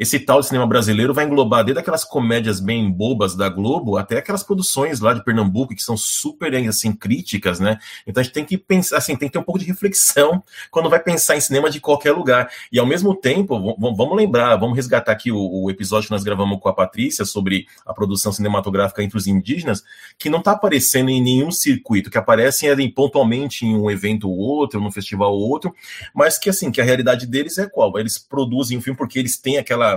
esse 0.00 0.18
tal 0.18 0.40
de 0.40 0.46
cinema 0.46 0.66
brasileiro 0.66 1.12
vai 1.12 1.26
englobar 1.26 1.62
desde 1.62 1.78
aquelas 1.78 2.06
comédias 2.06 2.58
bem 2.58 2.90
bobas 2.90 3.36
da 3.36 3.50
Globo 3.50 3.98
até 3.98 4.16
aquelas 4.16 4.42
produções 4.42 4.98
lá 4.98 5.12
de 5.12 5.22
Pernambuco 5.22 5.74
que 5.74 5.82
são 5.82 5.94
super 5.94 6.54
assim 6.66 6.90
críticas, 6.90 7.60
né? 7.60 7.76
Então 8.06 8.22
a 8.22 8.24
gente 8.24 8.32
tem 8.32 8.42
que 8.42 8.56
pensar 8.56 8.96
assim, 8.96 9.14
tem 9.14 9.28
que 9.28 9.34
ter 9.34 9.38
um 9.38 9.42
pouco 9.42 9.58
de 9.58 9.66
reflexão 9.66 10.42
quando 10.72 10.88
vai 10.88 11.00
pensar 11.00 11.36
em 11.36 11.40
cinema 11.42 11.68
de 11.68 11.80
qualquer 11.80 12.12
lugar. 12.12 12.50
E 12.72 12.78
ao 12.78 12.86
mesmo 12.86 13.14
tempo, 13.14 13.76
vamos 13.78 14.16
lembrar, 14.16 14.56
vamos 14.56 14.74
resgatar 14.74 15.12
aqui 15.12 15.30
o, 15.30 15.64
o 15.64 15.70
episódio 15.70 16.06
que 16.06 16.12
nós 16.12 16.24
gravamos 16.24 16.58
com 16.60 16.70
a 16.70 16.72
Patrícia 16.72 17.26
sobre 17.26 17.66
a 17.84 17.92
produção 17.92 18.32
cinematográfica 18.32 19.02
entre 19.02 19.18
os 19.18 19.26
indígenas, 19.26 19.84
que 20.18 20.30
não 20.30 20.38
está 20.38 20.52
aparecendo 20.52 21.10
em 21.10 21.22
nenhum 21.22 21.50
circuito, 21.50 22.08
que 22.08 22.16
aparecem 22.16 22.70
ali, 22.70 22.88
pontualmente 22.90 23.66
em 23.66 23.76
um 23.76 23.90
evento 23.90 24.30
ou 24.30 24.38
outro, 24.38 24.80
num 24.80 24.90
festival 24.90 25.34
ou 25.34 25.46
outro, 25.46 25.74
mas 26.14 26.38
que 26.38 26.48
assim, 26.48 26.70
que 26.70 26.80
a 26.80 26.84
realidade 26.84 27.26
deles 27.26 27.58
é 27.58 27.68
qual? 27.68 27.98
Eles 27.98 28.18
produzem 28.18 28.78
o 28.78 28.80
um 28.80 28.82
filme 28.82 28.96
porque 28.96 29.18
eles 29.18 29.36
têm 29.36 29.58
aquela 29.58 29.89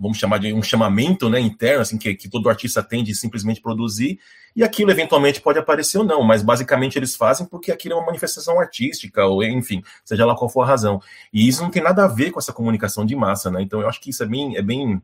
vamos 0.00 0.18
chamar 0.18 0.38
de 0.38 0.52
um 0.52 0.62
chamamento 0.62 1.28
né, 1.28 1.40
interno, 1.40 1.82
assim, 1.82 1.96
que, 1.96 2.14
que 2.14 2.28
todo 2.28 2.48
artista 2.48 2.82
tem 2.82 3.04
de 3.04 3.14
simplesmente 3.14 3.60
produzir, 3.60 4.18
e 4.54 4.62
aquilo 4.62 4.90
eventualmente 4.90 5.40
pode 5.40 5.58
aparecer 5.58 5.98
ou 5.98 6.04
não, 6.04 6.22
mas 6.22 6.42
basicamente 6.42 6.98
eles 6.98 7.16
fazem 7.16 7.46
porque 7.46 7.72
aquilo 7.72 7.94
é 7.94 7.96
uma 7.96 8.06
manifestação 8.06 8.60
artística, 8.60 9.24
ou 9.24 9.42
enfim, 9.42 9.82
seja 10.04 10.26
lá 10.26 10.36
qual 10.36 10.50
for 10.50 10.62
a 10.62 10.66
razão. 10.66 11.00
E 11.32 11.48
isso 11.48 11.62
não 11.62 11.70
tem 11.70 11.82
nada 11.82 12.04
a 12.04 12.08
ver 12.08 12.30
com 12.30 12.38
essa 12.38 12.52
comunicação 12.52 13.06
de 13.06 13.16
massa, 13.16 13.50
né? 13.50 13.62
Então 13.62 13.80
eu 13.80 13.88
acho 13.88 14.00
que 14.00 14.10
isso 14.10 14.22
é 14.22 14.26
bem, 14.26 14.56
é 14.56 14.62
bem 14.62 15.00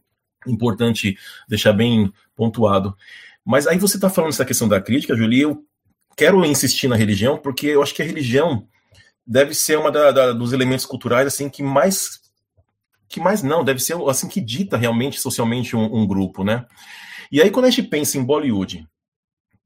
importante 0.47 1.17
deixar 1.49 1.73
bem 1.73 2.13
pontuado. 2.37 2.95
Mas 3.45 3.67
aí 3.67 3.79
você 3.79 3.97
está 3.97 4.11
falando 4.11 4.33
essa 4.33 4.45
questão 4.45 4.69
da 4.69 4.81
crítica, 4.81 5.17
Julie, 5.17 5.41
eu 5.41 5.65
quero 6.17 6.45
insistir 6.45 6.89
na 6.89 6.97
religião, 6.97 7.39
porque 7.39 7.69
eu 7.69 7.83
acho 7.83 7.95
que 7.95 8.03
a 8.03 8.05
religião 8.05 8.67
deve 9.27 9.55
ser 9.55 9.79
uma 9.79 9.91
da, 9.91 10.11
da, 10.11 10.33
dos 10.33 10.53
elementos 10.53 10.85
culturais 10.85 11.27
assim 11.27 11.49
que 11.49 11.63
mais 11.63 12.21
que 13.09 13.21
mais 13.21 13.43
não, 13.43 13.65
deve 13.65 13.81
ser 13.81 13.97
assim 14.09 14.29
que 14.29 14.41
dita 14.41 14.77
realmente 14.77 15.19
socialmente 15.19 15.75
um, 15.75 15.97
um, 15.97 16.07
grupo, 16.07 16.45
né? 16.45 16.67
E 17.33 17.41
aí 17.41 17.51
quando 17.51 17.67
a 17.67 17.71
gente 17.71 17.89
pensa 17.89 18.19
em 18.19 18.25
Bollywood, 18.25 18.87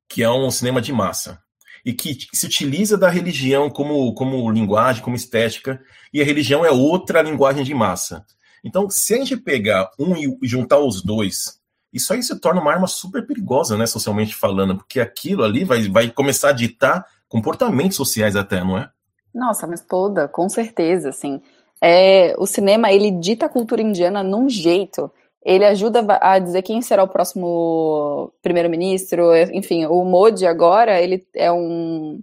que 0.08 0.22
é 0.22 0.30
um 0.30 0.50
cinema 0.50 0.80
de 0.80 0.92
massa 0.92 1.40
e 1.84 1.92
que 1.92 2.16
se 2.32 2.46
utiliza 2.46 2.96
da 2.96 3.08
religião 3.08 3.68
como 3.68 4.14
como 4.14 4.50
linguagem, 4.50 5.02
como 5.02 5.16
estética, 5.16 5.80
e 6.12 6.22
a 6.22 6.24
religião 6.24 6.64
é 6.64 6.70
outra 6.70 7.20
linguagem 7.22 7.64
de 7.64 7.74
massa. 7.74 8.24
Então, 8.64 8.88
se 8.88 9.14
a 9.14 9.18
gente 9.18 9.36
pegar 9.36 9.90
um 9.98 10.16
e 10.16 10.38
juntar 10.44 10.78
os 10.78 11.02
dois, 11.02 11.60
isso 11.92 12.12
aí 12.12 12.22
se 12.22 12.38
torna 12.38 12.60
uma 12.60 12.72
arma 12.72 12.86
super 12.86 13.26
perigosa, 13.26 13.76
né, 13.76 13.86
socialmente 13.86 14.36
falando, 14.36 14.76
porque 14.76 15.00
aquilo 15.00 15.42
ali 15.42 15.64
vai, 15.64 15.88
vai 15.88 16.08
começar 16.08 16.50
a 16.50 16.52
ditar 16.52 17.04
comportamentos 17.28 17.96
sociais 17.96 18.36
até, 18.36 18.62
não 18.62 18.78
é? 18.78 18.88
Nossa, 19.34 19.66
mas 19.66 19.80
toda, 19.80 20.28
com 20.28 20.48
certeza, 20.48 21.08
assim 21.08 21.40
é, 21.82 22.34
o 22.38 22.46
cinema 22.46 22.92
ele 22.92 23.10
dita 23.10 23.46
a 23.46 23.48
cultura 23.48 23.82
indiana 23.82 24.22
num 24.22 24.48
jeito. 24.48 25.10
Ele 25.44 25.64
ajuda 25.64 26.06
a 26.20 26.38
dizer 26.38 26.62
quem 26.62 26.80
será 26.80 27.02
o 27.02 27.08
próximo 27.08 28.32
primeiro-ministro. 28.40 29.34
Enfim, 29.52 29.86
o 29.86 30.04
Modi 30.04 30.46
agora 30.46 31.00
ele 31.00 31.26
é 31.34 31.50
um 31.50 32.22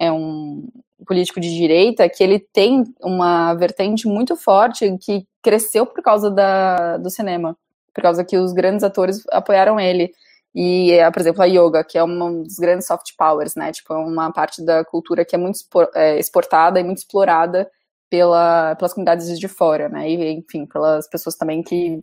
é 0.00 0.10
um 0.10 0.68
político 1.06 1.40
de 1.40 1.48
direita 1.54 2.08
que 2.08 2.22
ele 2.22 2.40
tem 2.40 2.84
uma 3.00 3.54
vertente 3.54 4.08
muito 4.08 4.36
forte 4.36 4.98
que 4.98 5.24
cresceu 5.42 5.86
por 5.86 6.02
causa 6.02 6.30
da, 6.30 6.96
do 6.98 7.08
cinema, 7.08 7.56
por 7.94 8.02
causa 8.02 8.24
que 8.24 8.36
os 8.36 8.52
grandes 8.52 8.82
atores 8.84 9.22
apoiaram 9.30 9.78
ele. 9.78 10.12
E, 10.54 10.90
por 11.12 11.20
exemplo, 11.20 11.42
a 11.42 11.46
yoga, 11.46 11.84
que 11.84 11.96
é 11.96 12.02
um 12.02 12.42
dos 12.42 12.56
grandes 12.56 12.86
soft 12.86 13.12
powers, 13.16 13.54
né? 13.54 13.70
Tipo, 13.72 13.94
é 13.94 13.98
uma 13.98 14.32
parte 14.32 14.64
da 14.64 14.84
cultura 14.84 15.24
que 15.24 15.36
é 15.36 15.38
muito 15.38 15.60
é, 15.94 16.18
exportada 16.18 16.80
e 16.80 16.84
muito 16.84 16.98
explorada 16.98 17.70
pela, 18.10 18.74
pelas 18.76 18.92
comunidades 18.92 19.38
de 19.38 19.48
fora, 19.48 19.88
né? 19.88 20.08
E, 20.10 20.32
enfim, 20.32 20.66
pelas 20.66 21.08
pessoas 21.08 21.36
também 21.36 21.62
que 21.62 22.02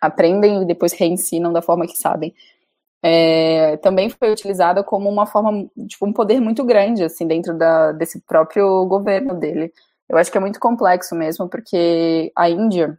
aprendem 0.00 0.62
e 0.62 0.66
depois 0.66 0.92
reensinam 0.92 1.52
da 1.52 1.62
forma 1.62 1.86
que 1.86 1.96
sabem. 1.96 2.34
É, 3.02 3.76
também 3.78 4.10
foi 4.10 4.30
utilizada 4.30 4.84
como 4.84 5.08
uma 5.08 5.26
forma, 5.26 5.66
tipo, 5.88 6.06
um 6.06 6.12
poder 6.12 6.40
muito 6.40 6.64
grande, 6.64 7.02
assim, 7.04 7.26
dentro 7.26 7.56
da, 7.56 7.92
desse 7.92 8.20
próprio 8.20 8.84
governo 8.86 9.34
dele. 9.34 9.72
Eu 10.08 10.18
acho 10.18 10.30
que 10.30 10.36
é 10.36 10.40
muito 10.40 10.60
complexo 10.60 11.14
mesmo, 11.14 11.48
porque 11.48 12.32
a 12.36 12.50
Índia, 12.50 12.98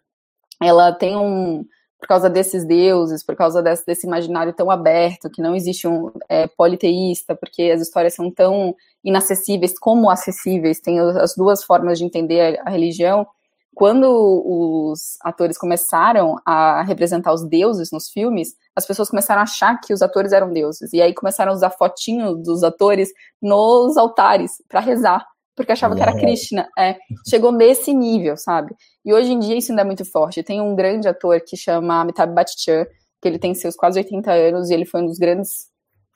ela 0.62 0.92
tem 0.92 1.16
um, 1.16 1.66
por 2.02 2.08
causa 2.08 2.28
desses 2.28 2.66
deuses, 2.66 3.24
por 3.24 3.36
causa 3.36 3.62
desse, 3.62 3.86
desse 3.86 4.08
imaginário 4.08 4.52
tão 4.52 4.72
aberto, 4.72 5.30
que 5.30 5.40
não 5.40 5.56
existe 5.56 5.88
um 5.88 6.12
é, 6.28 6.48
politeísta, 6.48 7.36
porque 7.36 7.62
as 7.72 7.80
histórias 7.80 8.16
são 8.16 8.32
tão 8.32 8.76
inacessíveis 9.04 9.78
como 9.78 10.10
acessíveis, 10.10 10.80
tem 10.80 11.00
as 11.00 11.36
duas 11.36 11.64
formas 11.64 12.00
de 12.00 12.06
entender 12.06 12.60
a, 12.60 12.64
a 12.68 12.72
religião. 12.72 13.28
Quando 13.76 14.06
os 14.12 15.18
atores 15.22 15.58
começaram 15.60 16.38
a 16.44 16.82
representar 16.82 17.32
os 17.34 17.48
deuses 17.48 17.92
nos 17.92 18.10
filmes, 18.10 18.56
as 18.76 18.86
pessoas 18.86 19.10
começaram 19.10 19.42
a 19.42 19.44
achar 19.44 19.80
que 19.80 19.94
os 19.94 20.02
atores 20.02 20.34
eram 20.34 20.52
deuses. 20.52 20.92
E 20.94 21.02
aí 21.02 21.14
começaram 21.14 21.52
a 21.52 21.56
usar 21.56 21.70
fotinhos 21.70 22.42
dos 22.44 22.64
atores 22.64 23.10
nos 23.40 23.96
altares 23.96 24.54
para 24.68 24.80
rezar 24.80 25.26
porque 25.56 25.72
achava 25.72 25.96
que 25.96 26.02
era 26.02 26.18
Krishna. 26.18 26.68
É, 26.78 26.98
chegou 27.28 27.52
nesse 27.52 27.94
nível, 27.94 28.38
sabe? 28.38 28.76
E 29.04 29.14
hoje 29.14 29.32
em 29.32 29.40
dia 29.40 29.58
isso 29.58 29.72
ainda 29.72 29.82
é 29.82 29.86
muito 29.86 30.06
forte. 30.06 30.44
Tem 30.44 30.62
um 30.62 30.76
grande 30.76 31.08
ator 31.08 31.42
que 31.42 31.58
chama 31.58 32.02
Amitabh 32.02 32.34
Bachchan, 32.34 32.86
que 33.22 33.28
ele 33.28 33.40
tem 33.40 33.54
seus 33.54 33.76
quase 33.76 34.00
80 34.00 34.32
anos 34.32 34.70
e 34.70 34.74
ele 34.74 34.86
foi 34.86 35.02
um 35.02 35.06
dos 35.06 35.18
grandes 35.18 35.70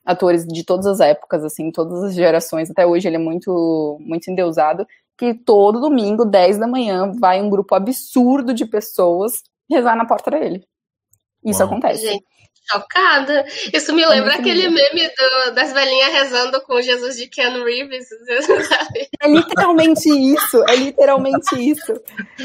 atores 0.05 0.45
de 0.45 0.63
todas 0.63 0.85
as 0.85 0.99
épocas, 0.99 1.43
assim, 1.43 1.71
todas 1.71 2.03
as 2.03 2.13
gerações. 2.13 2.69
Até 2.69 2.85
hoje 2.85 3.07
ele 3.07 3.15
é 3.15 3.19
muito, 3.19 3.97
muito 3.99 4.29
endeusado. 4.29 4.85
Que 5.17 5.33
todo 5.33 5.79
domingo, 5.79 6.25
10 6.25 6.57
da 6.57 6.67
manhã, 6.67 7.11
vai 7.19 7.41
um 7.41 7.49
grupo 7.49 7.73
absurdo 7.73 8.53
de 8.53 8.65
pessoas 8.65 9.33
rezar 9.69 9.95
na 9.95 10.05
porta 10.05 10.29
dele. 10.29 10.63
Isso 11.43 11.59
Uau. 11.59 11.69
acontece. 11.69 12.05
Gente, 12.05 12.25
chocada. 12.69 13.45
Isso 13.73 13.93
me 13.93 14.03
é 14.03 14.07
lembra 14.07 14.33
é 14.33 14.37
aquele 14.37 14.69
meme 14.69 15.07
do, 15.07 15.55
das 15.55 15.71
velhinhas 15.73 16.13
rezando 16.13 16.61
com 16.61 16.81
Jesus 16.81 17.17
de 17.17 17.27
Ken 17.27 17.63
Reeves. 17.63 18.07
É 19.21 19.27
literalmente 19.27 20.09
isso, 20.09 20.63
é 20.67 20.75
literalmente 20.75 21.55
isso. 21.55 21.99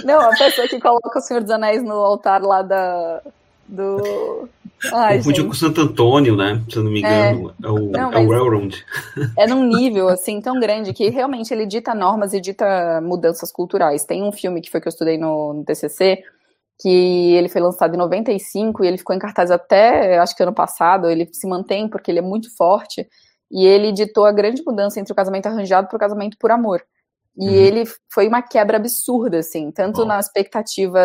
Não, 0.05 0.21
a 0.21 0.31
pessoa 0.31 0.67
que 0.67 0.81
coloca 0.81 1.19
o 1.19 1.23
Senhor 1.23 1.43
dos 1.43 1.51
Anéis 1.51 1.83
no 1.83 1.93
altar 1.93 2.43
lá 2.43 2.63
da, 2.63 3.21
do. 3.71 4.49
Ai, 4.93 5.19
Confundiu 5.19 5.47
com 5.47 5.53
Santo 5.53 5.81
Antônio, 5.83 6.37
né? 6.37 6.63
Se 6.69 6.77
eu 6.77 6.85
não 6.85 6.91
me 6.91 7.01
engano. 7.01 7.55
É, 7.63 7.67
é 7.67 7.71
o, 7.71 7.79
não, 7.91 8.13
é 8.13 8.19
o 8.19 8.31
Railroad. 8.31 8.85
É 9.39 9.47
num 9.47 9.63
nível, 9.65 10.09
assim, 10.09 10.41
tão 10.41 10.59
grande 10.59 10.93
que 10.93 11.09
realmente 11.11 11.53
ele 11.53 11.67
dita 11.67 11.95
normas 11.95 12.33
e 12.33 12.41
dita 12.41 13.01
mudanças 13.03 13.53
culturais. 13.53 14.05
Tem 14.05 14.23
um 14.23 14.33
filme 14.33 14.61
que 14.61 14.71
foi 14.71 14.81
que 14.81 14.89
eu 14.89 14.91
estudei 14.91 15.19
no, 15.19 15.53
no 15.53 15.65
TCC, 15.65 16.25
que 16.81 17.35
ele 17.35 17.49
foi 17.49 17.61
lançado 17.61 17.95
em 17.95 17.99
95 17.99 18.83
e 18.83 18.89
ele 18.89 18.99
ficou 18.99 19.15
em 19.15 19.19
cartaz 19.19 19.51
até, 19.51 20.19
acho 20.19 20.35
que 20.35 20.43
ano 20.43 20.55
passado. 20.55 21.11
Ele 21.11 21.29
se 21.31 21.47
mantém 21.47 21.89
porque 21.89 22.11
ele 22.11 22.21
é 22.21 22.23
muito 22.23 22.55
forte. 22.57 23.07
E 23.51 23.67
ele 23.67 23.93
ditou 23.93 24.25
a 24.25 24.33
grande 24.33 24.63
mudança 24.65 24.99
entre 24.99 25.13
o 25.13 25.17
casamento 25.17 25.47
arranjado 25.47 25.89
para 25.89 25.97
o 25.97 26.01
casamento 26.01 26.39
por 26.39 26.51
amor. 26.51 26.83
E 27.37 27.49
uhum. 27.49 27.55
ele 27.55 27.85
foi 28.13 28.27
uma 28.27 28.43
quebra 28.43 28.79
absurda, 28.79 29.39
assim, 29.39 29.71
tanto 29.71 30.03
oh. 30.03 30.05
na 30.05 30.19
expectativa 30.19 31.01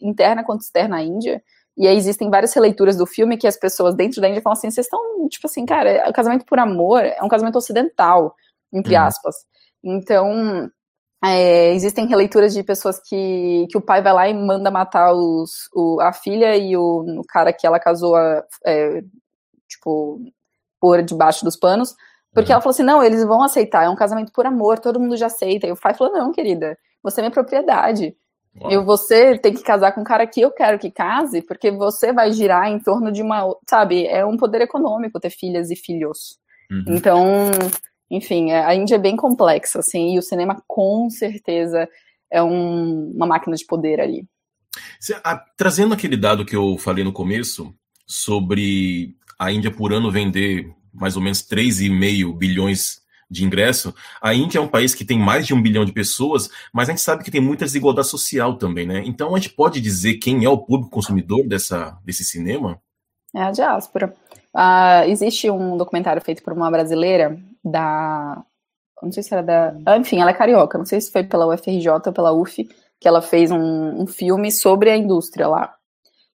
interna 0.00 0.44
quanto 0.44 0.62
externa 0.62 0.98
à 0.98 1.02
Índia. 1.02 1.42
E 1.78 1.86
aí 1.86 1.96
existem 1.96 2.30
várias 2.30 2.52
releituras 2.54 2.96
do 2.96 3.06
filme 3.06 3.36
que 3.36 3.46
as 3.46 3.56
pessoas 3.56 3.94
dentro 3.94 4.20
da 4.20 4.28
Índia 4.28 4.42
falam 4.42 4.56
assim: 4.56 4.70
vocês 4.70 4.86
estão, 4.86 5.28
tipo 5.28 5.46
assim, 5.46 5.64
cara, 5.64 6.08
o 6.08 6.12
casamento 6.12 6.44
por 6.44 6.58
amor 6.58 7.04
é 7.04 7.22
um 7.22 7.28
casamento 7.28 7.56
ocidental, 7.56 8.34
entre 8.72 8.94
uhum. 8.94 9.02
aspas. 9.02 9.36
Então, 9.82 10.70
é, 11.24 11.72
existem 11.72 12.06
releituras 12.06 12.52
de 12.52 12.62
pessoas 12.62 13.00
que, 13.00 13.66
que 13.70 13.78
o 13.78 13.80
pai 13.80 14.02
vai 14.02 14.12
lá 14.12 14.28
e 14.28 14.34
manda 14.34 14.70
matar 14.70 15.12
os, 15.12 15.68
o, 15.74 16.00
a 16.00 16.12
filha 16.12 16.56
e 16.56 16.76
o, 16.76 17.20
o 17.20 17.24
cara 17.26 17.52
que 17.52 17.66
ela 17.66 17.80
casou, 17.80 18.16
é, 18.64 19.02
tipo, 19.68 20.20
por 20.80 21.02
debaixo 21.02 21.44
dos 21.44 21.56
panos. 21.56 21.94
Porque 22.32 22.50
uhum. 22.50 22.54
ela 22.54 22.60
falou 22.60 22.72
assim: 22.72 22.82
não, 22.82 23.02
eles 23.02 23.24
vão 23.24 23.42
aceitar, 23.42 23.84
é 23.84 23.88
um 23.88 23.96
casamento 23.96 24.32
por 24.32 24.46
amor, 24.46 24.78
todo 24.78 25.00
mundo 25.00 25.16
já 25.16 25.26
aceita. 25.26 25.66
E 25.66 25.72
o 25.72 25.76
pai 25.76 25.94
falou: 25.94 26.12
não, 26.12 26.32
querida, 26.32 26.78
você 27.02 27.20
é 27.20 27.22
minha 27.22 27.30
propriedade. 27.30 28.16
E 28.70 28.78
você 28.78 29.36
tem 29.38 29.52
que 29.52 29.62
casar 29.62 29.92
com 29.92 30.00
um 30.00 30.04
cara 30.04 30.26
que 30.26 30.40
eu 30.40 30.50
quero 30.50 30.78
que 30.78 30.90
case, 30.90 31.42
porque 31.42 31.70
você 31.70 32.10
vai 32.12 32.32
girar 32.32 32.68
em 32.68 32.78
torno 32.78 33.12
de 33.12 33.22
uma. 33.22 33.54
Sabe, 33.68 34.06
é 34.06 34.24
um 34.24 34.36
poder 34.36 34.62
econômico 34.62 35.20
ter 35.20 35.30
filhas 35.30 35.70
e 35.70 35.76
filhos. 35.76 36.38
Uhum. 36.70 36.84
Então, 36.88 37.50
enfim, 38.10 38.50
é, 38.50 38.64
a 38.64 38.74
Índia 38.74 38.96
é 38.96 38.98
bem 38.98 39.16
complexa, 39.16 39.80
assim, 39.80 40.14
e 40.14 40.18
o 40.18 40.22
cinema 40.22 40.62
com 40.66 41.08
certeza 41.10 41.88
é 42.30 42.42
um, 42.42 43.10
uma 43.14 43.26
máquina 43.26 43.56
de 43.56 43.64
poder 43.64 44.00
ali. 44.00 44.26
Trazendo 45.56 45.94
aquele 45.94 46.16
dado 46.16 46.44
que 46.44 46.54
eu 46.54 46.76
falei 46.78 47.04
no 47.04 47.12
começo, 47.12 47.74
sobre 48.06 49.16
a 49.38 49.50
Índia 49.50 49.70
por 49.70 49.92
ano 49.92 50.10
vender 50.10 50.72
mais 50.92 51.16
ou 51.16 51.22
menos 51.22 51.42
3,5 51.42 52.36
bilhões 52.36 53.00
de 53.28 53.44
ingresso, 53.44 53.92
a 54.22 54.32
Índia 54.32 54.58
é 54.58 54.62
um 54.62 54.68
país 54.68 54.94
que 54.94 55.04
tem 55.04 55.18
mais 55.18 55.46
de 55.46 55.52
um 55.52 55.60
bilhão 55.60 55.84
de 55.84 55.92
pessoas, 55.92 56.48
mas 56.72 56.88
a 56.88 56.92
gente 56.92 57.02
sabe 57.02 57.24
que 57.24 57.30
tem 57.30 57.40
muita 57.40 57.64
desigualdade 57.64 58.06
social 58.06 58.56
também, 58.56 58.86
né? 58.86 59.02
Então 59.04 59.34
a 59.34 59.38
gente 59.38 59.50
pode 59.52 59.80
dizer 59.80 60.14
quem 60.14 60.44
é 60.44 60.48
o 60.48 60.58
público 60.58 60.90
consumidor 60.90 61.46
dessa, 61.46 61.98
desse 62.04 62.24
cinema? 62.24 62.80
É 63.34 63.42
a 63.42 63.50
diáspora. 63.50 64.14
Uh, 64.54 65.10
existe 65.10 65.50
um 65.50 65.76
documentário 65.76 66.22
feito 66.22 66.42
por 66.42 66.52
uma 66.52 66.70
brasileira 66.70 67.38
da. 67.66 68.42
Não 69.02 69.12
sei 69.12 69.22
se 69.22 69.34
era 69.34 69.42
da. 69.42 69.76
Ah, 69.84 69.96
enfim, 69.96 70.20
ela 70.20 70.30
é 70.30 70.34
carioca, 70.34 70.78
não 70.78 70.86
sei 70.86 71.00
se 71.00 71.10
foi 71.10 71.24
pela 71.24 71.46
UFRJ 71.46 71.88
ou 72.06 72.12
pela 72.12 72.32
UF, 72.32 72.64
que 73.00 73.08
ela 73.08 73.20
fez 73.20 73.50
um, 73.50 74.02
um 74.02 74.06
filme 74.06 74.50
sobre 74.50 74.90
a 74.90 74.96
indústria 74.96 75.48
lá. 75.48 75.74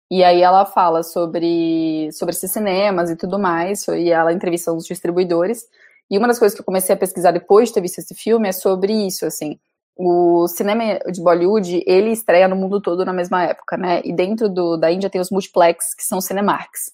E 0.09 0.23
aí 0.23 0.41
ela 0.41 0.65
fala 0.65 1.03
sobre, 1.03 2.09
sobre 2.11 2.35
esses 2.35 2.51
cinemas 2.51 3.09
e 3.09 3.15
tudo 3.15 3.39
mais, 3.39 3.87
e 3.87 4.11
ela 4.11 4.33
entrevista 4.33 4.73
os 4.73 4.85
distribuidores. 4.85 5.63
E 6.09 6.17
uma 6.17 6.27
das 6.27 6.37
coisas 6.37 6.53
que 6.53 6.61
eu 6.61 6.65
comecei 6.65 6.93
a 6.93 6.97
pesquisar 6.97 7.31
depois 7.31 7.69
de 7.69 7.75
ter 7.75 7.81
visto 7.81 7.99
esse 7.99 8.13
filme 8.13 8.49
é 8.49 8.51
sobre 8.51 8.91
isso, 8.91 9.25
assim. 9.25 9.57
O 9.95 10.47
cinema 10.49 10.99
de 11.09 11.21
Bollywood, 11.21 11.83
ele 11.87 12.11
estreia 12.11 12.47
no 12.47 12.57
mundo 12.57 12.81
todo 12.81 13.05
na 13.05 13.13
mesma 13.13 13.43
época, 13.43 13.77
né? 13.77 14.01
E 14.03 14.11
dentro 14.11 14.49
do, 14.49 14.75
da 14.75 14.91
Índia 14.91 15.09
tem 15.09 15.21
os 15.21 15.31
multiplex, 15.31 15.95
que 15.95 16.03
são 16.03 16.19
cinemarks. 16.19 16.91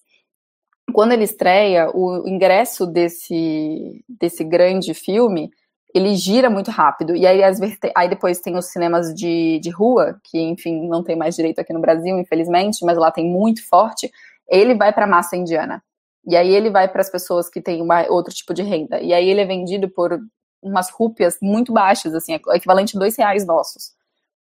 Quando 0.98 1.12
ele 1.12 1.26
estreia, 1.26 1.92
o 1.94 2.28
ingresso 2.28 2.88
desse, 2.88 4.04
desse 4.10 4.44
grande 4.44 4.96
filme, 4.96 5.52
ele 5.94 6.16
gira 6.16 6.50
muito 6.50 6.72
rápido. 6.72 7.16
E 7.16 7.28
aí, 7.28 7.44
as, 7.44 7.60
aí 7.96 8.10
depois 8.10 8.40
tem 8.40 8.58
os 8.58 8.72
cinemas 8.72 9.14
de, 9.14 9.60
de 9.60 9.70
rua, 9.70 10.20
que, 10.24 10.40
enfim, 10.40 10.88
não 10.88 11.04
tem 11.04 11.16
mais 11.16 11.36
direito 11.36 11.60
aqui 11.60 11.72
no 11.72 11.80
Brasil, 11.80 12.18
infelizmente, 12.18 12.84
mas 12.84 12.98
lá 12.98 13.12
tem 13.12 13.30
muito 13.30 13.64
forte. 13.70 14.12
Ele 14.50 14.74
vai 14.74 14.92
para 14.92 15.06
a 15.06 15.08
massa 15.08 15.38
indiana. 15.38 15.84
E 16.26 16.36
aí 16.36 16.50
ele 16.50 16.72
vai 16.72 16.88
para 16.88 17.02
as 17.02 17.12
pessoas 17.12 17.48
que 17.48 17.62
têm 17.62 17.80
uma, 17.80 18.08
outro 18.10 18.34
tipo 18.34 18.52
de 18.52 18.64
renda. 18.64 19.00
E 19.00 19.14
aí 19.14 19.30
ele 19.30 19.42
é 19.42 19.46
vendido 19.46 19.88
por 19.88 20.20
umas 20.64 20.90
rúpias 20.90 21.38
muito 21.40 21.72
baixas, 21.72 22.16
assim, 22.16 22.34
é 22.34 22.40
equivalente 22.56 22.98
a 22.98 23.00
dois 23.00 23.16
reais 23.16 23.46
nossos. 23.46 23.92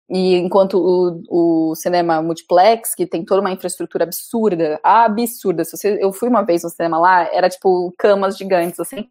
E 0.10 0.36
enquanto 0.36 0.76
o, 0.80 1.70
o 1.72 1.76
cinema 1.76 2.22
multiplex, 2.22 2.96
que 2.96 3.06
tem 3.06 3.24
toda 3.24 3.42
uma 3.42 3.52
infraestrutura 3.52 4.06
absurda, 4.06 4.80
absurda. 4.84 5.64
Se 5.64 5.78
você, 5.78 6.00
eu 6.02 6.12
fui 6.12 6.30
uma 6.30 6.42
vez 6.42 6.64
no 6.64 6.70
cinema 6.70 6.98
lá, 6.98 7.32
era 7.32 7.48
tipo 7.48 7.94
camas 7.98 8.36
gigantes, 8.36 8.80
assim, 8.80 9.08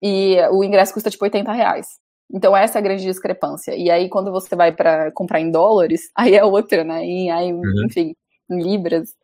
e 0.00 0.36
o 0.52 0.62
ingresso 0.62 0.94
custa 0.94 1.10
tipo 1.10 1.24
80 1.24 1.50
reais. 1.52 1.86
Então 2.32 2.56
essa 2.56 2.78
é 2.78 2.80
a 2.80 2.82
grande 2.82 3.02
discrepância. 3.04 3.74
E 3.74 3.90
aí 3.90 4.08
quando 4.08 4.30
você 4.30 4.54
vai 4.54 4.72
para 4.72 5.10
comprar 5.12 5.40
em 5.40 5.50
dólares, 5.50 6.10
aí 6.14 6.34
é 6.34 6.44
outra, 6.44 6.84
né? 6.84 7.04
E 7.04 7.30
aí, 7.30 7.52
uhum. 7.52 7.86
enfim, 7.86 8.14
em 8.50 8.62
libras. 8.62 9.14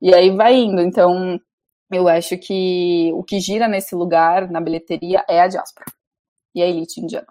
E 0.00 0.14
aí 0.14 0.30
vai 0.30 0.54
indo. 0.54 0.80
Então 0.80 1.38
eu 1.92 2.08
acho 2.08 2.38
que 2.38 3.10
o 3.14 3.22
que 3.22 3.40
gira 3.40 3.68
nesse 3.68 3.94
lugar, 3.94 4.50
na 4.50 4.60
bilheteria, 4.60 5.24
é 5.28 5.40
a 5.42 5.48
diáspora 5.48 5.86
e 6.54 6.62
a 6.62 6.66
elite 6.66 7.00
indiana. 7.00 7.26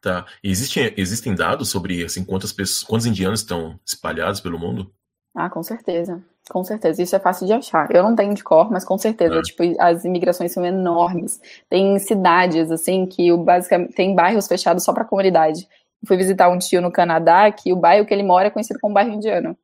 Tá. 0.00 0.26
Existem, 0.42 0.92
existem 0.96 1.34
dados 1.34 1.68
sobre 1.68 2.04
assim, 2.04 2.24
quantas 2.24 2.52
pessoas, 2.52 2.82
quantos 2.82 3.06
indianos 3.06 3.40
estão 3.40 3.78
espalhados 3.86 4.40
pelo 4.40 4.58
mundo? 4.58 4.92
Ah, 5.34 5.48
com 5.48 5.62
certeza. 5.62 6.22
Com 6.50 6.64
certeza. 6.64 7.02
Isso 7.02 7.14
é 7.14 7.18
fácil 7.20 7.46
de 7.46 7.52
achar. 7.52 7.88
Eu 7.94 8.02
não 8.02 8.16
tenho 8.16 8.34
de 8.34 8.42
cor, 8.42 8.70
mas 8.70 8.84
com 8.84 8.98
certeza. 8.98 9.38
É. 9.38 9.42
Tipo, 9.42 9.62
as 9.78 10.04
imigrações 10.04 10.52
são 10.52 10.64
enormes. 10.64 11.40
Tem 11.68 11.98
cidades, 11.98 12.70
assim, 12.70 13.06
que 13.06 13.30
o 13.30 13.38
basicamente 13.38 13.92
tem 13.92 14.14
bairros 14.14 14.48
fechados 14.48 14.82
só 14.82 14.92
para 14.92 15.04
a 15.04 15.06
comunidade. 15.06 15.68
Eu 16.02 16.08
fui 16.08 16.16
visitar 16.16 16.48
um 16.48 16.58
tio 16.58 16.80
no 16.80 16.90
Canadá 16.90 17.50
que 17.52 17.72
o 17.72 17.76
bairro 17.76 18.06
que 18.06 18.14
ele 18.14 18.22
mora 18.22 18.48
é 18.48 18.50
conhecido 18.50 18.80
como 18.80 18.94
bairro 18.94 19.12
indiano. 19.12 19.56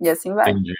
E 0.00 0.08
assim 0.08 0.32
vai. 0.32 0.50
Entendi. 0.50 0.74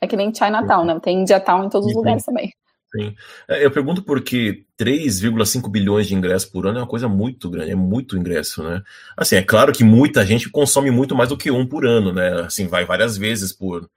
É 0.00 0.06
que 0.06 0.16
nem 0.16 0.34
Chinatown, 0.34 0.84
né? 0.84 1.00
Tem 1.00 1.20
Indiatown 1.20 1.64
em 1.64 1.68
todos 1.68 1.86
os 1.88 1.94
lugares 1.94 2.24
também. 2.24 2.52
Sim. 2.94 3.14
É, 3.48 3.64
eu 3.64 3.70
pergunto 3.70 4.02
porque 4.02 4.64
3,5 4.76 5.70
bilhões 5.70 6.08
de 6.08 6.14
ingressos 6.14 6.48
por 6.50 6.66
ano 6.66 6.78
é 6.78 6.82
uma 6.82 6.88
coisa 6.88 7.08
muito 7.08 7.48
grande, 7.48 7.70
é 7.70 7.74
muito 7.76 8.16
ingresso, 8.16 8.64
né? 8.64 8.82
Assim, 9.16 9.36
é 9.36 9.42
claro 9.42 9.72
que 9.72 9.84
muita 9.84 10.26
gente 10.26 10.50
consome 10.50 10.90
muito 10.90 11.14
mais 11.14 11.28
do 11.28 11.36
que 11.36 11.50
um 11.50 11.64
por 11.66 11.86
ano, 11.86 12.12
né? 12.12 12.42
Assim, 12.42 12.66
vai 12.66 12.84
várias 12.84 13.16
vezes 13.16 13.52
por. 13.52 13.88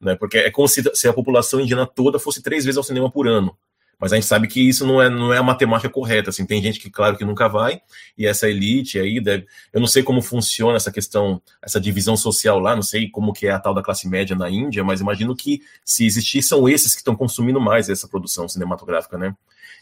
Né? 0.00 0.14
Porque 0.16 0.36
é 0.38 0.50
como 0.50 0.68
se, 0.68 0.82
se 0.94 1.08
a 1.08 1.12
população 1.12 1.60
indiana 1.60 1.86
toda 1.86 2.18
fosse 2.18 2.42
três 2.42 2.64
vezes 2.64 2.76
ao 2.76 2.84
cinema 2.84 3.10
por 3.10 3.26
ano. 3.26 3.56
Mas 4.02 4.12
a 4.12 4.16
gente 4.16 4.26
sabe 4.26 4.48
que 4.48 4.60
isso 4.60 4.84
não 4.84 5.00
é, 5.00 5.08
não 5.08 5.32
é 5.32 5.38
a 5.38 5.44
matemática 5.44 5.88
correta. 5.88 6.30
Assim, 6.30 6.44
tem 6.44 6.60
gente 6.60 6.80
que, 6.80 6.90
claro, 6.90 7.16
que 7.16 7.24
nunca 7.24 7.46
vai, 7.48 7.80
e 8.18 8.26
essa 8.26 8.48
elite 8.50 8.98
aí 8.98 9.20
deve. 9.20 9.46
Eu 9.72 9.78
não 9.78 9.86
sei 9.86 10.02
como 10.02 10.20
funciona 10.20 10.74
essa 10.74 10.90
questão, 10.90 11.40
essa 11.62 11.80
divisão 11.80 12.16
social 12.16 12.58
lá, 12.58 12.74
não 12.74 12.82
sei 12.82 13.08
como 13.08 13.32
que 13.32 13.46
é 13.46 13.52
a 13.52 13.60
tal 13.60 13.72
da 13.72 13.80
classe 13.80 14.08
média 14.08 14.34
na 14.34 14.50
Índia, 14.50 14.82
mas 14.82 15.00
imagino 15.00 15.36
que 15.36 15.60
se 15.84 16.04
existir, 16.04 16.42
são 16.42 16.68
esses 16.68 16.94
que 16.94 16.98
estão 16.98 17.14
consumindo 17.14 17.60
mais 17.60 17.88
essa 17.88 18.08
produção 18.08 18.48
cinematográfica, 18.48 19.16
né? 19.16 19.36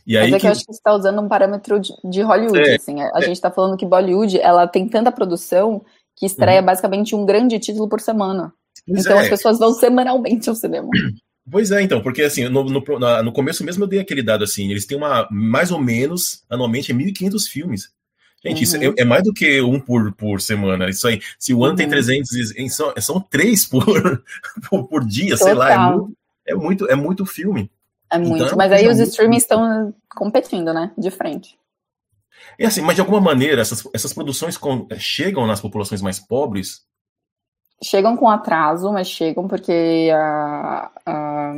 E 0.06 0.18
aí 0.18 0.30
Mas 0.30 0.32
é 0.32 0.36
que, 0.36 0.40
que 0.42 0.46
eu 0.48 0.50
acho 0.50 0.60
que 0.66 0.72
você 0.74 0.78
está 0.78 0.94
usando 0.94 1.22
um 1.22 1.28
parâmetro 1.28 1.80
de, 1.80 1.94
de 2.04 2.20
Hollywood, 2.20 2.60
é, 2.68 2.74
assim. 2.74 3.00
A, 3.00 3.12
é. 3.16 3.20
gente 3.22 3.32
está 3.32 3.50
falando 3.50 3.78
que 3.78 3.86
Bollywood, 3.86 4.38
ela 4.38 4.68
tem 4.68 4.86
tanta 4.86 5.10
produção 5.10 5.82
que 6.14 6.26
estreia 6.26 6.60
uhum. 6.60 6.66
basicamente 6.66 7.16
um 7.16 7.24
grande 7.24 7.58
título 7.58 7.88
por 7.88 8.02
semana. 8.02 8.52
Pois 8.86 9.00
então 9.00 9.18
é. 9.18 9.22
as 9.22 9.28
pessoas 9.30 9.58
vão 9.58 9.72
semanalmente 9.72 10.46
ao 10.50 10.54
cinema. 10.54 10.90
Pois 11.50 11.70
é, 11.70 11.82
então, 11.82 12.02
porque 12.02 12.22
assim, 12.22 12.48
no, 12.48 12.64
no, 12.64 12.80
no, 13.22 13.32
começo 13.32 13.64
mesmo 13.64 13.84
eu 13.84 13.88
dei 13.88 13.98
aquele 13.98 14.22
dado 14.22 14.44
assim, 14.44 14.70
eles 14.70 14.86
têm 14.86 14.96
uma, 14.96 15.26
mais 15.30 15.70
ou 15.70 15.80
menos, 15.80 16.44
anualmente, 16.48 16.92
1.500 16.92 17.48
filmes. 17.48 17.92
Gente, 18.44 18.56
uhum. 18.56 18.62
isso 18.62 18.76
é, 18.76 19.02
é, 19.02 19.04
mais 19.04 19.22
do 19.22 19.34
que 19.34 19.60
um 19.60 19.78
por, 19.78 20.12
por 20.12 20.40
semana. 20.40 20.88
Isso 20.88 21.06
aí, 21.06 21.20
se 21.38 21.52
o 21.52 21.62
ano 21.62 21.72
uhum. 21.72 21.76
tem 21.76 21.88
300, 21.88 22.28
são, 22.70 22.94
são 22.98 23.20
três 23.20 23.66
por, 23.66 23.84
por, 24.68 24.88
por, 24.88 25.04
dia, 25.04 25.36
Total. 25.36 25.46
sei 25.46 25.54
lá. 25.54 25.72
É 25.72 25.88
muito, 25.88 26.16
é 26.46 26.54
muito, 26.54 26.90
é 26.90 26.94
muito 26.94 27.26
filme. 27.26 27.70
É 28.10 28.18
muito, 28.18 28.44
então, 28.44 28.56
mas 28.56 28.72
aí 28.72 28.88
os 28.88 28.98
streamings 28.98 29.44
estão 29.44 29.94
competindo, 30.16 30.72
né, 30.72 30.90
de 30.98 31.10
frente. 31.10 31.56
É 32.58 32.66
assim, 32.66 32.80
mas 32.80 32.96
de 32.96 33.00
alguma 33.00 33.20
maneira, 33.20 33.60
essas, 33.60 33.86
essas 33.94 34.12
produções 34.12 34.56
com, 34.56 34.88
chegam 34.98 35.46
nas 35.46 35.60
populações 35.60 36.02
mais 36.02 36.18
pobres 36.18 36.82
chegam 37.82 38.16
com 38.16 38.28
atraso, 38.28 38.92
mas 38.92 39.08
chegam 39.08 39.48
porque 39.48 40.10
a, 40.14 40.90
a 41.06 41.54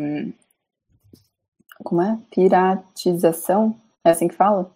como 1.83 2.01
é? 2.01 2.19
Piratização? 2.31 3.77
É 4.05 4.11
assim 4.11 4.29
que 4.29 4.35
fala? 4.35 4.71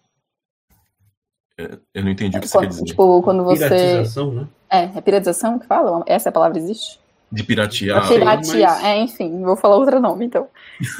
É, 1.57 1.77
eu 1.93 2.03
não 2.03 2.11
entendi 2.11 2.37
o 2.37 2.41
que 2.41 2.47
você 2.47 2.59
quer 2.59 2.67
dizer. 2.67 2.83
Tipo, 2.83 3.21
quando 3.23 3.43
você. 3.43 3.67
Piratização, 3.67 4.31
né? 4.31 4.47
É, 4.69 4.83
é 4.83 5.01
piratização 5.01 5.57
que 5.57 5.65
fala? 5.65 6.03
Essa 6.05 6.31
palavra 6.31 6.57
existe? 6.57 6.99
De 7.31 7.43
piratear. 7.43 8.07
piratear, 8.07 8.75
mas... 8.75 8.83
é, 8.83 8.97
enfim, 8.99 9.41
vou 9.41 9.55
falar 9.57 9.75
outro 9.75 9.99
nome, 9.99 10.25
então. 10.25 10.47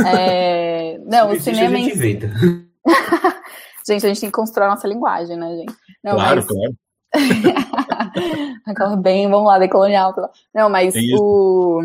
É... 0.05 0.97
Não, 1.05 1.31
o 1.31 1.39
cinema. 1.39 1.75
A 1.75 1.79
gente, 1.79 1.95
inventa. 1.95 2.27
gente, 3.87 4.05
a 4.05 4.09
gente 4.09 4.21
tem 4.21 4.29
que 4.29 4.35
construir 4.35 4.65
a 4.65 4.69
nossa 4.69 4.87
linguagem, 4.87 5.37
né, 5.37 5.55
gente? 5.55 5.73
Não, 6.03 6.15
claro, 6.15 6.35
mas... 6.37 6.45
claro. 6.45 6.75
Aquela 8.65 8.95
bem, 8.95 9.29
vamos 9.29 9.47
lá, 9.47 9.59
decolonial. 9.59 10.13
Não, 10.53 10.69
mas 10.69 10.95
é 10.95 10.99
o, 11.15 11.81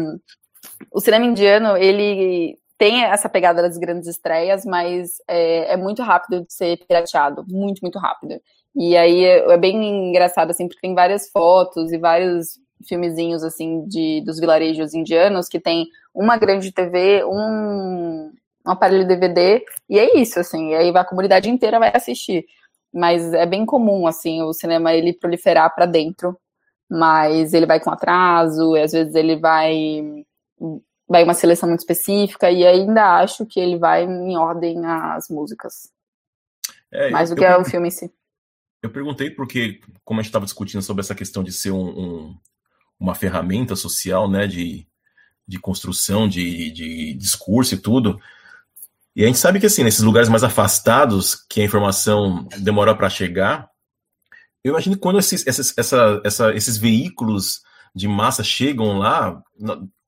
o 0.92 1.00
cinema 1.00 1.24
indiano, 1.24 1.76
ele 1.76 2.58
tem 2.78 3.04
essa 3.04 3.28
pegada 3.28 3.62
das 3.62 3.78
grandes 3.78 4.08
estreias, 4.08 4.64
mas 4.64 5.12
é, 5.28 5.74
é, 5.74 5.76
muito 5.76 6.02
rápido 6.02 6.44
de 6.44 6.52
ser 6.52 6.78
pirateado, 6.78 7.44
muito, 7.46 7.80
muito 7.80 7.98
rápido. 7.98 8.40
E 8.74 8.96
aí 8.96 9.24
é, 9.24 9.52
é, 9.52 9.56
bem 9.56 10.08
engraçado, 10.08 10.50
assim, 10.50 10.66
porque 10.66 10.80
tem 10.80 10.94
várias 10.94 11.30
fotos 11.30 11.92
e 11.92 11.98
vários 11.98 12.58
filmezinhos, 12.88 13.44
assim, 13.44 13.86
de, 13.86 14.20
dos 14.24 14.40
vilarejos 14.40 14.94
indianos 14.94 15.48
que 15.48 15.60
tem 15.60 15.86
uma 16.12 16.36
grande 16.36 16.72
TV, 16.72 17.24
um, 17.24 18.32
um 18.66 18.70
aparelho 18.70 19.06
DVD, 19.06 19.64
e 19.88 19.98
é 19.98 20.18
isso, 20.18 20.40
assim, 20.40 20.70
e 20.70 20.74
aí 20.74 20.96
a 20.96 21.04
comunidade 21.04 21.48
inteira 21.48 21.78
vai 21.78 21.92
assistir. 21.94 22.44
Mas 22.92 23.32
é 23.32 23.46
bem 23.46 23.64
comum, 23.64 24.06
assim, 24.06 24.42
o 24.42 24.52
cinema 24.52 24.92
ele 24.92 25.12
proliferar 25.12 25.74
para 25.74 25.86
dentro, 25.86 26.38
mas 26.90 27.54
ele 27.54 27.66
vai 27.66 27.80
com 27.80 27.90
atraso, 27.90 28.76
e 28.76 28.82
às 28.82 28.92
vezes 28.92 29.14
ele 29.14 29.36
vai 29.36 30.24
vai 31.08 31.24
uma 31.24 31.34
seleção 31.34 31.68
muito 31.68 31.80
específica 31.80 32.50
e 32.50 32.66
ainda 32.66 33.18
acho 33.18 33.44
que 33.44 33.60
ele 33.60 33.76
vai 33.76 34.04
em 34.04 34.36
ordem 34.36 34.84
às 34.86 35.28
músicas. 35.28 35.90
É, 36.90 37.10
mais 37.10 37.30
do 37.30 37.36
que 37.36 37.44
é 37.44 37.56
o 37.56 37.64
filme 37.64 37.88
em 37.88 37.90
si. 37.90 38.10
Eu 38.82 38.90
perguntei 38.90 39.30
porque, 39.30 39.80
como 40.04 40.20
a 40.20 40.22
gente 40.22 40.30
estava 40.30 40.44
discutindo 40.44 40.82
sobre 40.82 41.02
essa 41.02 41.14
questão 41.14 41.42
de 41.44 41.52
ser 41.52 41.70
um, 41.70 41.88
um, 41.88 42.36
uma 42.98 43.14
ferramenta 43.14 43.76
social, 43.76 44.28
né, 44.28 44.46
de, 44.46 44.86
de 45.46 45.58
construção, 45.58 46.26
de, 46.26 46.70
de 46.72 47.14
discurso 47.14 47.74
e 47.74 47.78
tudo, 47.78 48.18
e 49.14 49.24
a 49.24 49.26
gente 49.26 49.38
sabe 49.38 49.60
que, 49.60 49.66
assim, 49.66 49.84
nesses 49.84 50.02
lugares 50.02 50.28
mais 50.28 50.42
afastados, 50.42 51.34
que 51.34 51.60
a 51.60 51.64
informação 51.64 52.48
demora 52.58 52.94
para 52.94 53.10
chegar, 53.10 53.68
eu 54.64 54.70
imagino 54.70 54.96
que 54.96 55.02
quando 55.02 55.18
esses, 55.18 55.46
esses, 55.46 55.76
essa, 55.76 56.20
essa, 56.24 56.54
esses 56.54 56.76
veículos 56.78 57.62
de 57.94 58.08
massa 58.08 58.42
chegam 58.42 58.98
lá, 58.98 59.42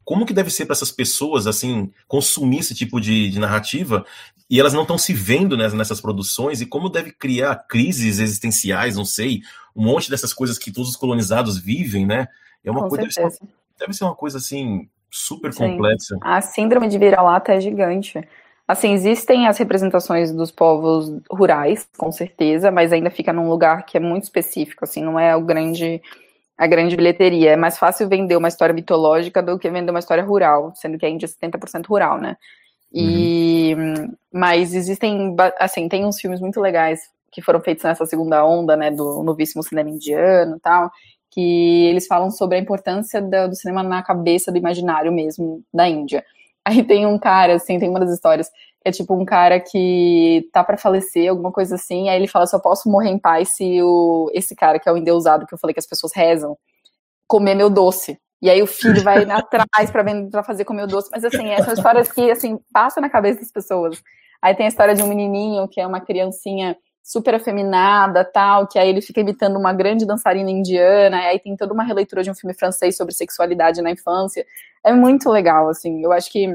como 0.05 0.25
que 0.25 0.33
deve 0.33 0.51
ser 0.51 0.67
para 0.67 0.75
essas 0.75 0.93
pessoas 0.93 1.47
assim 1.47 1.91
consumir 2.07 2.59
esse 2.59 2.75
tipo 2.75 3.01
de, 3.01 3.31
de 3.31 3.39
narrativa 3.39 4.05
e 4.49 4.61
elas 4.61 4.73
não 4.73 4.83
estão 4.83 4.97
se 4.97 5.13
vendo 5.13 5.57
né, 5.57 5.69
nessas 5.71 6.01
produções 6.01 6.61
e 6.61 6.67
como 6.67 6.89
deve 6.89 7.11
criar 7.13 7.57
crises 7.69 8.19
existenciais, 8.19 8.97
não 8.97 9.05
sei, 9.05 9.41
um 9.75 9.83
monte 9.83 10.11
dessas 10.11 10.33
coisas 10.33 10.59
que 10.59 10.71
todos 10.71 10.91
os 10.91 10.97
colonizados 10.97 11.59
vivem, 11.59 12.07
né? 12.07 12.29
É 12.63 12.71
uma 12.71 12.83
Com 12.83 12.89
coisa 12.91 13.03
deve 13.03 13.13
ser, 13.13 13.47
deve 13.79 13.93
ser, 13.93 14.05
uma 14.05 14.15
coisa 14.15 14.39
assim 14.39 14.89
super 15.11 15.53
Sim. 15.53 15.73
complexa. 15.73 16.17
A 16.21 16.41
síndrome 16.41 16.89
de 16.89 16.99
vira-lata 16.99 17.53
é 17.53 17.61
gigante. 17.61 18.23
Assim, 18.67 18.93
existem 18.95 19.47
as 19.47 19.59
representações 19.59 20.33
dos 20.33 20.51
povos 20.51 21.13
rurais, 21.31 21.87
com 21.99 22.11
certeza, 22.11 22.71
mas 22.71 22.93
ainda 22.93 23.11
fica 23.11 23.33
num 23.33 23.49
lugar 23.49 23.85
que 23.85 23.99
é 23.99 24.01
muito 24.01 24.23
específico, 24.25 24.85
assim, 24.85 25.03
não 25.03 25.21
é 25.21 25.37
o 25.37 25.43
grande 25.43 26.01
a 26.57 26.67
grande 26.67 26.97
bilheteria. 26.97 27.53
É 27.53 27.57
mais 27.57 27.77
fácil 27.77 28.09
vender 28.09 28.37
uma 28.37 28.49
história 28.49 28.73
mitológica 28.73 29.43
do 29.43 29.59
que 29.59 29.69
vender 29.69 29.91
uma 29.91 29.99
história 29.99 30.25
rural, 30.25 30.73
sendo 30.77 30.97
que 30.97 31.05
a 31.05 31.09
Índia 31.09 31.27
é 31.27 31.29
70% 31.29 31.87
rural, 31.87 32.19
né? 32.21 32.37
E, 32.93 33.75
uhum. 33.77 34.15
Mas 34.33 34.73
existem, 34.73 35.35
assim, 35.59 35.89
tem 35.89 36.05
uns 36.05 36.21
filmes 36.21 36.41
muito 36.41 36.61
legais 36.61 37.11
que 37.33 37.43
foram 37.43 37.61
feitos 37.61 37.83
nessa 37.83 38.07
segunda 38.07 38.47
onda, 38.47 38.77
né, 38.77 38.93
do 38.93 39.25
novíssimo 39.25 39.61
cinema 39.65 39.91
indiano 39.91 40.57
e 40.57 40.61
tal, 40.61 40.89
que 41.29 41.87
eles 41.87 42.07
falam 42.07 42.31
sobre 42.31 42.57
a 42.57 42.61
importância 42.61 43.21
do, 43.21 43.49
do 43.49 43.57
cinema 43.57 43.83
na 43.83 44.05
cabeça 44.05 44.53
do 44.53 44.59
imaginário 44.59 45.11
mesmo 45.11 45.61
da 45.75 45.89
Índia. 45.89 46.25
Aí 46.65 46.83
tem 46.83 47.07
um 47.07 47.19
cara, 47.19 47.55
assim, 47.55 47.79
tem 47.79 47.89
uma 47.91 48.01
das 48.01 48.11
histórias 48.11 48.51
é 48.85 48.91
tipo 48.91 49.15
um 49.15 49.25
cara 49.25 49.59
que 49.59 50.49
tá 50.53 50.63
para 50.63 50.77
falecer, 50.77 51.31
alguma 51.31 51.51
coisa 51.51 51.77
assim, 51.77 52.11
aí 52.11 52.17
ele 52.17 52.29
fala, 52.29 52.47
só 52.47 52.59
posso 52.59 52.89
morrer 52.89 53.09
em 53.09 53.19
paz 53.19 53.57
se 53.57 53.83
o, 53.83 54.31
esse 54.35 54.55
cara, 54.55 54.79
que 54.79 54.87
é 54.87 54.93
o 54.93 54.97
endeusado, 54.97 55.47
que 55.47 55.55
eu 55.55 55.59
falei 55.59 55.73
que 55.73 55.81
as 55.81 55.87
pessoas 55.87 56.13
rezam, 56.15 56.57
comer 57.27 57.55
meu 57.55 57.71
doce. 57.71 58.19
E 58.43 58.51
aí 58.51 58.63
o 58.63 58.67
filho 58.67 59.03
vai 59.03 59.25
atrás 59.31 59.91
para 59.91 60.43
fazer 60.43 60.67
comer 60.67 60.83
o 60.83 60.87
doce. 60.87 61.09
Mas 61.11 61.25
assim, 61.25 61.49
essas 61.49 61.79
histórias 61.79 62.13
que 62.13 62.31
assim, 62.31 62.59
passam 62.75 63.01
na 63.01 63.09
cabeça 63.09 63.41
das 63.41 63.51
pessoas. 63.51 64.03
Aí 64.43 64.55
tem 64.55 64.67
a 64.67 64.69
história 64.69 64.95
de 64.95 65.03
um 65.03 65.09
menininho 65.09 65.67
que 65.67 65.81
é 65.81 65.87
uma 65.87 66.03
criancinha 66.03 66.77
super 67.05 67.35
afeminada, 67.35 68.25
tal, 68.25 68.67
que 68.67 68.79
aí 68.79 68.89
ele 68.89 69.03
fica 69.03 69.21
imitando 69.21 69.59
uma 69.59 69.75
grande 69.75 70.07
dançarina 70.07 70.51
indiana, 70.51 71.19
aí 71.19 71.39
tem 71.39 71.55
toda 71.55 71.75
uma 71.75 71.85
releitura 71.85 72.23
de 72.23 72.31
um 72.31 72.35
filme 72.35 72.55
francês 72.55 72.97
sobre 72.97 73.13
sexualidade 73.13 73.83
na 73.83 73.91
infância. 73.91 74.45
É 74.83 74.91
muito 74.91 75.29
legal, 75.29 75.69
assim. 75.69 76.03
Eu 76.03 76.13
acho 76.13 76.33
que 76.33 76.49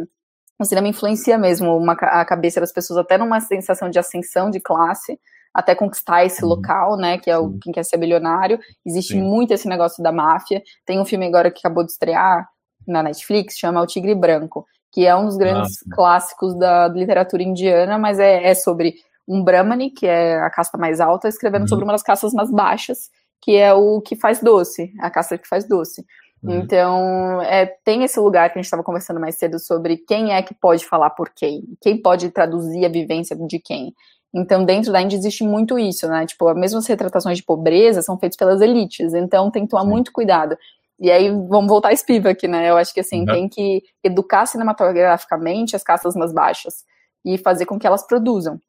o 0.60 0.66
cinema 0.66 0.88
influencia 0.88 1.38
mesmo 1.38 1.78
uma, 1.78 1.94
a 1.94 2.26
cabeça 2.26 2.60
das 2.60 2.74
pessoas, 2.74 2.98
até 2.98 3.16
numa 3.16 3.40
sensação 3.40 3.92
de 3.92 4.00
ascensão 4.00 4.50
de 4.50 4.60
classe, 4.60 5.20
até 5.54 5.76
conquistar 5.76 6.26
esse 6.26 6.44
uhum. 6.44 6.50
local, 6.50 6.98
né, 6.98 7.20
que 7.20 7.30
é 7.30 7.38
o 7.38 7.58
quem 7.60 7.72
quer 7.72 7.86
ser 7.86 7.98
bilionário. 7.98 8.60
Existe 8.84 9.14
Sim. 9.14 9.22
muito 9.22 9.54
esse 9.54 9.68
negócio 9.68 10.02
da 10.04 10.12
máfia. 10.12 10.64
Tem 10.84 11.00
um 11.00 11.06
filme 11.06 11.28
agora 11.28 11.52
que 11.52 11.60
acabou 11.60 11.86
de 11.86 11.92
estrear 11.92 12.50
na 12.88 13.04
Netflix, 13.04 13.56
chama 13.56 13.82
O 13.82 13.86
Tigre 13.86 14.16
Branco, 14.16 14.66
que 14.92 15.06
é 15.06 15.16
um 15.16 15.26
dos 15.26 15.38
grandes 15.38 15.78
ah, 15.84 15.96
clássicos 15.96 16.58
da 16.58 16.88
literatura 16.88 17.44
indiana, 17.44 18.00
mas 18.00 18.20
é, 18.20 18.48
é, 18.48 18.56
sobre 18.56 18.96
um 19.30 19.44
Brahmani, 19.44 19.92
que 19.92 20.08
é 20.08 20.40
a 20.40 20.50
casta 20.50 20.76
mais 20.76 21.00
alta, 21.00 21.28
escrevendo 21.28 21.62
uhum. 21.62 21.68
sobre 21.68 21.84
uma 21.84 21.94
das 21.94 22.02
castas 22.02 22.34
mais 22.34 22.52
baixas, 22.52 23.12
que 23.40 23.56
é 23.56 23.72
o 23.72 24.02
que 24.02 24.16
faz 24.16 24.42
doce, 24.42 24.92
a 25.00 25.12
casta 25.12 25.38
que 25.38 25.48
faz 25.48 25.68
doce. 25.68 26.04
Uhum. 26.42 26.60
Então, 26.60 27.42
é, 27.44 27.68
tem 27.84 28.04
esse 28.04 28.20
lugar 28.20 28.50
que 28.50 28.58
a 28.58 28.60
gente 28.60 28.66
estava 28.66 28.84
conversando 28.84 29.20
mais 29.20 29.36
cedo 29.36 29.60
sobre 29.60 29.98
quem 29.98 30.34
é 30.34 30.42
que 30.42 30.56
pode 30.56 30.84
falar 30.86 31.12
por 31.12 31.30
quem, 31.30 31.64
quem 31.80 32.02
pode 32.02 32.32
traduzir 32.32 32.84
a 32.86 32.90
vivência 32.90 33.36
de 33.36 33.60
quem. 33.60 33.94
Então, 34.34 34.66
dentro 34.66 34.92
da 34.92 35.02
Índia 35.02 35.18
existe 35.18 35.44
muito 35.44 35.78
isso, 35.78 36.08
né? 36.08 36.26
Tipo, 36.26 36.54
mesmo 36.56 36.80
as 36.80 36.88
retratações 36.88 37.38
de 37.38 37.44
pobreza 37.44 38.02
são 38.02 38.18
feitas 38.18 38.38
pelas 38.38 38.62
elites, 38.62 39.14
então 39.14 39.52
tem 39.52 39.64
que 39.64 39.70
tomar 39.70 39.84
Sim. 39.84 39.90
muito 39.90 40.12
cuidado. 40.12 40.58
E 41.00 41.12
aí, 41.12 41.30
vamos 41.30 41.68
voltar 41.68 41.90
a 41.90 41.96
Spivak, 41.96 42.48
né? 42.48 42.70
Eu 42.70 42.78
acho 42.78 42.94
que, 42.94 43.00
assim, 43.00 43.22
uhum. 43.22 43.26
tem 43.26 43.50
que 43.50 43.84
educar 44.04 44.46
cinematograficamente 44.46 45.76
as 45.76 45.84
castas 45.84 46.16
mais 46.16 46.34
baixas 46.34 46.84
e 47.24 47.38
fazer 47.38 47.66
com 47.66 47.78
que 47.78 47.88
elas 47.88 48.06
produzam, 48.06 48.60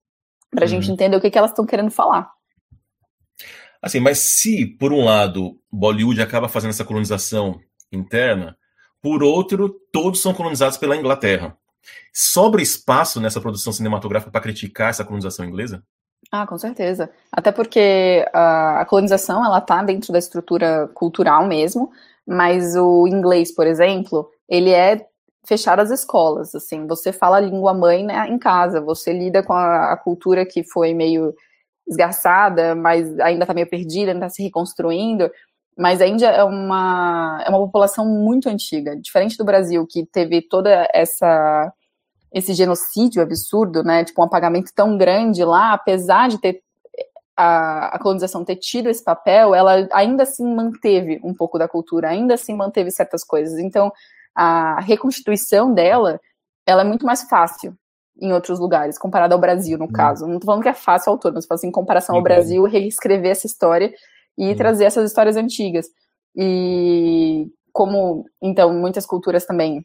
pra 0.50 0.62
uhum. 0.64 0.68
gente 0.68 0.90
entender 0.90 1.16
o 1.16 1.20
que, 1.20 1.30
que 1.30 1.38
elas 1.38 1.50
estão 1.50 1.66
querendo 1.66 1.90
falar. 1.90 2.30
Assim, 3.82 4.00
mas 4.00 4.18
se, 4.18 4.66
por 4.66 4.92
um 4.92 5.04
lado, 5.04 5.58
Bollywood 5.72 6.20
acaba 6.20 6.48
fazendo 6.48 6.70
essa 6.70 6.84
colonização 6.84 7.58
interna, 7.90 8.56
por 9.02 9.22
outro, 9.22 9.80
todos 9.90 10.20
são 10.20 10.34
colonizados 10.34 10.76
pela 10.76 10.96
Inglaterra. 10.96 11.56
Sobra 12.12 12.60
espaço 12.60 13.20
nessa 13.20 13.40
produção 13.40 13.72
cinematográfica 13.72 14.30
para 14.30 14.40
criticar 14.42 14.90
essa 14.90 15.04
colonização 15.04 15.46
inglesa? 15.46 15.82
Ah, 16.30 16.46
com 16.46 16.58
certeza. 16.58 17.10
Até 17.32 17.50
porque 17.50 18.24
a, 18.32 18.80
a 18.82 18.84
colonização 18.84 19.44
ela 19.44 19.58
está 19.58 19.82
dentro 19.82 20.12
da 20.12 20.18
estrutura 20.18 20.88
cultural 20.94 21.46
mesmo, 21.46 21.90
mas 22.26 22.76
o 22.76 23.06
inglês, 23.08 23.52
por 23.52 23.66
exemplo, 23.66 24.30
ele 24.48 24.70
é 24.70 25.06
fechar 25.46 25.80
as 25.80 25.90
escolas. 25.90 26.54
Assim, 26.54 26.86
você 26.86 27.12
fala 27.12 27.38
a 27.38 27.40
língua 27.40 27.74
mãe 27.74 28.04
né, 28.04 28.28
em 28.28 28.38
casa, 28.38 28.80
você 28.80 29.12
lida 29.12 29.42
com 29.42 29.52
a, 29.52 29.92
a 29.92 29.96
cultura 29.96 30.44
que 30.46 30.62
foi 30.62 30.94
meio 30.94 31.34
esgarçada, 31.88 32.74
mas 32.74 33.18
ainda 33.20 33.44
está 33.44 33.54
meio 33.54 33.68
perdida, 33.68 34.12
ainda 34.12 34.26
está 34.26 34.36
se 34.36 34.42
reconstruindo. 34.42 35.30
Mas 35.76 36.00
a 36.00 36.06
Índia 36.06 36.26
é 36.26 36.44
uma, 36.44 37.42
é 37.44 37.48
uma 37.48 37.60
população 37.60 38.06
muito 38.06 38.48
antiga, 38.48 38.96
diferente 38.96 39.36
do 39.36 39.44
Brasil, 39.44 39.86
que 39.86 40.04
teve 40.06 40.42
toda 40.42 40.88
essa 40.92 41.72
esse 42.32 42.54
genocídio 42.54 43.20
absurdo, 43.20 43.82
né? 43.82 44.04
Tipo, 44.04 44.22
um 44.22 44.24
apagamento 44.24 44.70
tão 44.72 44.96
grande 44.96 45.44
lá, 45.44 45.72
apesar 45.72 46.28
de 46.28 46.38
ter 46.38 46.62
a, 47.36 47.96
a, 47.96 47.98
colonização 47.98 48.44
ter 48.44 48.56
tido 48.56 48.88
esse 48.88 49.02
papel, 49.02 49.54
ela 49.54 49.88
ainda 49.92 50.22
assim 50.22 50.44
manteve 50.54 51.20
um 51.24 51.34
pouco 51.34 51.58
da 51.58 51.66
cultura, 51.66 52.08
ainda 52.08 52.34
assim 52.34 52.54
manteve 52.54 52.90
certas 52.90 53.24
coisas. 53.24 53.58
Então, 53.58 53.90
a 54.34 54.80
reconstituição 54.80 55.72
dela, 55.72 56.20
ela 56.66 56.82
é 56.82 56.84
muito 56.84 57.04
mais 57.04 57.22
fácil 57.24 57.74
em 58.20 58.32
outros 58.32 58.58
lugares, 58.58 58.98
comparado 58.98 59.34
ao 59.34 59.40
Brasil, 59.40 59.78
no 59.78 59.86
hum. 59.86 59.92
caso. 59.92 60.26
Não 60.26 60.38
tô 60.38 60.46
falando 60.46 60.62
que 60.62 60.68
é 60.68 60.74
fácil 60.74 61.10
ao 61.10 61.18
todo, 61.18 61.34
mas 61.34 61.46
assim, 61.50 61.68
em 61.68 61.72
comparação 61.72 62.14
ao 62.14 62.22
Brasil, 62.22 62.64
reescrever 62.64 63.30
essa 63.30 63.46
história 63.46 63.92
e 64.36 64.50
hum. 64.50 64.56
trazer 64.56 64.84
essas 64.84 65.08
histórias 65.08 65.36
antigas. 65.36 65.86
E 66.36 67.48
como, 67.72 68.24
então, 68.42 68.72
muitas 68.72 69.06
culturas 69.06 69.46
também 69.46 69.82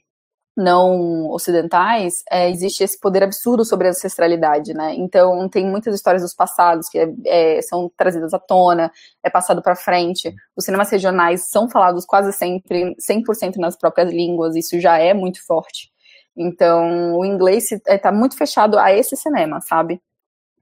não 0.56 1.30
ocidentais, 1.32 2.24
é, 2.32 2.50
existe 2.50 2.84
esse 2.84 2.98
poder 3.00 3.24
absurdo 3.24 3.66
sobre 3.66 3.88
a 3.88 3.90
ancestralidade, 3.90 4.74
né? 4.74 4.94
Então, 4.96 5.50
tem 5.50 5.66
muitas 5.66 5.94
histórias 5.94 6.22
dos 6.22 6.34
passados 6.34 6.88
que 6.88 6.98
é, 6.98 7.08
é, 7.26 7.62
são 7.62 7.92
trazidas 7.98 8.34
à 8.34 8.40
tona, 8.40 8.92
é 9.24 9.30
passado 9.30 9.62
para 9.62 9.76
frente. 9.76 10.34
Os 10.56 10.64
cinemas 10.64 10.90
regionais 10.90 11.50
são 11.50 11.70
falados 11.70 12.06
quase 12.06 12.32
sempre 12.32 12.96
100% 12.96 13.58
nas 13.58 13.76
próprias 13.76 14.10
línguas, 14.10 14.56
isso 14.56 14.80
já 14.80 14.98
é 14.98 15.14
muito 15.14 15.46
forte. 15.46 15.92
Então, 16.36 17.18
o 17.18 17.26
inglês 17.26 17.72
está 17.72 18.10
é, 18.10 18.12
muito 18.12 18.38
fechado 18.38 18.78
a 18.78 18.94
esse 18.94 19.16
cinema, 19.16 19.62
sabe? 19.62 20.02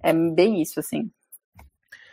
É 0.01 0.13
bem 0.13 0.61
isso, 0.61 0.79
assim. 0.79 1.09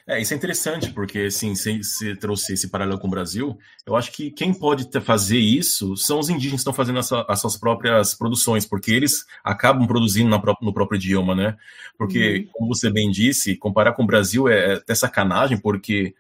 É, 0.06 0.20
isso 0.20 0.32
é 0.32 0.36
interessante, 0.36 0.90
porque 0.90 1.20
assim, 1.20 1.54
se 1.54 1.82
você 1.82 2.16
trouxe 2.16 2.54
esse 2.54 2.68
paralelo 2.68 2.98
com 2.98 3.06
o 3.06 3.10
Brasil, 3.10 3.58
eu 3.86 3.94
acho 3.94 4.10
que 4.12 4.30
quem 4.30 4.52
pode 4.52 4.88
fazer 5.00 5.38
isso 5.38 5.96
são 5.96 6.18
os 6.18 6.28
indígenas 6.28 6.58
que 6.58 6.60
estão 6.62 6.72
fazendo 6.72 6.98
essa, 6.98 7.24
as 7.28 7.40
suas 7.40 7.56
próprias 7.56 8.14
produções, 8.14 8.66
porque 8.66 8.90
eles 8.90 9.24
acabam 9.44 9.86
produzindo 9.86 10.28
na, 10.28 10.42
no 10.60 10.72
próprio 10.72 10.96
idioma, 10.96 11.34
né? 11.34 11.56
Porque, 11.96 12.38
uhum. 12.38 12.52
como 12.52 12.74
você 12.74 12.90
bem 12.90 13.10
disse, 13.10 13.56
comparar 13.56 13.92
com 13.92 14.02
o 14.02 14.06
Brasil 14.06 14.48
é 14.48 14.74
até 14.74 14.94
sacanagem, 14.94 15.58
porque 15.58 16.14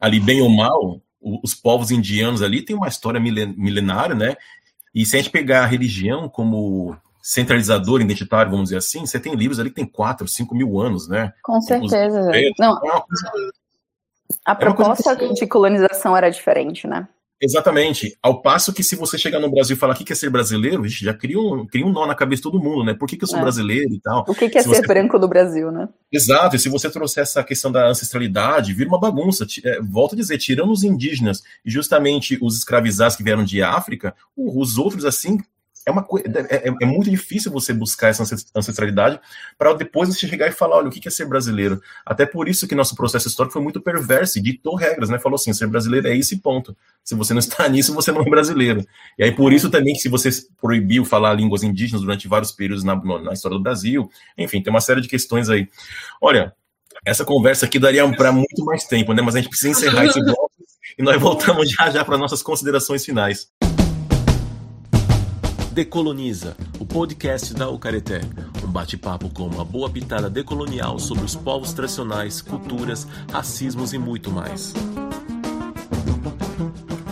ali, 0.00 0.18
bem 0.18 0.40
ou 0.40 0.48
mal, 0.48 1.00
os 1.20 1.54
povos 1.54 1.90
indianos 1.90 2.42
ali 2.42 2.62
têm 2.62 2.74
uma 2.74 2.88
história 2.88 3.20
milenária, 3.20 4.14
né? 4.14 4.36
E 4.94 5.04
se 5.04 5.16
a 5.16 5.20
gente 5.20 5.30
pegar 5.30 5.62
a 5.62 5.66
religião 5.66 6.28
como 6.28 6.96
centralizador 7.22 8.00
identitário, 8.00 8.50
vamos 8.50 8.66
dizer 8.66 8.78
assim, 8.78 9.06
você 9.06 9.20
tem 9.20 9.34
livros 9.34 9.60
ali 9.60 9.70
que 9.70 9.76
tem 9.76 9.86
4, 9.86 10.26
5 10.26 10.54
mil 10.54 10.80
anos, 10.80 11.08
né? 11.08 11.32
Com 11.42 11.60
certeza. 11.60 12.30
Não, 12.58 12.76
é 12.76 13.00
a 14.44 14.54
proposta 14.54 15.16
de 15.16 15.46
colonização 15.46 16.16
era 16.16 16.30
diferente, 16.30 16.86
né? 16.86 17.08
Exatamente. 17.42 18.18
Ao 18.22 18.42
passo 18.42 18.70
que 18.70 18.84
se 18.84 18.94
você 18.94 19.16
chegar 19.16 19.40
no 19.40 19.50
Brasil 19.50 19.74
e 19.74 19.78
falar 19.78 19.94
o 19.94 19.96
que 19.96 20.12
é 20.12 20.16
ser 20.16 20.28
brasileiro, 20.28 20.86
já 20.86 21.14
cria 21.14 21.40
um, 21.40 21.66
cria 21.66 21.86
um 21.86 21.90
nó 21.90 22.06
na 22.06 22.14
cabeça 22.14 22.40
de 22.40 22.42
todo 22.42 22.62
mundo, 22.62 22.84
né? 22.84 22.92
Por 22.92 23.08
que, 23.08 23.16
que 23.16 23.24
eu 23.24 23.28
sou 23.28 23.38
é. 23.38 23.42
brasileiro 23.42 23.94
e 23.94 24.00
tal? 24.00 24.26
O 24.28 24.34
que, 24.34 24.50
que 24.50 24.58
é 24.58 24.62
se 24.62 24.68
ser 24.68 24.76
você... 24.76 24.86
branco 24.86 25.18
do 25.18 25.26
Brasil, 25.26 25.72
né? 25.72 25.88
Exato. 26.12 26.54
E 26.54 26.58
se 26.58 26.68
você 26.68 26.90
trouxer 26.90 27.22
essa 27.22 27.42
questão 27.42 27.72
da 27.72 27.88
ancestralidade, 27.88 28.74
vira 28.74 28.90
uma 28.90 29.00
bagunça. 29.00 29.46
É, 29.64 29.80
volto 29.80 30.12
a 30.12 30.16
dizer, 30.16 30.36
tirando 30.36 30.70
os 30.70 30.84
indígenas 30.84 31.42
e 31.64 31.70
justamente 31.70 32.38
os 32.42 32.58
escravizados 32.58 33.16
que 33.16 33.24
vieram 33.24 33.42
de 33.42 33.62
África, 33.62 34.14
os 34.36 34.76
outros, 34.76 35.06
assim, 35.06 35.38
é 35.90 35.92
uma 35.92 36.06
é, 36.50 36.68
é, 36.68 36.74
é, 36.82 36.86
muito 36.86 37.10
difícil 37.10 37.50
você 37.50 37.72
buscar 37.72 38.08
essa 38.08 38.22
ancestralidade 38.54 39.20
para 39.58 39.72
depois 39.74 40.08
você 40.08 40.26
chegar 40.26 40.48
e 40.48 40.52
falar, 40.52 40.76
olha, 40.76 40.88
o 40.88 40.90
que 40.90 41.06
é 41.06 41.10
ser 41.10 41.26
brasileiro? 41.26 41.80
Até 42.06 42.24
por 42.24 42.48
isso 42.48 42.66
que 42.66 42.74
nosso 42.74 42.94
processo 42.94 43.28
histórico 43.28 43.52
foi 43.52 43.62
muito 43.62 43.80
perverso 43.80 44.38
e 44.38 44.42
ditou 44.42 44.74
regras, 44.74 45.10
né? 45.10 45.18
Falou 45.18 45.34
assim, 45.34 45.52
ser 45.52 45.66
brasileiro 45.66 46.08
é 46.08 46.16
esse 46.16 46.38
ponto. 46.38 46.76
Se 47.04 47.14
você 47.14 47.34
não 47.34 47.40
está 47.40 47.66
nisso, 47.68 47.92
você 47.92 48.12
não 48.12 48.22
é 48.22 48.30
brasileiro. 48.30 48.86
E 49.18 49.24
aí 49.24 49.32
por 49.32 49.52
isso 49.52 49.68
também 49.68 49.94
que 49.94 50.00
se 50.00 50.08
você 50.08 50.30
proibiu 50.60 51.04
falar 51.04 51.34
línguas 51.34 51.62
indígenas 51.62 52.02
durante 52.02 52.28
vários 52.28 52.52
períodos 52.52 52.84
na, 52.84 52.94
na 52.96 53.32
história 53.32 53.58
do 53.58 53.62
Brasil, 53.62 54.08
enfim, 54.38 54.62
tem 54.62 54.72
uma 54.72 54.80
série 54.80 55.00
de 55.00 55.08
questões 55.08 55.50
aí. 55.50 55.68
Olha, 56.20 56.54
essa 57.04 57.24
conversa 57.24 57.66
aqui 57.66 57.78
daria 57.78 58.08
para 58.16 58.30
muito 58.32 58.64
mais 58.64 58.84
tempo, 58.84 59.12
né? 59.12 59.22
Mas 59.22 59.34
a 59.34 59.38
gente 59.38 59.48
precisa 59.48 59.70
encerrar 59.70 60.06
esse 60.06 60.20
bloco 60.22 60.50
e 60.98 61.02
nós 61.02 61.20
voltamos 61.20 61.70
já 61.70 61.90
já 61.90 62.04
para 62.04 62.18
nossas 62.18 62.42
considerações 62.42 63.04
finais. 63.04 63.48
Decoloniza, 65.72 66.56
o 66.80 66.84
podcast 66.84 67.54
da 67.54 67.70
Ucareté. 67.70 68.20
Um 68.64 68.72
bate-papo 68.72 69.30
com 69.30 69.44
uma 69.44 69.64
boa 69.64 69.88
pitada 69.88 70.28
decolonial 70.28 70.98
sobre 70.98 71.24
os 71.24 71.36
povos 71.36 71.72
tradicionais, 71.72 72.42
culturas, 72.42 73.06
racismos 73.30 73.92
e 73.92 73.98
muito 73.98 74.32
mais. 74.32 74.74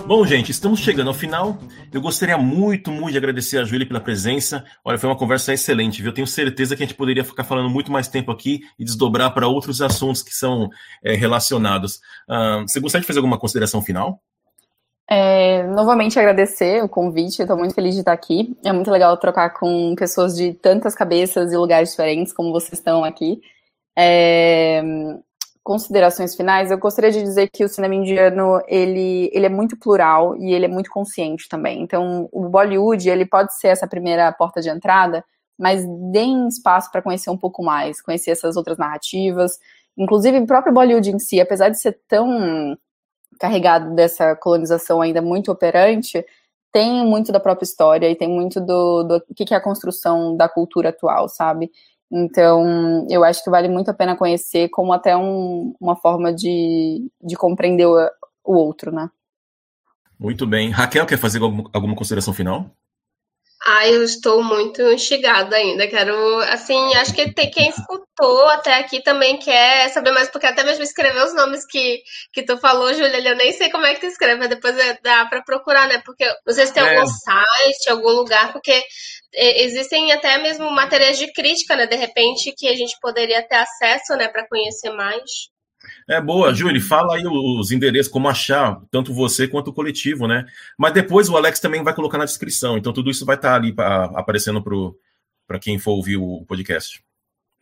Bom, 0.08 0.26
gente, 0.26 0.50
estamos 0.50 0.80
chegando 0.80 1.06
ao 1.06 1.14
final. 1.14 1.56
Eu 1.92 2.00
gostaria 2.00 2.36
muito, 2.36 2.90
muito 2.90 3.12
de 3.12 3.18
agradecer 3.18 3.58
a 3.58 3.64
Júlia 3.64 3.86
pela 3.86 4.00
presença. 4.00 4.64
Olha, 4.84 4.98
foi 4.98 5.08
uma 5.08 5.16
conversa 5.16 5.52
excelente, 5.52 6.02
viu? 6.02 6.10
Eu 6.10 6.14
tenho 6.14 6.26
certeza 6.26 6.74
que 6.74 6.82
a 6.82 6.86
gente 6.86 6.96
poderia 6.96 7.22
ficar 7.22 7.44
falando 7.44 7.70
muito 7.70 7.92
mais 7.92 8.08
tempo 8.08 8.32
aqui 8.32 8.62
e 8.76 8.84
desdobrar 8.84 9.32
para 9.32 9.46
outros 9.46 9.80
assuntos 9.80 10.20
que 10.20 10.34
são 10.34 10.68
é, 11.04 11.14
relacionados. 11.14 12.00
Uh, 12.28 12.62
você 12.66 12.80
gostaria 12.80 13.02
de 13.02 13.06
fazer 13.06 13.20
alguma 13.20 13.38
consideração 13.38 13.80
final? 13.80 14.20
É, 15.10 15.62
novamente 15.68 16.18
agradecer 16.18 16.84
o 16.84 16.88
convite, 16.88 17.40
estou 17.40 17.56
muito 17.56 17.74
feliz 17.74 17.94
de 17.94 18.00
estar 18.00 18.12
aqui. 18.12 18.54
É 18.62 18.72
muito 18.72 18.90
legal 18.90 19.16
trocar 19.16 19.50
com 19.50 19.94
pessoas 19.96 20.36
de 20.36 20.52
tantas 20.52 20.94
cabeças 20.94 21.50
e 21.50 21.56
lugares 21.56 21.90
diferentes 21.90 22.32
como 22.32 22.52
vocês 22.52 22.74
estão 22.74 23.02
aqui. 23.02 23.40
É, 23.96 24.82
considerações 25.62 26.34
finais, 26.34 26.70
eu 26.70 26.78
gostaria 26.78 27.10
de 27.10 27.22
dizer 27.22 27.48
que 27.50 27.64
o 27.64 27.68
cinema 27.68 27.94
indiano 27.94 28.60
ele, 28.68 29.30
ele 29.32 29.46
é 29.46 29.48
muito 29.48 29.78
plural 29.78 30.36
e 30.36 30.52
ele 30.52 30.66
é 30.66 30.68
muito 30.68 30.90
consciente 30.90 31.48
também. 31.48 31.82
Então, 31.82 32.28
o 32.30 32.48
Bollywood 32.48 33.08
ele 33.08 33.24
pode 33.24 33.54
ser 33.58 33.68
essa 33.68 33.86
primeira 33.86 34.30
porta 34.32 34.60
de 34.60 34.68
entrada, 34.68 35.24
mas 35.58 35.84
deem 36.12 36.48
espaço 36.48 36.90
para 36.92 37.02
conhecer 37.02 37.30
um 37.30 37.36
pouco 37.36 37.62
mais, 37.62 38.00
conhecer 38.00 38.32
essas 38.32 38.56
outras 38.56 38.76
narrativas. 38.76 39.58
Inclusive, 39.96 40.38
o 40.38 40.46
próprio 40.46 40.72
Bollywood 40.72 41.10
em 41.10 41.18
si, 41.18 41.40
apesar 41.40 41.70
de 41.70 41.80
ser 41.80 41.98
tão 42.06 42.76
carregado 43.38 43.94
dessa 43.94 44.34
colonização 44.36 45.00
ainda 45.00 45.22
muito 45.22 45.50
operante, 45.50 46.24
tem 46.72 47.04
muito 47.06 47.32
da 47.32 47.40
própria 47.40 47.64
história 47.64 48.10
e 48.10 48.16
tem 48.16 48.28
muito 48.28 48.60
do, 48.60 49.02
do 49.02 49.24
que 49.34 49.52
é 49.52 49.56
a 49.56 49.60
construção 49.60 50.36
da 50.36 50.48
cultura 50.48 50.90
atual, 50.90 51.28
sabe? 51.28 51.70
Então, 52.10 53.06
eu 53.10 53.22
acho 53.22 53.44
que 53.44 53.50
vale 53.50 53.68
muito 53.68 53.90
a 53.90 53.94
pena 53.94 54.16
conhecer 54.16 54.68
como 54.70 54.92
até 54.92 55.16
um, 55.16 55.74
uma 55.80 55.96
forma 55.96 56.32
de, 56.32 57.10
de 57.22 57.36
compreender 57.36 57.86
o, 57.86 57.96
o 58.44 58.54
outro, 58.54 58.90
né? 58.90 59.10
Muito 60.18 60.46
bem. 60.46 60.70
Raquel, 60.70 61.06
quer 61.06 61.18
fazer 61.18 61.40
alguma 61.40 61.94
consideração 61.94 62.34
final? 62.34 62.70
Ah, 63.70 63.86
eu 63.86 64.02
estou 64.02 64.42
muito 64.42 64.80
instigada 64.92 65.54
ainda. 65.54 65.86
Quero, 65.86 66.38
assim, 66.44 66.94
acho 66.94 67.12
que 67.12 67.34
tem 67.34 67.50
quem 67.50 67.68
escutou 67.68 68.46
até 68.46 68.72
aqui 68.78 69.02
também 69.02 69.36
quer 69.38 69.90
saber 69.90 70.10
mais, 70.10 70.30
porque 70.30 70.46
até 70.46 70.64
mesmo 70.64 70.82
escrever 70.82 71.22
os 71.22 71.34
nomes 71.34 71.66
que, 71.66 72.02
que 72.32 72.42
tu 72.42 72.56
falou, 72.56 72.94
Júlia, 72.94 73.18
eu 73.18 73.36
nem 73.36 73.52
sei 73.52 73.70
como 73.70 73.84
é 73.84 73.92
que 73.92 74.00
tu 74.00 74.06
escreve, 74.06 74.38
mas 74.38 74.48
depois 74.48 74.74
é, 74.78 74.98
dá 75.02 75.26
para 75.26 75.42
procurar, 75.42 75.86
né? 75.86 76.00
Porque 76.02 76.24
não 76.46 76.54
sei 76.54 76.66
se 76.66 76.72
tem 76.72 76.82
é. 76.82 76.96
algum 76.96 77.06
site, 77.06 77.90
algum 77.90 78.12
lugar, 78.12 78.52
porque 78.54 78.82
existem 79.34 80.12
até 80.12 80.38
mesmo 80.38 80.70
materiais 80.70 81.18
de 81.18 81.30
crítica, 81.30 81.76
né? 81.76 81.86
De 81.86 81.96
repente, 81.96 82.54
que 82.56 82.68
a 82.68 82.74
gente 82.74 82.96
poderia 83.02 83.46
ter 83.46 83.56
acesso, 83.56 84.16
né, 84.16 84.28
para 84.28 84.48
conhecer 84.48 84.90
mais. 84.92 85.20
É 86.08 86.20
boa, 86.20 86.52
Júlio, 86.54 86.80
fala 86.80 87.16
aí 87.16 87.24
os 87.26 87.70
endereços, 87.70 88.12
como 88.12 88.28
achar, 88.28 88.80
tanto 88.90 89.12
você 89.12 89.46
quanto 89.46 89.68
o 89.68 89.72
coletivo, 89.72 90.26
né? 90.26 90.44
Mas 90.76 90.92
depois 90.92 91.28
o 91.28 91.36
Alex 91.36 91.60
também 91.60 91.82
vai 91.82 91.94
colocar 91.94 92.18
na 92.18 92.24
descrição, 92.24 92.76
então 92.76 92.92
tudo 92.92 93.10
isso 93.10 93.24
vai 93.26 93.36
estar 93.36 93.50
tá 93.50 93.54
ali 93.56 93.72
pra, 93.72 94.04
aparecendo 94.14 94.62
para 95.46 95.58
quem 95.58 95.78
for 95.78 95.92
ouvir 95.92 96.16
o 96.16 96.44
podcast. 96.46 97.02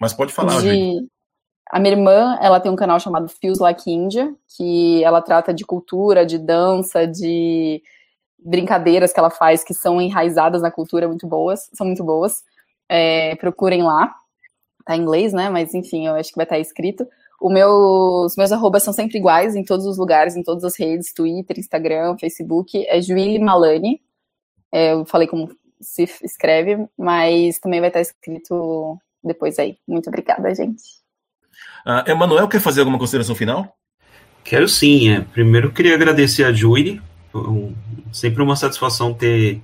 Mas 0.01 0.13
pode 0.13 0.33
falar, 0.33 0.61
de... 0.61 0.69
Júlio. 0.69 1.09
A 1.71 1.81
minha 1.81 1.95
irmã, 1.95 2.39
ela 2.41 2.61
tem 2.61 2.71
um 2.71 2.77
canal 2.77 3.01
chamado 3.01 3.29
Feels 3.29 3.59
Like 3.59 3.91
India, 3.91 4.33
que 4.57 5.03
ela 5.03 5.21
trata 5.21 5.53
de 5.53 5.65
cultura, 5.65 6.25
de 6.25 6.39
dança, 6.39 7.07
de 7.07 7.83
brincadeiras 8.39 9.13
que 9.13 9.19
ela 9.19 9.31
faz 9.31 9.65
que 9.65 9.75
são 9.75 10.01
enraizadas 10.01 10.63
na 10.63 10.71
cultura 10.71 11.09
muito 11.09 11.27
boas, 11.27 11.69
são 11.75 11.87
muito 11.87 12.05
boas. 12.05 12.45
É, 12.89 13.35
procurem 13.37 13.83
lá. 13.83 14.15
Tá 14.85 14.97
em 14.97 15.01
inglês, 15.01 15.33
né? 15.33 15.51
Mas 15.51 15.75
enfim, 15.75 16.07
eu 16.07 16.15
acho 16.15 16.31
que 16.31 16.37
vai 16.37 16.45
estar 16.45 16.59
escrito. 16.61 17.07
O 17.41 17.51
meu, 17.51 17.71
os 18.25 18.37
meus 18.37 18.51
arrobas 18.51 18.83
são 18.83 18.93
sempre 18.93 19.19
iguais 19.19 19.55
em 19.55 19.65
todos 19.65 19.87
os 19.87 19.99
lugares, 19.99 20.37
em 20.37 20.43
todas 20.43 20.65
as 20.65 20.79
redes, 20.79 21.13
Twitter, 21.13 21.59
Instagram, 21.59 22.17
Facebook. 22.19 22.87
É 22.89 23.01
Juíli 23.01 23.39
Malani. 23.39 24.01
É, 24.73 24.93
eu 24.93 25.05
falei 25.05 25.29
como 25.29 25.55
se 25.81 26.05
escreve, 26.23 26.87
mas 26.99 27.59
também 27.59 27.81
vai 27.81 27.89
estar 27.89 28.01
escrito 28.01 28.99
depois 29.23 29.59
aí. 29.59 29.77
Muito 29.87 30.09
obrigada, 30.09 30.55
gente. 30.55 30.83
Uh, 31.85 32.11
Emanuel, 32.11 32.49
quer 32.49 32.61
fazer 32.61 32.81
alguma 32.81 32.99
consideração 32.99 33.35
final? 33.35 33.77
Quero 34.43 34.69
sim. 34.69 35.11
É. 35.11 35.21
Primeiro, 35.21 35.73
queria 35.73 35.95
agradecer 35.95 36.45
a 36.45 36.53
Julie. 36.53 37.03
Sempre 38.13 38.43
uma 38.43 38.57
satisfação 38.57 39.13
ter, 39.13 39.61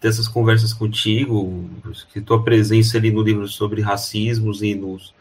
ter 0.00 0.08
essas 0.08 0.26
conversas 0.26 0.72
contigo, 0.72 1.70
que 2.12 2.20
tua 2.20 2.42
presença 2.42 2.98
ali 2.98 3.12
no 3.12 3.22
livro 3.22 3.46
sobre 3.46 3.80
racismos 3.80 4.60
e 4.60 4.74
nos 4.74 5.14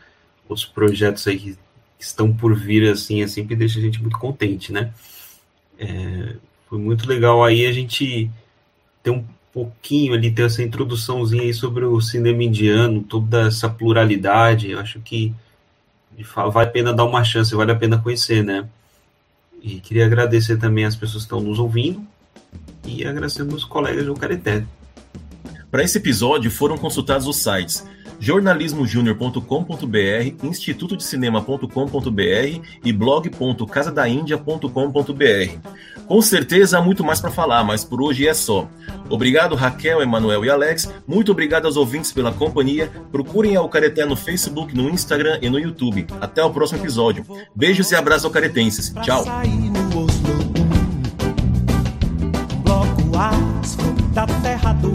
os 0.48 0.64
projetos 0.64 1.28
aí 1.28 1.38
que 1.40 1.58
estão 2.08 2.34
por 2.34 2.56
vir, 2.56 2.90
assim, 2.90 3.22
é 3.22 3.28
sempre 3.28 3.56
deixa 3.56 3.80
a 3.80 3.82
gente 3.82 4.02
muito 4.02 4.18
contente, 4.18 4.72
né? 4.72 4.92
É, 5.78 6.36
foi 6.70 6.80
muito 6.80 7.08
legal 7.08 7.44
aí 7.44 7.66
a 7.66 7.72
gente 7.72 8.30
ter 9.04 9.12
um 9.12 9.24
pouquinho 9.54 10.14
ali, 10.14 10.32
ter 10.32 10.44
essa 10.44 10.62
introduçãozinha 10.62 11.44
aí 11.44 11.54
sobre 11.54 11.86
o 11.86 12.02
cinema 12.02 12.44
indiano, 12.44 13.02
toda 13.02 13.48
essa 13.48 13.70
pluralidade, 13.70 14.72
eu 14.72 14.80
acho 14.80 15.00
que 15.00 15.34
vale 16.52 16.68
a 16.68 16.72
pena 16.72 16.94
dar 16.94 17.06
uma 17.06 17.24
chance, 17.24 17.56
vale 17.56 17.72
a 17.72 17.76
pena 17.76 17.98
conhecer, 17.98 18.44
né? 18.44 18.68
E 19.62 19.80
queria 19.80 20.06
agradecer 20.06 20.58
também 20.58 20.86
as 20.86 20.96
pessoas 20.96 21.24
que 21.24 21.28
estão 21.28 21.42
nos 21.42 21.60
ouvindo 21.60 22.06
e 22.86 23.06
agradecer 23.06 23.44
meus 23.44 23.64
colegas 23.64 24.06
do 24.06 24.14
Careté. 24.14 24.66
Para 25.72 25.84
esse 25.84 25.98
episódio 25.98 26.52
foram 26.52 26.78
consultados 26.78 27.28
os 27.28 27.38
sites 27.38 27.86
jornalismojunior.com.br, 28.20 30.44
institutodecinema.com.br 30.44 32.62
e 32.84 32.94
blog.casadaindia.com.br. 32.94 35.70
Com 36.08 36.22
certeza 36.22 36.78
há 36.78 36.82
muito 36.82 37.04
mais 37.04 37.20
para 37.20 37.32
falar, 37.32 37.64
mas 37.64 37.84
por 37.84 38.00
hoje 38.02 38.28
é 38.28 38.34
só. 38.34 38.68
Obrigado 39.10 39.56
Raquel, 39.56 40.02
Emanuel 40.02 40.46
e 40.46 40.50
Alex. 40.50 40.92
Muito 41.08 41.32
obrigado 41.32 41.66
aos 41.66 41.78
ouvintes 41.78 42.12
pela 42.12 42.32
companhia. 42.32 42.92
Procurem 43.12 43.56
a 43.56 43.60
Alcareté 43.60 44.06
no 44.06 44.16
Facebook, 44.16 44.76
no 44.76 44.90
Instagram 44.90 45.40
e 45.42 45.50
no 45.50 45.60
YouTube. 45.60 46.06
Até 46.22 46.44
o 46.44 46.52
próximo 46.52 46.80
episódio. 46.80 47.26
Beijos 47.56 47.92
e 47.92 47.96
abraços 47.96 48.26
alcaretenses. 48.26 48.94
Tchau. 49.02 49.26
da 54.16 54.26
terra 54.42 54.74
do 54.74 54.92